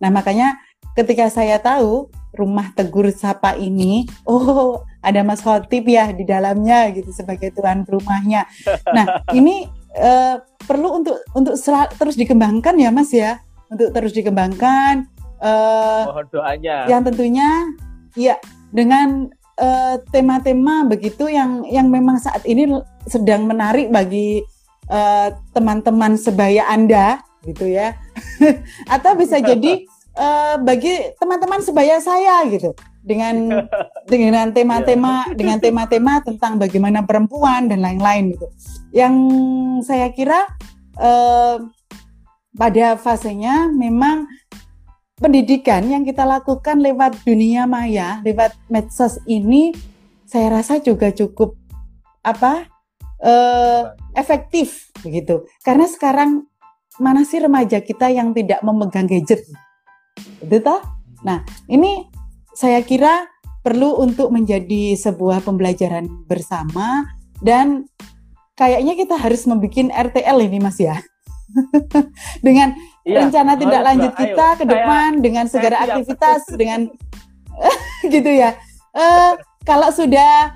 Nah, 0.00 0.12
makanya 0.12 0.60
ketika 0.96 1.28
saya 1.32 1.60
tahu 1.60 2.12
rumah 2.36 2.72
Tegur 2.76 3.08
Sapa 3.12 3.56
ini, 3.56 4.08
oh 4.28 4.84
ada 5.04 5.20
Mas 5.24 5.44
Khotib 5.44 5.84
ya 5.88 6.10
di 6.12 6.24
dalamnya 6.24 6.88
gitu 6.96 7.12
sebagai 7.12 7.52
tuan 7.52 7.84
rumahnya. 7.84 8.48
Nah 8.94 9.26
ini 9.36 9.68
uh, 9.96 10.36
perlu 10.64 11.02
untuk 11.02 11.16
untuk 11.36 11.54
terus 11.96 12.16
dikembangkan 12.16 12.74
ya 12.78 12.90
Mas 12.92 13.10
ya, 13.12 13.40
untuk 13.68 13.92
terus 13.92 14.12
dikembangkan. 14.16 15.08
Uh, 15.42 16.06
Mohon 16.08 16.26
doanya. 16.30 16.76
Yang 16.86 17.02
tentunya 17.12 17.48
ya 18.12 18.36
dengan 18.72 19.32
eh, 19.56 19.96
tema-tema 20.12 20.84
uh, 20.84 20.88
begitu 20.88 21.28
yang 21.28 21.64
yang 21.68 21.88
memang 21.88 22.20
saat 22.20 22.44
ini 22.48 22.68
sedang 23.08 23.44
menarik 23.48 23.88
bagi 23.92 24.44
teman-teman 25.56 26.14
uh, 26.14 26.20
sebaya 26.20 26.68
Anda 26.68 27.24
gitu 27.48 27.64
ya, 27.64 27.96
atau 28.94 29.16
bisa 29.16 29.40
jadi 29.40 29.88
uh, 30.14 30.60
bagi 30.60 31.16
teman-teman 31.16 31.64
sebaya 31.64 31.96
saya 31.98 32.44
gitu 32.52 32.76
dengan 33.02 33.66
dengan 34.12 34.54
tema-tema 34.54 35.26
iya. 35.28 35.34
dengan 35.38 35.58
tema-tema 35.58 36.22
tentang 36.22 36.56
bagaimana 36.56 37.02
perempuan 37.02 37.66
dan 37.68 37.82
lain-lain 37.82 38.38
gitu. 38.38 38.46
Yang 38.94 39.14
saya 39.84 40.08
kira 40.14 40.46
uh, 40.96 41.58
pada 42.54 42.96
fasenya 42.96 43.68
memang 43.68 44.30
pendidikan 45.18 45.86
yang 45.86 46.02
kita 46.02 46.26
lakukan 46.26 46.82
lewat 46.82 47.18
dunia 47.26 47.66
maya, 47.66 48.22
lewat 48.26 48.54
medsos 48.70 49.22
ini 49.26 49.74
saya 50.26 50.48
rasa 50.48 50.80
juga 50.80 51.12
cukup 51.12 51.58
apa 52.22 52.66
uh, 53.22 53.92
efektif 54.14 54.90
begitu. 55.02 55.46
Karena 55.62 55.86
sekarang 55.86 56.46
mana 57.00 57.24
sih 57.24 57.40
remaja 57.40 57.80
kita 57.80 58.12
yang 58.12 58.34
tidak 58.36 58.60
memegang 58.60 59.08
gadget? 59.08 59.44
Itu 60.42 60.58
toh? 60.60 60.82
Nah, 61.22 61.46
ini 61.70 62.11
saya 62.52 62.80
kira 62.84 63.28
perlu 63.62 64.02
untuk 64.02 64.34
menjadi 64.34 64.98
sebuah 64.98 65.46
pembelajaran 65.46 66.26
bersama 66.26 67.06
dan 67.38 67.86
kayaknya 68.58 68.94
kita 68.98 69.14
harus 69.16 69.46
membuat 69.46 69.90
RTL 69.90 70.38
ini 70.42 70.58
Mas 70.58 70.78
ya. 70.78 70.98
dengan 72.46 72.72
iya, 73.04 73.28
rencana 73.28 73.60
tindak 73.60 73.82
lanjut 73.84 74.12
kita 74.16 74.46
ayo, 74.56 74.58
ke 74.58 74.64
depan 74.64 75.10
saya, 75.12 75.22
dengan 75.24 75.44
segala 75.46 75.76
aktivitas 75.84 76.40
dengan 76.60 76.80
gitu 78.08 78.30
ya. 78.30 78.56
Uh, 78.92 79.36
kalau 79.62 79.88
sudah 79.92 80.52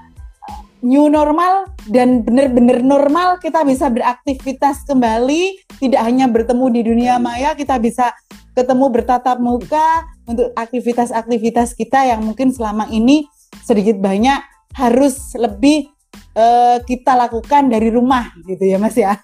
new 0.85 1.09
normal 1.09 1.67
dan 1.91 2.23
benar-benar 2.23 2.81
normal 2.85 3.43
kita 3.43 3.65
bisa 3.67 3.91
beraktivitas 3.91 4.87
kembali, 4.87 5.59
tidak 5.83 6.01
hanya 6.05 6.31
bertemu 6.31 6.67
di 6.73 6.81
dunia 6.87 7.15
maya, 7.19 7.53
kita 7.59 7.77
bisa 7.81 8.13
ketemu 8.57 8.89
bertatap 8.89 9.37
muka 9.37 10.09
untuk 10.25 10.49
aktivitas-aktivitas 10.57 11.77
kita 11.77 12.09
yang 12.09 12.25
mungkin 12.25 12.49
selama 12.49 12.89
ini 12.89 13.29
sedikit 13.61 14.01
banyak 14.01 14.41
harus 14.73 15.37
lebih 15.37 15.93
uh, 16.33 16.81
kita 16.89 17.13
lakukan 17.13 17.69
dari 17.69 17.93
rumah 17.93 18.33
gitu 18.49 18.65
ya 18.65 18.81
Mas 18.81 18.97
ya. 18.97 19.21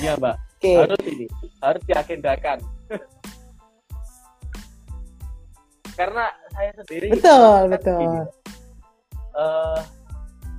Iya 0.00 0.16
Mbak. 0.16 0.36
Okay. 0.56 0.80
Harus 0.80 1.02
ini 1.04 1.26
harus 1.60 1.82
diagendakan. 1.84 2.58
Karena 5.94 6.24
saya 6.56 6.70
sendiri 6.80 7.06
betul 7.12 7.60
betul. 7.68 8.00
Gini, 8.00 8.20
uh, 9.36 9.78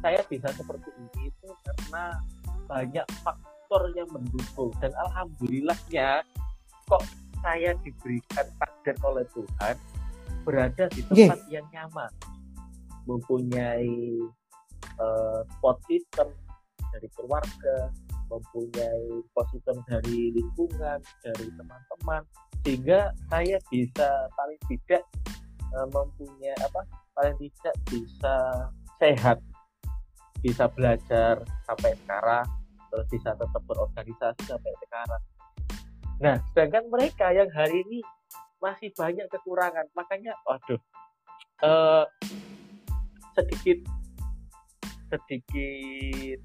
saya 0.05 0.21
bisa 0.29 0.47
seperti 0.53 0.89
ini 0.93 1.33
itu 1.33 1.49
karena 1.65 2.21
banyak 2.69 3.05
faktor 3.25 3.89
yang 3.97 4.09
mendukung 4.13 4.69
dan 4.77 4.93
alhamdulillahnya 5.09 6.21
kok 6.85 7.03
saya 7.41 7.77
diberikan 7.81 8.45
takdir 8.57 8.95
oleh 9.05 9.25
Tuhan 9.33 9.75
berada 10.45 10.85
di 10.93 11.01
tempat 11.05 11.39
yeah. 11.49 11.61
yang 11.61 11.67
nyaman 11.73 12.11
mempunyai 13.05 14.21
uh, 14.97 15.41
spot 15.57 15.77
system 15.85 16.29
dari 16.93 17.07
keluarga 17.13 17.93
mempunyai 18.29 19.21
positif 19.37 19.77
dari 19.85 20.33
lingkungan 20.33 20.97
dari 21.21 21.47
teman-teman 21.53 22.21
sehingga 22.65 23.13
saya 23.29 23.61
bisa 23.69 24.09
paling 24.33 24.57
tidak 24.65 25.05
uh, 25.77 25.85
mempunyai 25.89 26.57
apa 26.65 26.81
paling 27.13 27.37
tidak 27.37 27.75
bisa 27.89 28.35
sehat 28.97 29.37
bisa 30.41 30.65
belajar 30.73 31.41
sampai 31.65 31.93
sekarang 32.05 32.45
terus 32.89 33.05
bisa 33.09 33.33
tetap 33.37 33.61
berorganisasi 33.65 34.41
sampai 34.45 34.73
sekarang 34.85 35.21
nah 36.15 36.39
sedangkan 36.51 36.87
mereka 36.87 37.31
yang 37.35 37.51
hari 37.51 37.83
ini 37.87 37.99
masih 38.65 38.89
banyak 38.95 39.27
kekurangan. 39.29 39.85
Makanya 39.93 40.33
waduh 40.47 40.79
uh, 41.61 42.03
sedikit 43.35 43.83
sedikit 45.11 46.39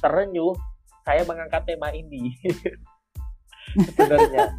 terenyuh 0.00 0.54
saya 1.02 1.26
mengangkat 1.26 1.66
tema 1.66 1.90
ini. 1.90 2.36
Sebenarnya. 3.90 4.54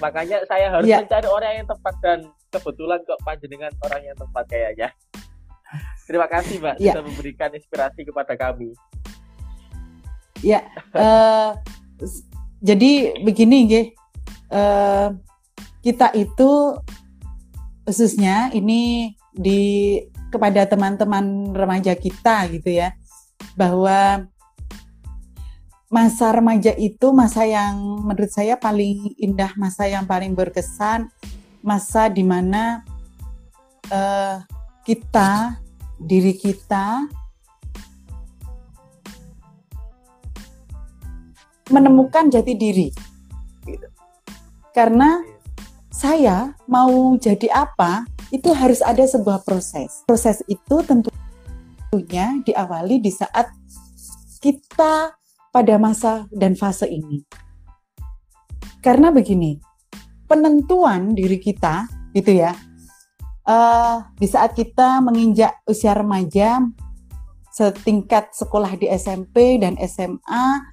Makanya 0.00 0.38
saya 0.48 0.66
harus 0.72 0.88
ya. 0.88 1.04
mencari 1.04 1.28
orang 1.28 1.52
yang 1.62 1.68
tepat 1.68 1.94
dan 2.02 2.18
kebetulan 2.50 2.98
kok 3.04 3.20
panjenengan 3.22 3.72
orang 3.84 4.02
yang 4.02 4.16
tepat 4.16 4.44
kayaknya. 4.48 4.88
Terima 6.04 6.26
kasih 6.28 6.60
mbak 6.60 6.76
ya. 6.82 6.92
sudah 6.92 7.04
memberikan 7.04 7.50
inspirasi 7.54 8.02
kepada 8.04 8.34
kami. 8.34 8.74
Ya 10.42 10.66
uh, 10.98 11.54
jadi 12.62 13.18
begini 13.26 13.56
gih 13.66 13.86
uh, 14.54 15.10
kita 15.82 16.14
itu 16.14 16.78
khususnya 17.82 18.54
ini 18.54 19.12
di 19.34 19.98
kepada 20.30 20.64
teman-teman 20.64 21.50
remaja 21.52 21.92
kita 21.98 22.46
gitu 22.54 22.70
ya 22.70 22.94
bahwa 23.58 24.30
masa 25.92 26.32
remaja 26.32 26.72
itu 26.78 27.12
masa 27.12 27.44
yang 27.44 28.00
menurut 28.00 28.32
saya 28.32 28.56
paling 28.56 29.12
indah 29.20 29.52
masa 29.60 29.90
yang 29.90 30.08
paling 30.08 30.32
berkesan 30.32 31.10
masa 31.60 32.08
di 32.08 32.24
mana 32.24 32.80
uh, 33.92 34.40
kita 34.88 35.60
diri 36.00 36.32
kita 36.32 37.04
menemukan 41.72 42.28
jati 42.28 42.54
diri 42.54 42.88
gitu. 43.64 43.88
karena 44.76 45.24
saya 45.92 46.56
mau 46.68 47.16
jadi 47.16 47.48
apa 47.52 48.04
itu 48.32 48.48
harus 48.56 48.80
ada 48.80 49.04
sebuah 49.04 49.44
proses. 49.44 50.02
Proses 50.08 50.40
itu 50.48 50.80
tentunya 50.82 52.40
diawali 52.40 52.96
di 52.98 53.12
saat 53.12 53.52
kita 54.40 55.12
pada 55.52 55.74
masa 55.76 56.24
dan 56.32 56.56
fase 56.56 56.88
ini. 56.88 57.20
Karena 58.80 59.12
begini, 59.12 59.60
penentuan 60.24 61.12
diri 61.12 61.36
kita 61.38 61.86
gitu 62.16 62.40
ya, 62.40 62.56
uh, 63.46 64.02
di 64.16 64.26
saat 64.26 64.56
kita 64.56 64.98
menginjak 65.04 65.60
usia 65.68 65.92
remaja, 65.92 66.58
setingkat 67.52 68.32
sekolah 68.32 68.74
di 68.80 68.88
SMP 68.88 69.60
dan 69.60 69.76
SMA, 69.84 70.71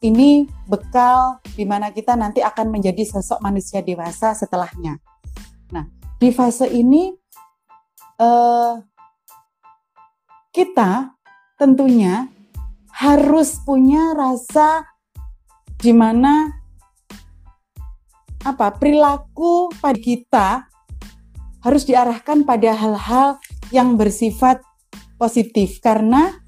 ini 0.00 0.48
bekal 0.64 1.44
di 1.52 1.68
mana 1.68 1.92
kita 1.92 2.16
nanti 2.16 2.40
akan 2.40 2.72
menjadi 2.72 3.04
sosok 3.04 3.44
manusia 3.44 3.84
dewasa 3.84 4.32
setelahnya. 4.32 4.96
Nah, 5.72 5.84
di 6.16 6.32
fase 6.32 6.68
ini 6.72 7.12
uh, 8.16 8.80
kita 10.50 11.12
tentunya 11.60 12.32
harus 12.96 13.60
punya 13.60 14.16
rasa 14.16 14.88
di 15.80 15.92
mana 15.92 16.48
apa 18.40 18.72
perilaku 18.72 19.68
pada 19.84 20.00
kita 20.00 20.48
harus 21.60 21.84
diarahkan 21.84 22.48
pada 22.48 22.72
hal-hal 22.72 23.36
yang 23.68 24.00
bersifat 24.00 24.64
positif 25.20 25.76
karena 25.84 26.39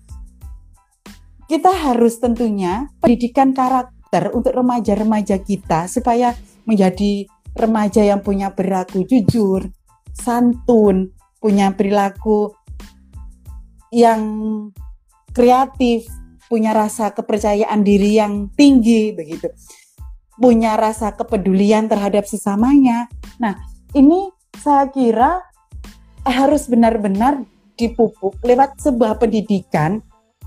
kita 1.49 1.71
harus 1.71 2.19
tentunya 2.19 2.91
pendidikan 3.03 3.55
karakter 3.57 4.31
untuk 4.33 4.53
remaja-remaja 4.53 5.41
kita 5.41 5.89
supaya 5.91 6.37
menjadi 6.69 7.27
remaja 7.53 8.03
yang 8.05 8.21
punya 8.25 8.53
perilaku 8.53 9.05
jujur, 9.05 9.69
santun, 10.17 11.13
punya 11.43 11.73
perilaku 11.75 12.55
yang 13.93 14.23
kreatif, 15.37 16.09
punya 16.49 16.73
rasa 16.73 17.13
kepercayaan 17.13 17.81
diri 17.85 18.21
yang 18.21 18.49
tinggi 18.53 19.13
begitu. 19.13 19.53
Punya 20.37 20.81
rasa 20.81 21.13
kepedulian 21.13 21.93
terhadap 21.93 22.25
sesamanya. 22.25 23.09
Nah, 23.37 23.57
ini 23.93 24.33
saya 24.57 24.89
kira 24.89 25.45
harus 26.25 26.71
benar-benar 26.71 27.45
dipupuk 27.77 28.39
lewat 28.45 28.79
sebuah 28.79 29.19
pendidikan 29.19 30.01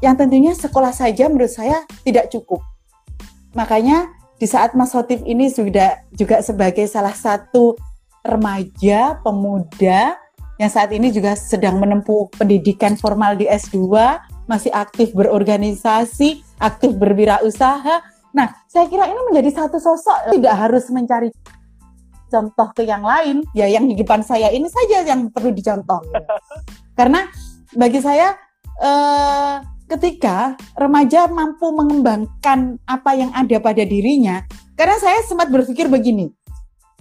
yang 0.04 0.16
tentunya 0.20 0.52
sekolah 0.52 0.92
saja 0.92 1.28
menurut 1.32 1.52
saya 1.52 1.84
tidak 2.04 2.32
cukup. 2.32 2.60
Makanya 3.56 4.12
di 4.36 4.48
saat 4.48 4.76
Mas 4.76 4.92
Hotif 4.92 5.24
ini 5.24 5.48
sudah 5.48 6.04
juga 6.12 6.44
sebagai 6.44 6.84
salah 6.92 7.16
satu 7.16 7.80
remaja 8.26 9.22
pemuda 9.24 10.20
yang 10.56 10.72
saat 10.72 10.92
ini 10.96 11.12
juga 11.12 11.36
sedang 11.36 11.80
menempuh 11.84 12.32
pendidikan 12.36 12.96
formal 12.96 13.36
di 13.36 13.44
S2, 13.48 13.92
masih 14.48 14.72
aktif 14.72 15.12
berorganisasi, 15.12 16.44
aktif 16.64 16.96
berwirausaha. 16.96 18.00
Nah, 18.32 18.48
saya 18.72 18.88
kira 18.88 19.08
ini 19.08 19.20
menjadi 19.32 19.64
satu 19.64 19.80
sosok 19.80 20.32
tidak 20.32 20.56
harus 20.56 20.88
mencari 20.92 21.32
contoh 22.32 22.68
ke 22.72 22.88
yang 22.88 23.04
lain, 23.04 23.44
ya 23.52 23.68
yang 23.68 23.88
di 23.88 23.96
depan 24.00 24.24
saya 24.24 24.52
ini 24.52 24.68
saja 24.72 25.04
yang 25.04 25.28
perlu 25.28 25.52
dicontoh. 25.52 26.00
Karena 27.00 27.28
bagi 27.76 28.00
saya 28.00 28.36
eh, 28.80 29.56
ketika 29.86 30.58
remaja 30.74 31.30
mampu 31.30 31.70
mengembangkan 31.74 32.82
apa 32.90 33.12
yang 33.14 33.32
ada 33.34 33.58
pada 33.62 33.86
dirinya, 33.86 34.42
karena 34.74 34.98
saya 34.98 35.22
sempat 35.24 35.50
berpikir 35.54 35.88
begini, 35.88 36.34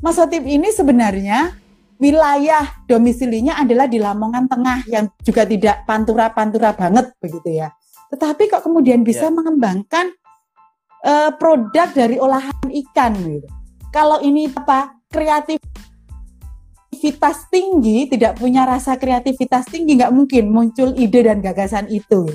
Mas 0.04 0.20
Otip 0.20 0.44
ini 0.44 0.68
sebenarnya 0.68 1.56
wilayah 1.96 2.84
domisilinya 2.84 3.56
adalah 3.56 3.88
di 3.88 3.96
Lamongan 3.96 4.44
Tengah 4.50 4.84
yang 4.90 5.08
juga 5.24 5.48
tidak 5.48 5.88
pantura-pantura 5.88 6.76
banget 6.76 7.16
begitu 7.22 7.64
ya. 7.64 7.72
Tetapi 8.12 8.52
kok 8.52 8.62
kemudian 8.62 9.00
bisa 9.00 9.32
yeah. 9.32 9.34
mengembangkan 9.34 10.12
uh, 11.02 11.32
produk 11.40 11.88
dari 11.94 12.20
olahan 12.20 12.68
ikan 12.84 13.16
gitu. 13.16 13.48
Kalau 13.88 14.18
ini 14.20 14.50
apa 14.50 14.98
kreativitas 15.08 15.70
tinggi, 17.48 18.10
tidak 18.10 18.36
punya 18.42 18.66
rasa 18.66 18.98
kreativitas 18.98 19.70
tinggi, 19.70 19.94
nggak 19.96 20.12
mungkin 20.12 20.50
muncul 20.50 20.92
ide 20.98 21.22
dan 21.24 21.38
gagasan 21.40 21.86
itu. 21.88 22.26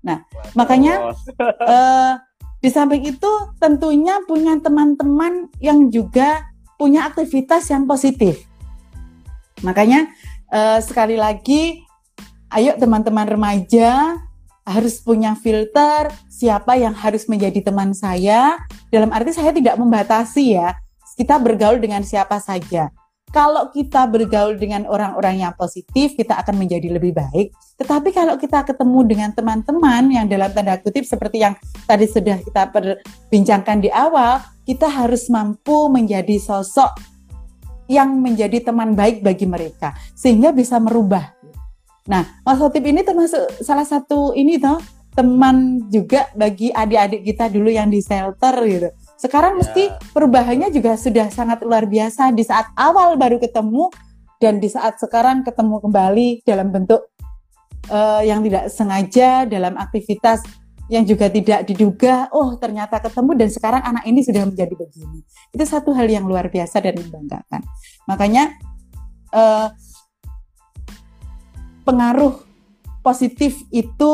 Nah, 0.00 0.24
Waduh. 0.24 0.56
makanya 0.56 0.94
uh, 1.60 2.12
di 2.60 2.68
samping 2.68 3.04
itu 3.04 3.32
tentunya 3.60 4.20
punya 4.24 4.56
teman-teman 4.60 5.48
yang 5.60 5.88
juga 5.88 6.44
punya 6.80 7.08
aktivitas 7.08 7.68
yang 7.68 7.84
positif. 7.84 8.44
Makanya 9.60 10.08
uh, 10.48 10.80
sekali 10.80 11.20
lagi, 11.20 11.84
ayo 12.52 12.76
teman-teman 12.80 13.28
remaja 13.28 14.16
harus 14.64 15.00
punya 15.00 15.36
filter 15.36 16.12
siapa 16.28 16.76
yang 16.76 16.96
harus 16.96 17.28
menjadi 17.28 17.60
teman 17.60 17.92
saya. 17.92 18.60
Dalam 18.88 19.12
arti 19.12 19.36
saya 19.36 19.52
tidak 19.52 19.76
membatasi 19.76 20.56
ya, 20.56 20.76
kita 21.16 21.36
bergaul 21.36 21.76
dengan 21.80 22.00
siapa 22.00 22.40
saja 22.40 22.88
kalau 23.30 23.70
kita 23.70 24.10
bergaul 24.10 24.58
dengan 24.58 24.90
orang-orang 24.90 25.46
yang 25.46 25.54
positif, 25.54 26.18
kita 26.18 26.42
akan 26.42 26.58
menjadi 26.58 26.90
lebih 26.90 27.14
baik. 27.14 27.54
Tetapi 27.78 28.10
kalau 28.10 28.34
kita 28.34 28.66
ketemu 28.66 29.06
dengan 29.06 29.30
teman-teman 29.30 30.02
yang 30.10 30.26
dalam 30.26 30.50
tanda 30.50 30.74
kutip 30.82 31.06
seperti 31.06 31.46
yang 31.46 31.54
tadi 31.86 32.10
sudah 32.10 32.42
kita 32.42 32.74
perbincangkan 32.74 33.78
di 33.78 33.90
awal, 33.90 34.42
kita 34.66 34.90
harus 34.90 35.30
mampu 35.30 35.86
menjadi 35.86 36.42
sosok 36.42 36.90
yang 37.90 38.18
menjadi 38.18 38.70
teman 38.70 38.94
baik 38.94 39.22
bagi 39.22 39.46
mereka 39.46 39.94
sehingga 40.14 40.50
bisa 40.50 40.78
merubah. 40.78 41.34
Nah, 42.10 42.26
Mas 42.42 42.58
Hotip 42.58 42.82
ini 42.82 43.06
termasuk 43.06 43.62
salah 43.62 43.86
satu 43.86 44.34
ini 44.34 44.58
toh 44.58 44.78
teman 45.14 45.86
juga 45.90 46.30
bagi 46.38 46.70
adik-adik 46.70 47.26
kita 47.26 47.50
dulu 47.50 47.66
yang 47.66 47.90
di 47.90 47.98
shelter 47.98 48.54
gitu 48.66 48.88
sekarang 49.20 49.56
ya. 49.56 49.58
mesti 49.60 49.82
perubahannya 50.16 50.72
juga 50.72 50.96
sudah 50.96 51.28
sangat 51.28 51.60
luar 51.60 51.84
biasa 51.84 52.32
di 52.32 52.40
saat 52.40 52.72
awal 52.72 53.20
baru 53.20 53.36
ketemu 53.36 53.92
dan 54.40 54.56
di 54.56 54.72
saat 54.72 54.96
sekarang 54.96 55.44
ketemu 55.44 55.84
kembali 55.84 56.40
dalam 56.48 56.72
bentuk 56.72 57.04
uh, 57.92 58.24
yang 58.24 58.40
tidak 58.40 58.72
sengaja 58.72 59.44
dalam 59.44 59.76
aktivitas 59.76 60.40
yang 60.90 61.06
juga 61.06 61.30
tidak 61.30 61.70
diduga, 61.70 62.26
oh 62.34 62.58
ternyata 62.58 62.98
ketemu 62.98 63.38
dan 63.38 63.48
sekarang 63.54 63.78
anak 63.86 64.02
ini 64.10 64.26
sudah 64.26 64.42
menjadi 64.42 64.74
begini. 64.74 65.22
Itu 65.54 65.62
satu 65.62 65.94
hal 65.94 66.10
yang 66.10 66.26
luar 66.26 66.50
biasa 66.50 66.82
dan 66.82 66.98
membanggakan. 66.98 67.62
Makanya 68.10 68.58
uh, 69.30 69.70
pengaruh 71.86 72.42
positif 73.06 73.62
itu 73.70 74.12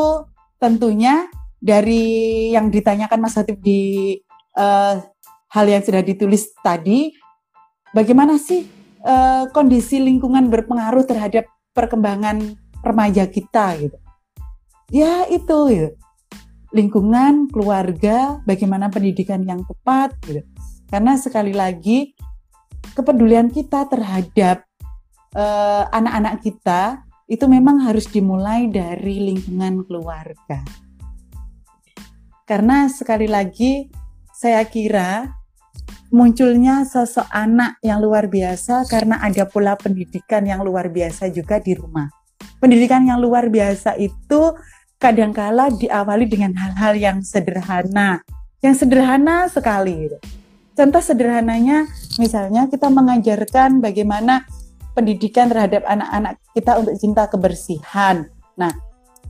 tentunya 0.61 1.25
dari 1.57 2.53
yang 2.53 2.69
ditanyakan 2.69 3.25
Mas 3.25 3.33
Hatip 3.33 3.57
di 3.57 4.13
uh, 4.57 5.05
hal 5.53 5.65
yang 5.69 5.85
sudah 5.85 6.01
ditulis 6.01 6.49
tadi, 6.59 7.13
bagaimana 7.93 8.41
sih 8.41 8.65
uh, 9.05 9.47
kondisi 9.53 10.01
lingkungan 10.01 10.49
berpengaruh 10.49 11.05
terhadap 11.05 11.45
perkembangan 11.71 12.57
remaja 12.81 13.29
kita 13.29 13.77
gitu? 13.77 13.97
Ya 14.89 15.27
itu, 15.29 15.59
gitu. 15.71 15.89
lingkungan, 16.75 17.47
keluarga, 17.47 18.43
bagaimana 18.43 18.91
pendidikan 18.91 19.39
yang 19.47 19.63
tepat, 19.63 20.11
gitu. 20.27 20.43
Karena 20.91 21.15
sekali 21.15 21.55
lagi 21.55 22.11
kepedulian 22.91 23.47
kita 23.47 23.87
terhadap 23.87 24.67
eh, 25.31 25.83
anak-anak 25.91 26.39
uh, 26.39 26.41
kita 26.43 26.81
itu 27.27 27.45
memang 27.47 27.83
harus 27.83 28.07
dimulai 28.07 28.71
dari 28.71 29.31
lingkungan 29.31 29.83
keluarga. 29.87 30.63
Karena 32.47 32.87
sekali 32.87 33.27
lagi 33.27 33.91
saya 34.37 34.61
kira 34.69 35.33
munculnya 36.13 36.85
sosok 36.85 37.25
anak 37.33 37.81
yang 37.81 37.97
luar 38.05 38.29
biasa 38.29 38.85
karena 38.85 39.17
ada 39.17 39.49
pola 39.49 39.73
pendidikan 39.73 40.45
yang 40.45 40.61
luar 40.61 40.93
biasa 40.93 41.33
juga 41.33 41.57
di 41.57 41.73
rumah. 41.73 42.05
Pendidikan 42.61 43.01
yang 43.09 43.17
luar 43.17 43.49
biasa 43.49 43.97
itu 43.97 44.53
kadangkala 45.01 45.73
diawali 45.73 46.29
dengan 46.29 46.53
hal-hal 46.53 46.93
yang 46.93 47.17
sederhana, 47.25 48.21
yang 48.61 48.77
sederhana 48.77 49.49
sekali. 49.49 50.13
Contoh 50.77 51.01
sederhananya, 51.01 51.89
misalnya 52.21 52.69
kita 52.69 52.93
mengajarkan 52.93 53.81
bagaimana 53.81 54.45
pendidikan 54.93 55.49
terhadap 55.49 55.81
anak-anak 55.89 56.37
kita 56.53 56.77
untuk 56.77 56.93
cinta 56.93 57.25
kebersihan. 57.25 58.29
Nah, 58.53 58.73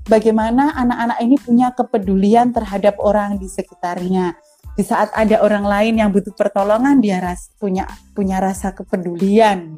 bagaimana 0.08 0.76
anak-anak 0.76 1.20
ini 1.24 1.36
punya 1.40 1.72
kepedulian 1.72 2.52
terhadap 2.52 3.00
orang 3.00 3.40
di 3.40 3.48
sekitarnya. 3.48 4.36
Di 4.78 4.86
saat 4.86 5.10
ada 5.18 5.42
orang 5.42 5.66
lain 5.66 5.98
yang 5.98 6.14
butuh 6.14 6.38
pertolongan, 6.38 7.02
dia 7.02 7.18
ras, 7.18 7.50
punya 7.58 7.90
punya 8.14 8.38
rasa 8.38 8.78
kepedulian. 8.78 9.74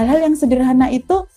Hal-hal 0.00 0.24
yang 0.24 0.32
sederhana 0.32 0.88
itu 0.88 1.28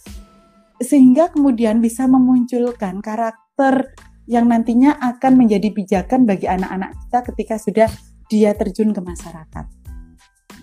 sehingga 0.80 1.28
kemudian 1.28 1.84
bisa 1.84 2.08
memunculkan 2.08 3.04
karakter 3.04 3.92
yang 4.24 4.48
nantinya 4.48 4.96
akan 5.04 5.36
menjadi 5.36 5.68
pijakan 5.76 6.24
bagi 6.24 6.48
anak-anak 6.48 6.96
kita 6.96 7.20
ketika 7.28 7.56
sudah 7.60 7.90
dia 8.32 8.56
terjun 8.56 8.96
ke 8.96 9.04
masyarakat. 9.04 9.66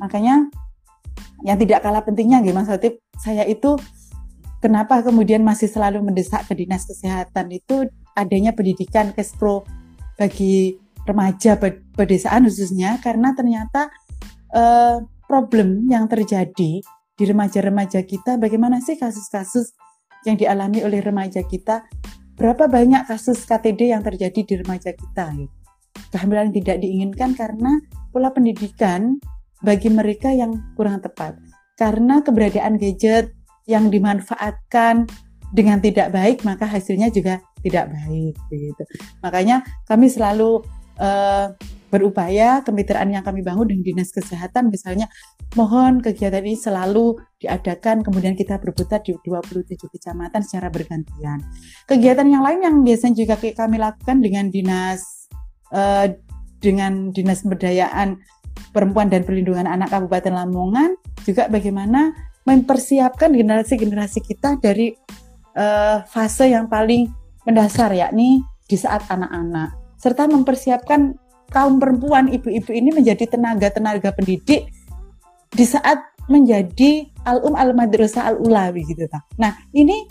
Makanya 0.01 0.49
yang 1.45 1.61
tidak 1.61 1.85
kalah 1.85 2.01
pentingnya 2.01 2.41
gitu 2.41 2.57
Mas 2.57 2.73
saya 3.21 3.45
itu 3.45 3.77
kenapa 4.65 5.05
kemudian 5.05 5.45
masih 5.45 5.69
selalu 5.69 6.01
mendesak 6.01 6.49
ke 6.49 6.57
Dinas 6.57 6.89
Kesehatan 6.89 7.53
itu 7.53 7.89
adanya 8.17 8.57
pendidikan 8.57 9.13
kespro 9.13 9.65
bagi 10.17 10.80
remaja 11.07 11.57
pedesaan 11.97 12.47
khususnya 12.49 13.01
karena 13.01 13.33
ternyata 13.37 13.89
eh, 14.53 15.01
problem 15.25 15.87
yang 15.89 16.11
terjadi 16.11 16.83
di 17.17 17.25
remaja-remaja 17.29 18.03
kita 18.05 18.41
bagaimana 18.41 18.81
sih 18.81 18.97
kasus-kasus 18.97 19.77
yang 20.25 20.37
dialami 20.37 20.85
oleh 20.85 21.01
remaja 21.01 21.45
kita 21.45 21.85
berapa 22.37 22.69
banyak 22.69 23.09
kasus 23.09 23.45
KTD 23.45 23.93
yang 23.93 24.01
terjadi 24.01 24.41
di 24.41 24.55
remaja 24.61 24.93
kita 24.97 25.29
gitu 25.37 25.61
kehamilan 26.11 26.51
tidak 26.51 26.83
diinginkan 26.83 27.37
karena 27.39 27.79
pola 28.11 28.35
pendidikan 28.35 29.21
bagi 29.61 29.89
mereka 29.93 30.33
yang 30.33 30.75
kurang 30.75 31.01
tepat. 31.01 31.37
Karena 31.77 32.21
keberadaan 32.21 32.77
gadget 32.77 33.33
yang 33.65 33.89
dimanfaatkan 33.89 35.09
dengan 35.51 35.79
tidak 35.81 36.13
baik, 36.13 36.43
maka 36.45 36.69
hasilnya 36.69 37.09
juga 37.09 37.41
tidak 37.65 37.89
baik. 37.93 38.35
Begitu. 38.49 38.83
Makanya 39.25 39.65
kami 39.89 40.09
selalu 40.09 40.61
uh, 41.01 41.57
berupaya 41.91 42.63
kemitraan 42.63 43.11
yang 43.11 43.27
kami 43.27 43.43
bangun 43.43 43.67
dengan 43.67 43.83
dinas 43.83 44.15
kesehatan 44.15 44.71
misalnya 44.71 45.11
mohon 45.59 45.99
kegiatan 45.99 46.39
ini 46.39 46.55
selalu 46.55 47.19
diadakan 47.43 48.07
kemudian 48.07 48.39
kita 48.39 48.63
berputar 48.63 49.03
di 49.03 49.19
27 49.19 49.75
kecamatan 49.91 50.41
secara 50.47 50.71
bergantian. 50.71 51.43
Kegiatan 51.91 52.31
yang 52.31 52.47
lain 52.47 52.63
yang 52.63 52.77
biasanya 52.87 53.15
juga 53.19 53.35
kami 53.35 53.83
lakukan 53.83 54.23
dengan 54.23 54.47
dinas 54.55 55.27
uh, 55.75 56.07
dengan 56.61 57.11
Dinas 57.11 57.43
Pemberdayaan 57.43 58.21
Perempuan 58.71 59.09
dan 59.09 59.25
Perlindungan 59.25 59.65
Anak 59.65 59.91
Kabupaten 59.91 60.37
Lamongan 60.37 60.95
juga 61.25 61.49
bagaimana 61.49 62.13
mempersiapkan 62.45 63.33
generasi-generasi 63.33 64.21
kita 64.21 64.61
dari 64.61 64.93
uh, 65.57 66.05
fase 66.05 66.53
yang 66.53 66.69
paling 66.69 67.09
mendasar 67.49 67.91
yakni 67.97 68.45
di 68.69 68.77
saat 68.77 69.03
anak-anak 69.09 69.80
serta 70.01 70.25
mempersiapkan 70.25 71.13
kaum 71.53 71.77
perempuan 71.77 72.33
ibu-ibu 72.33 72.73
ini 72.73 72.91
menjadi 72.97 73.37
tenaga-tenaga 73.37 74.17
pendidik 74.17 74.73
di 75.53 75.65
saat 75.67 76.01
menjadi 76.31 77.11
al-um 77.27 77.53
al-madrasah 77.59 78.33
al-ula 78.33 78.71
begitu. 78.73 79.05
Nah, 79.37 79.53
ini 79.77 80.07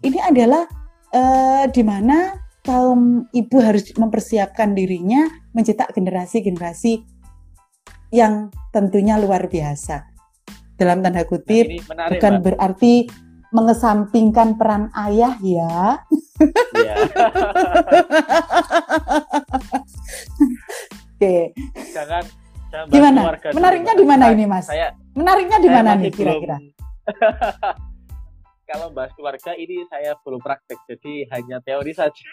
ini 0.00 0.18
adalah 0.18 0.64
uh, 1.12 1.64
di 1.68 1.82
mana 1.84 2.32
kaum 2.64 3.28
ibu 3.30 3.56
harus 3.60 3.92
mempersiapkan 3.92 4.72
dirinya 4.72 5.28
mencetak 5.52 5.92
generasi-generasi 5.92 7.04
yang 8.10 8.48
tentunya 8.72 9.20
luar 9.20 9.46
biasa. 9.46 10.08
Dalam 10.80 11.04
tanda 11.04 11.28
kutip, 11.28 11.68
nah, 11.68 11.86
menarik, 11.92 12.12
bukan 12.16 12.32
Mbak. 12.40 12.44
berarti 12.48 12.94
mengesampingkan 13.50 14.54
peran 14.54 14.90
ayah 14.94 15.34
ya. 15.42 15.98
ya. 16.74 16.94
Oke. 21.20 21.52
Jangan, 21.92 22.24
jangan 22.72 22.86
gimana? 22.88 23.20
Menariknya 23.52 23.94
di 23.98 24.04
mana 24.06 24.24
ini, 24.32 24.44
Mas? 24.46 24.66
Saya, 24.70 24.94
Menariknya 25.12 25.58
di 25.58 25.68
mana 25.68 25.98
nih 25.98 26.10
kira-kira? 26.14 26.56
kalau 28.70 28.86
bahas 28.94 29.10
keluarga 29.18 29.52
ini 29.58 29.82
saya 29.90 30.14
belum 30.22 30.38
praktek, 30.38 30.78
jadi 30.86 31.26
hanya 31.34 31.58
teori 31.60 31.90
saja. 31.90 32.30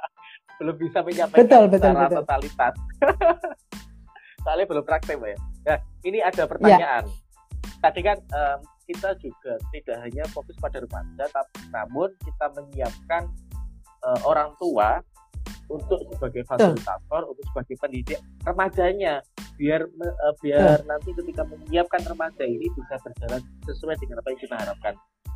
belum 0.58 0.76
bisa 0.80 1.04
menyampaikan 1.04 1.46
betul, 1.46 1.64
betul, 1.68 1.92
secara 1.92 2.08
betul. 2.08 2.18
totalitas. 2.24 2.74
Soalnya 4.42 4.66
belum 4.66 4.84
praktek, 4.84 5.14
Mbak 5.20 5.30
ya. 5.30 5.38
Nah, 5.66 5.78
ini 6.02 6.18
ada 6.22 6.42
ya. 6.42 6.48
pertanyaan. 6.48 7.04
Ya. 7.06 7.78
Tadi 7.82 8.00
kan 8.02 8.18
um, 8.34 8.58
kita 8.86 9.18
juga 9.18 9.58
tidak 9.74 9.96
hanya 10.06 10.24
fokus 10.30 10.54
pada 10.62 10.78
remaja, 10.78 11.24
tapi 11.30 11.58
namun 11.74 12.08
kita 12.22 12.46
menyiapkan 12.54 13.22
uh, 14.06 14.20
orang 14.22 14.54
tua 14.62 15.02
untuk 15.66 15.98
sebagai 16.14 16.46
fasilitator, 16.46 17.26
Betul. 17.26 17.32
untuk 17.34 17.44
sebagai 17.50 17.74
pendidik 17.82 18.18
remajanya, 18.46 19.18
biar 19.58 19.82
uh, 19.84 20.34
biar 20.38 20.78
Betul. 20.80 20.88
nanti 20.88 21.10
ketika 21.18 21.42
menyiapkan 21.46 22.02
remaja 22.06 22.44
ini 22.46 22.66
bisa 22.70 22.94
berjalan 23.02 23.42
sesuai 23.66 23.96
dengan 23.98 24.22
apa 24.22 24.28
yang 24.30 24.40
kita 24.40 24.56
harapkan 24.56 24.94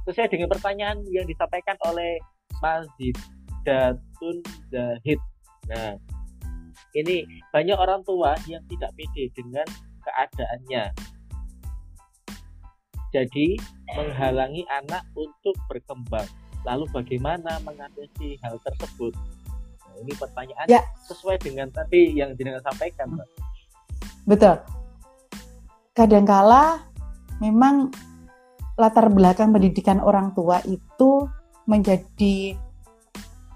sesuai 0.08 0.28
dengan 0.32 0.48
pertanyaan 0.48 0.98
yang 1.12 1.26
disampaikan 1.28 1.76
oleh 1.84 2.16
Mas 2.62 2.88
Datun 3.66 4.40
Zahid. 4.72 5.20
Nah, 5.68 5.94
ini 6.96 7.22
banyak 7.52 7.76
orang 7.76 8.00
tua 8.08 8.34
yang 8.48 8.64
tidak 8.66 8.90
pede 8.96 9.28
dengan 9.36 9.66
keadaannya. 10.00 10.84
Jadi 13.10 13.58
menghalangi 13.98 14.62
anak 14.70 15.02
untuk 15.18 15.54
berkembang. 15.66 16.26
Lalu 16.62 16.86
bagaimana 16.94 17.58
mengatasi 17.66 18.38
hal 18.44 18.60
tersebut? 18.62 19.16
Nah, 19.82 19.96
ini 19.98 20.12
pertanyaan 20.14 20.66
ya. 20.70 20.82
sesuai 21.10 21.42
dengan 21.42 21.66
tadi 21.74 22.14
yang 22.14 22.38
dengan 22.38 22.62
sampaikan. 22.62 23.18
Betul. 24.28 24.62
Kadangkala 25.90 26.86
memang 27.42 27.90
latar 28.78 29.10
belakang 29.10 29.50
pendidikan 29.50 29.98
orang 29.98 30.30
tua 30.32 30.62
itu 30.64 31.26
menjadi 31.66 32.54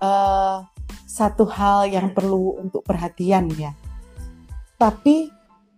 uh, 0.03 0.67
satu 1.07 1.47
hal 1.47 1.87
yang 1.87 2.11
perlu 2.11 2.59
untuk 2.59 2.83
perhatian 2.83 3.47
ya. 3.55 3.71
Tapi 4.75 5.31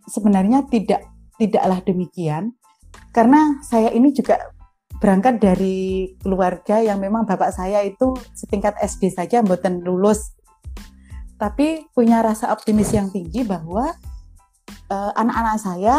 sebenarnya 0.09 0.65
tidak 0.73 1.05
tidaklah 1.37 1.85
demikian 1.85 2.57
karena 3.11 3.61
saya 3.65 3.91
ini 3.93 4.13
juga 4.15 4.39
berangkat 4.97 5.41
dari 5.41 6.17
keluarga 6.21 6.81
yang 6.81 7.01
memang 7.01 7.29
bapak 7.29 7.53
saya 7.53 7.85
itu 7.85 8.17
setingkat 8.33 8.81
SD 8.81 9.13
saja 9.13 9.45
mboten 9.45 9.85
lulus. 9.85 10.33
Tapi 11.37 11.85
punya 11.93 12.25
rasa 12.25 12.49
optimis 12.49 12.97
yang 12.97 13.13
tinggi 13.13 13.45
bahwa 13.45 13.93
eh, 14.89 15.11
anak-anak 15.21 15.57
uh, 15.57 15.61
saya 15.61 15.97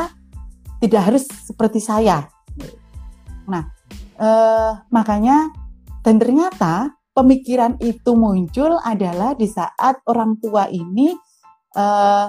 tidak 0.81 1.01
harus 1.13 1.23
seperti 1.29 1.77
saya. 1.77 2.25
Nah, 3.45 3.63
eh, 4.17 4.71
makanya 4.89 5.53
dan 6.01 6.17
ternyata 6.17 6.97
pemikiran 7.13 7.77
itu 7.81 8.13
muncul 8.13 8.77
adalah 8.81 9.33
di 9.33 9.49
saat 9.49 10.01
orang 10.09 10.37
tua 10.41 10.69
ini 10.69 11.13
eh, 11.77 12.27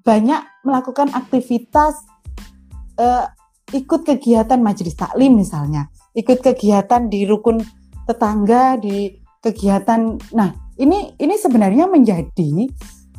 banyak 0.00 0.42
melakukan 0.66 1.14
aktivitas 1.14 1.94
eh, 2.98 3.26
ikut 3.70 4.02
kegiatan 4.06 4.58
majelis 4.58 4.98
taklim 4.98 5.38
misalnya, 5.38 5.88
ikut 6.14 6.42
kegiatan 6.42 7.06
di 7.06 7.26
rukun 7.26 7.62
tetangga, 8.06 8.76
di 8.78 9.14
kegiatan, 9.40 10.18
nah 10.34 10.50
ini 10.76 11.14
ini 11.16 11.34
sebenarnya 11.38 11.86
menjadi 11.86 12.68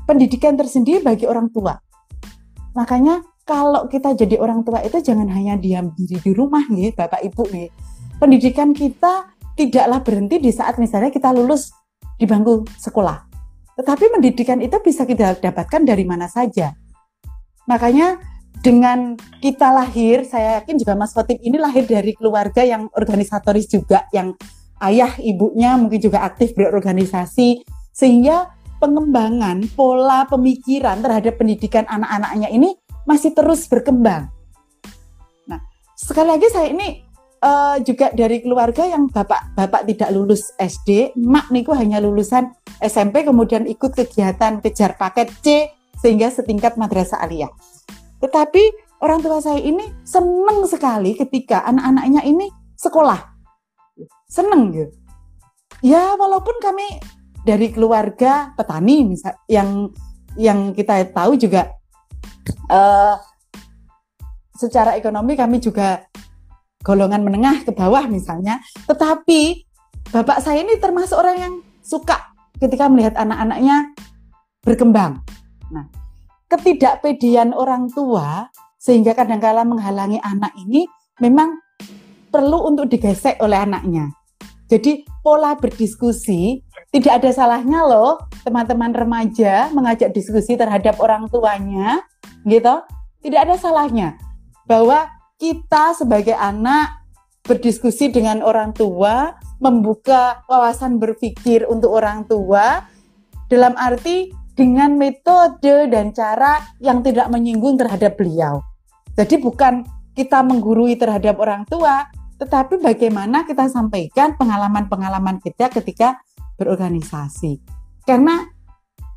pendidikan 0.06 0.60
tersendiri 0.60 0.99
bagi 1.02 1.26
orang 1.26 1.49
tua. 1.49 1.78
Makanya 2.76 3.24
kalau 3.47 3.88
kita 3.88 4.16
jadi 4.16 4.39
orang 4.39 4.64
tua 4.64 4.80
itu 4.84 5.02
jangan 5.02 5.28
hanya 5.32 5.58
diam 5.58 5.91
diri 5.95 6.20
di 6.20 6.32
rumah 6.32 6.64
nih, 6.68 6.93
Bapak 6.95 7.20
Ibu 7.26 7.43
nih. 7.52 7.68
Pendidikan 8.22 8.72
kita 8.72 9.34
tidaklah 9.58 9.99
berhenti 10.06 10.39
di 10.39 10.52
saat 10.54 10.78
misalnya 10.78 11.10
kita 11.12 11.34
lulus 11.34 11.74
di 12.16 12.30
bangku 12.30 12.64
sekolah. 12.78 13.18
Tetapi 13.76 14.14
pendidikan 14.14 14.62
itu 14.62 14.78
bisa 14.84 15.10
kita 15.10 15.41
dapatkan 15.41 15.82
dari 15.82 16.06
mana 16.06 16.30
saja. 16.30 16.70
Makanya 17.66 18.30
dengan 18.62 19.18
kita 19.41 19.74
lahir, 19.74 20.22
saya 20.24 20.62
yakin 20.62 20.78
juga 20.78 20.93
Mas 20.93 21.18
Khotib 21.18 21.41
ini 21.41 21.57
lahir 21.57 21.84
dari 21.89 22.14
keluarga 22.14 22.62
yang 22.62 22.88
organisatoris 22.93 23.66
juga, 23.66 24.05
yang 24.14 24.38
ayah 24.86 25.18
ibunya 25.18 25.74
mungkin 25.78 25.97
juga 25.97 26.22
aktif 26.22 26.53
berorganisasi, 26.53 27.66
sehingga 27.89 28.53
pengembangan 28.78 29.66
pola 29.74 30.30
pemikiran 30.30 31.01
terhadap 31.01 31.41
pendidikan 31.41 31.86
anak-anaknya 31.89 32.49
ini 32.53 32.78
masih 33.05 33.34
terus 33.34 33.66
berkembang. 33.66 34.30
Nah, 35.49 35.59
sekali 35.97 36.30
lagi 36.30 36.47
saya 36.53 36.70
ini 36.70 37.01
uh, 37.41 37.82
juga 37.82 38.14
dari 38.14 38.45
keluarga 38.45 38.86
yang 38.86 39.09
bapak-bapak 39.09 39.89
tidak 39.89 40.09
lulus 40.14 40.53
SD, 40.62 41.18
mak 41.18 41.49
niku 41.49 41.74
hanya 41.74 41.97
lulusan 41.97 42.53
SMP 42.82 43.26
kemudian 43.26 43.66
ikut 43.66 43.93
kegiatan 43.93 44.62
kejar 44.62 44.97
paket 44.97 45.30
C 45.41 45.70
sehingga 45.97 46.34
setingkat 46.34 46.78
madrasah 46.78 47.22
aliyah. 47.22 47.49
Tetapi 48.22 48.63
orang 49.01 49.19
tua 49.19 49.41
saya 49.41 49.59
ini 49.59 49.84
senang 50.05 50.63
sekali 50.69 51.17
ketika 51.17 51.65
anak-anaknya 51.65 52.22
ini 52.24 52.47
sekolah. 52.78 53.19
Seneng 54.30 54.72
gitu. 54.72 54.93
Ya 55.82 56.13
walaupun 56.13 56.61
kami 56.61 57.01
dari 57.41 57.74
keluarga 57.74 58.53
petani 58.53 59.01
misal 59.01 59.34
yang 59.49 59.89
yang 60.38 60.72
kita 60.78 61.09
tahu 61.09 61.36
juga 61.36 61.74
uh, 62.69 63.17
secara 64.55 64.93
ekonomi 64.93 65.34
kami 65.34 65.57
juga 65.57 66.05
golongan 66.86 67.26
menengah 67.26 67.65
ke 67.65 67.74
bawah 67.74 68.05
misalnya 68.05 68.61
tetapi 68.86 69.65
bapak 70.13 70.38
saya 70.41 70.61
ini 70.61 70.78
termasuk 70.78 71.17
orang 71.17 71.38
yang 71.38 71.53
suka 71.82 72.34
ketika 72.61 72.86
melihat 72.86 73.17
anak-anaknya 73.17 73.93
berkembang 74.61 75.26
nah 75.74 75.89
ketidakpedian 76.52 77.56
orang 77.56 77.88
tua 77.88 78.52
sehingga 78.76 79.16
kadang-kala 79.16 79.64
menghalangi 79.64 80.20
anak 80.20 80.52
ini 80.60 80.84
memang 81.24 81.56
perlu 82.28 82.68
untuk 82.68 82.91
digesek 82.91 83.39
oleh 83.39 83.56
anaknya. 83.56 84.12
Jadi 84.68 85.04
pola 85.24 85.56
berdiskusi 85.56 86.64
tidak 86.91 87.24
ada 87.24 87.32
salahnya 87.32 87.88
loh 87.88 88.20
teman-teman 88.43 88.91
remaja 88.91 89.72
mengajak 89.72 90.12
diskusi 90.12 90.60
terhadap 90.60 90.99
orang 90.99 91.32
tuanya 91.32 92.04
gitu. 92.43 92.84
Tidak 93.22 93.39
ada 93.39 93.56
salahnya 93.56 94.20
bahwa 94.68 95.08
kita 95.39 95.95
sebagai 95.95 96.36
anak 96.36 97.04
berdiskusi 97.45 98.12
dengan 98.12 98.43
orang 98.43 98.72
tua 98.76 99.36
membuka 99.62 100.41
wawasan 100.49 100.97
berpikir 100.97 101.70
untuk 101.70 101.93
orang 101.93 102.26
tua 102.26 102.86
dalam 103.52 103.76
arti 103.78 104.32
dengan 104.62 104.93
metode 104.93 105.89
dan 105.89 106.14
cara 106.14 106.62
yang 106.78 107.01
tidak 107.01 107.34
menyinggung 107.34 107.82
terhadap 107.82 108.14
beliau 108.14 108.62
jadi 109.18 109.41
bukan 109.41 109.82
kita 110.14 110.45
menggurui 110.45 110.93
terhadap 111.01 111.41
orang 111.41 111.66
tua 111.66 112.05
tetapi 112.41 112.82
bagaimana 112.82 113.45
kita 113.45 113.70
sampaikan 113.70 114.34
pengalaman-pengalaman 114.34 115.38
kita 115.38 115.70
ketika 115.70 116.18
berorganisasi. 116.62 117.57
Karena 118.05 118.45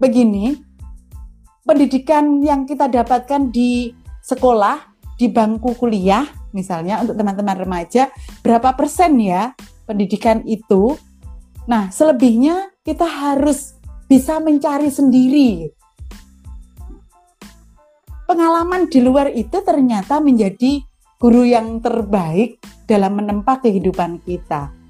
begini, 0.01 0.57
pendidikan 1.65 2.45
yang 2.45 2.65
kita 2.65 2.89
dapatkan 2.89 3.49
di 3.49 3.93
sekolah, 4.25 4.97
di 5.21 5.29
bangku 5.29 5.77
kuliah, 5.77 6.25
misalnya 6.57 7.01
untuk 7.05 7.17
teman-teman 7.17 7.65
remaja, 7.65 8.13
berapa 8.41 8.73
persen 8.77 9.21
ya 9.21 9.53
pendidikan 9.85 10.41
itu? 10.49 10.97
Nah, 11.65 11.89
selebihnya 11.93 12.73
kita 12.85 13.05
harus 13.05 13.74
bisa 14.07 14.41
mencari 14.41 14.89
sendiri. 14.89 15.69
Pengalaman 18.25 18.89
di 18.89 19.05
luar 19.05 19.29
itu 19.31 19.61
ternyata 19.61 20.19
menjadi 20.19 20.81
guru 21.21 21.45
yang 21.45 21.79
terbaik 21.85 22.61
dalam 22.89 23.21
menempa 23.21 23.61
kehidupan 23.61 24.21
kita 24.25 24.85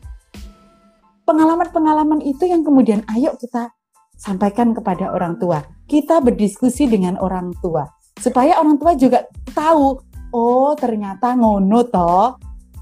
pengalaman-pengalaman 1.24 2.20
itu 2.20 2.44
yang 2.44 2.62
kemudian 2.62 3.02
ayo 3.16 3.34
kita 3.40 3.72
sampaikan 4.14 4.76
kepada 4.76 5.10
orang 5.10 5.40
tua. 5.40 5.64
Kita 5.84 6.20
berdiskusi 6.20 6.88
dengan 6.88 7.20
orang 7.20 7.52
tua 7.60 7.84
supaya 8.14 8.56
orang 8.62 8.78
tua 8.78 8.94
juga 8.94 9.26
tahu, 9.52 10.00
oh 10.32 10.72
ternyata 10.78 11.34
ngono 11.34 11.80
toh. 11.88 12.38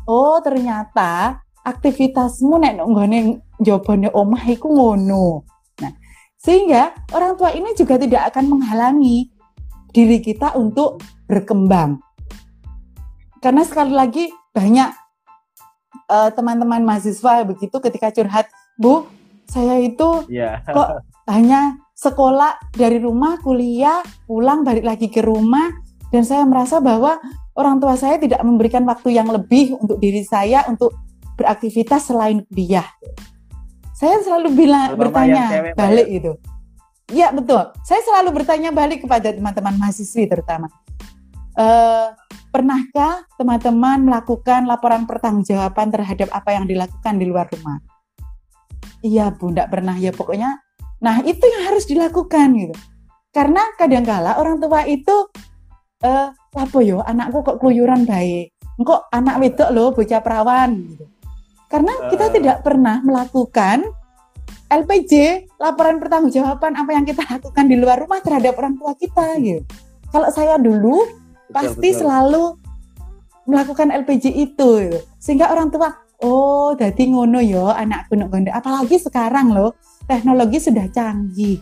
Oh 0.07 0.37
ternyata 0.43 1.39
aktivitasmu 1.63 2.59
nek 2.59 2.75
nggone 2.83 3.19
jawabane 3.63 4.11
omah 4.11 4.45
iku 4.51 4.69
ngono. 4.71 5.47
Sehingga 6.43 6.91
orang 7.15 7.39
tua 7.39 7.55
ini 7.55 7.71
juga 7.79 7.95
tidak 7.97 8.35
akan 8.35 8.59
menghalangi 8.59 9.31
diri 9.95 10.19
kita 10.19 10.59
untuk 10.59 10.99
berkembang. 11.31 12.03
Karena 13.39 13.63
sekali 13.63 13.95
lagi 13.95 14.27
banyak 14.51 14.91
uh, 16.11 16.31
teman-teman 16.35 16.83
mahasiswa 16.83 17.47
begitu 17.47 17.79
ketika 17.79 18.11
curhat, 18.11 18.51
Bu, 18.75 19.07
saya 19.47 19.79
itu 19.79 20.27
yeah. 20.27 20.59
kok 20.67 21.07
hanya 21.31 21.79
sekolah 21.95 22.59
dari 22.75 22.99
rumah, 22.99 23.39
kuliah, 23.39 24.03
pulang 24.27 24.67
balik 24.67 24.83
lagi 24.83 25.07
ke 25.07 25.23
rumah, 25.23 25.71
dan 26.11 26.27
saya 26.27 26.43
merasa 26.43 26.83
bahwa 26.83 27.23
orang 27.55 27.79
tua 27.79 27.95
saya 27.95 28.19
tidak 28.19 28.43
memberikan 28.43 28.83
waktu 28.83 29.15
yang 29.15 29.31
lebih 29.31 29.79
untuk 29.79 30.03
diri 30.03 30.27
saya 30.27 30.67
untuk 30.67 30.91
beraktivitas 31.39 32.11
selain 32.11 32.43
kuliah. 32.51 32.87
Saya 34.03 34.19
selalu 34.27 34.49
bilang 34.59 34.99
bertanya 34.99 35.71
balik 35.79 36.09
ya? 36.11 36.17
itu. 36.19 36.33
Ya 37.15 37.29
betul. 37.31 37.71
Saya 37.87 38.03
selalu 38.03 38.43
bertanya 38.43 38.75
balik 38.75 39.07
kepada 39.07 39.31
teman-teman 39.31 39.79
mahasiswi 39.79 40.27
terutama. 40.27 40.67
Uh, 41.55 42.11
Pernahkah 42.53 43.25
teman-teman 43.41 44.05
melakukan 44.05 44.69
laporan 44.69 45.09
pertanggungjawaban 45.09 45.89
terhadap 45.89 46.29
apa 46.37 46.53
yang 46.53 46.69
dilakukan 46.69 47.17
di 47.17 47.25
luar 47.25 47.49
rumah? 47.49 47.81
Iya 49.01 49.33
bu, 49.33 49.49
tidak 49.49 49.73
pernah 49.73 49.97
ya 49.97 50.13
pokoknya. 50.13 50.61
Nah 51.01 51.25
itu 51.25 51.41
yang 51.41 51.73
harus 51.73 51.89
dilakukan 51.89 52.53
gitu. 52.61 52.77
Karena 53.33 53.65
kadangkala 53.81 54.37
orang 54.37 54.61
tua 54.61 54.85
itu 54.85 55.33
eh 56.05 56.29
apa 56.37 56.79
yo 56.85 57.01
anakku 57.01 57.41
kok 57.41 57.57
keluyuran 57.57 58.05
baik, 58.05 58.53
kok 58.85 59.09
anak 59.17 59.41
wedok 59.41 59.73
loh 59.73 59.89
bocah 59.97 60.21
perawan 60.21 60.77
gitu. 60.93 61.09
Karena 61.73 62.13
kita 62.13 62.29
uh. 62.29 62.33
tidak 62.37 62.57
pernah 62.61 63.01
melakukan 63.01 63.89
LPJ 64.69 65.13
laporan 65.57 65.97
pertanggungjawaban 65.97 66.77
apa 66.77 66.91
yang 66.93 67.05
kita 67.09 67.25
lakukan 67.25 67.65
di 67.65 67.77
luar 67.81 67.97
rumah 67.97 68.21
terhadap 68.21 68.57
orang 68.61 68.77
tua 68.77 68.93
kita 68.93 69.41
gitu. 69.41 69.65
Kalau 70.13 70.29
saya 70.29 70.61
dulu 70.61 71.09
pasti 71.53 71.89
betul. 71.93 72.01
selalu 72.05 72.45
melakukan 73.47 73.93
LPG 73.93 74.25
itu 74.33 74.69
gitu. 74.89 74.99
sehingga 75.19 75.51
orang 75.51 75.69
tua 75.69 75.93
oh 76.23 76.73
jadi 76.79 77.03
ngono 77.11 77.43
yo 77.43 77.69
anak 77.69 78.07
gunung 78.07 78.31
gonde 78.31 78.55
apalagi 78.55 79.03
sekarang 79.03 79.51
loh 79.51 79.75
teknologi 80.07 80.63
sudah 80.63 80.87
canggih 80.89 81.59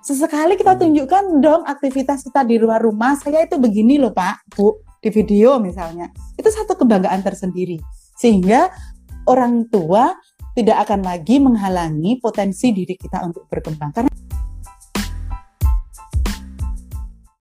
sesekali 0.00 0.56
kita 0.56 0.72
hmm. 0.74 0.80
tunjukkan 0.80 1.24
dong 1.44 1.62
aktivitas 1.68 2.24
kita 2.24 2.48
di 2.48 2.56
luar 2.56 2.80
rumah 2.80 3.14
saya 3.20 3.44
itu 3.44 3.60
begini 3.60 4.00
loh 4.00 4.12
pak 4.12 4.40
bu 4.56 4.80
di 4.98 5.12
video 5.12 5.60
misalnya 5.60 6.08
itu 6.34 6.48
satu 6.48 6.74
kebanggaan 6.74 7.20
tersendiri 7.20 7.78
sehingga 8.16 8.72
orang 9.28 9.68
tua 9.68 10.16
tidak 10.56 10.88
akan 10.88 11.06
lagi 11.06 11.38
menghalangi 11.38 12.18
potensi 12.18 12.74
diri 12.74 12.98
kita 12.98 13.22
untuk 13.22 13.46
berkembang. 13.46 13.94
Karena 13.94 14.10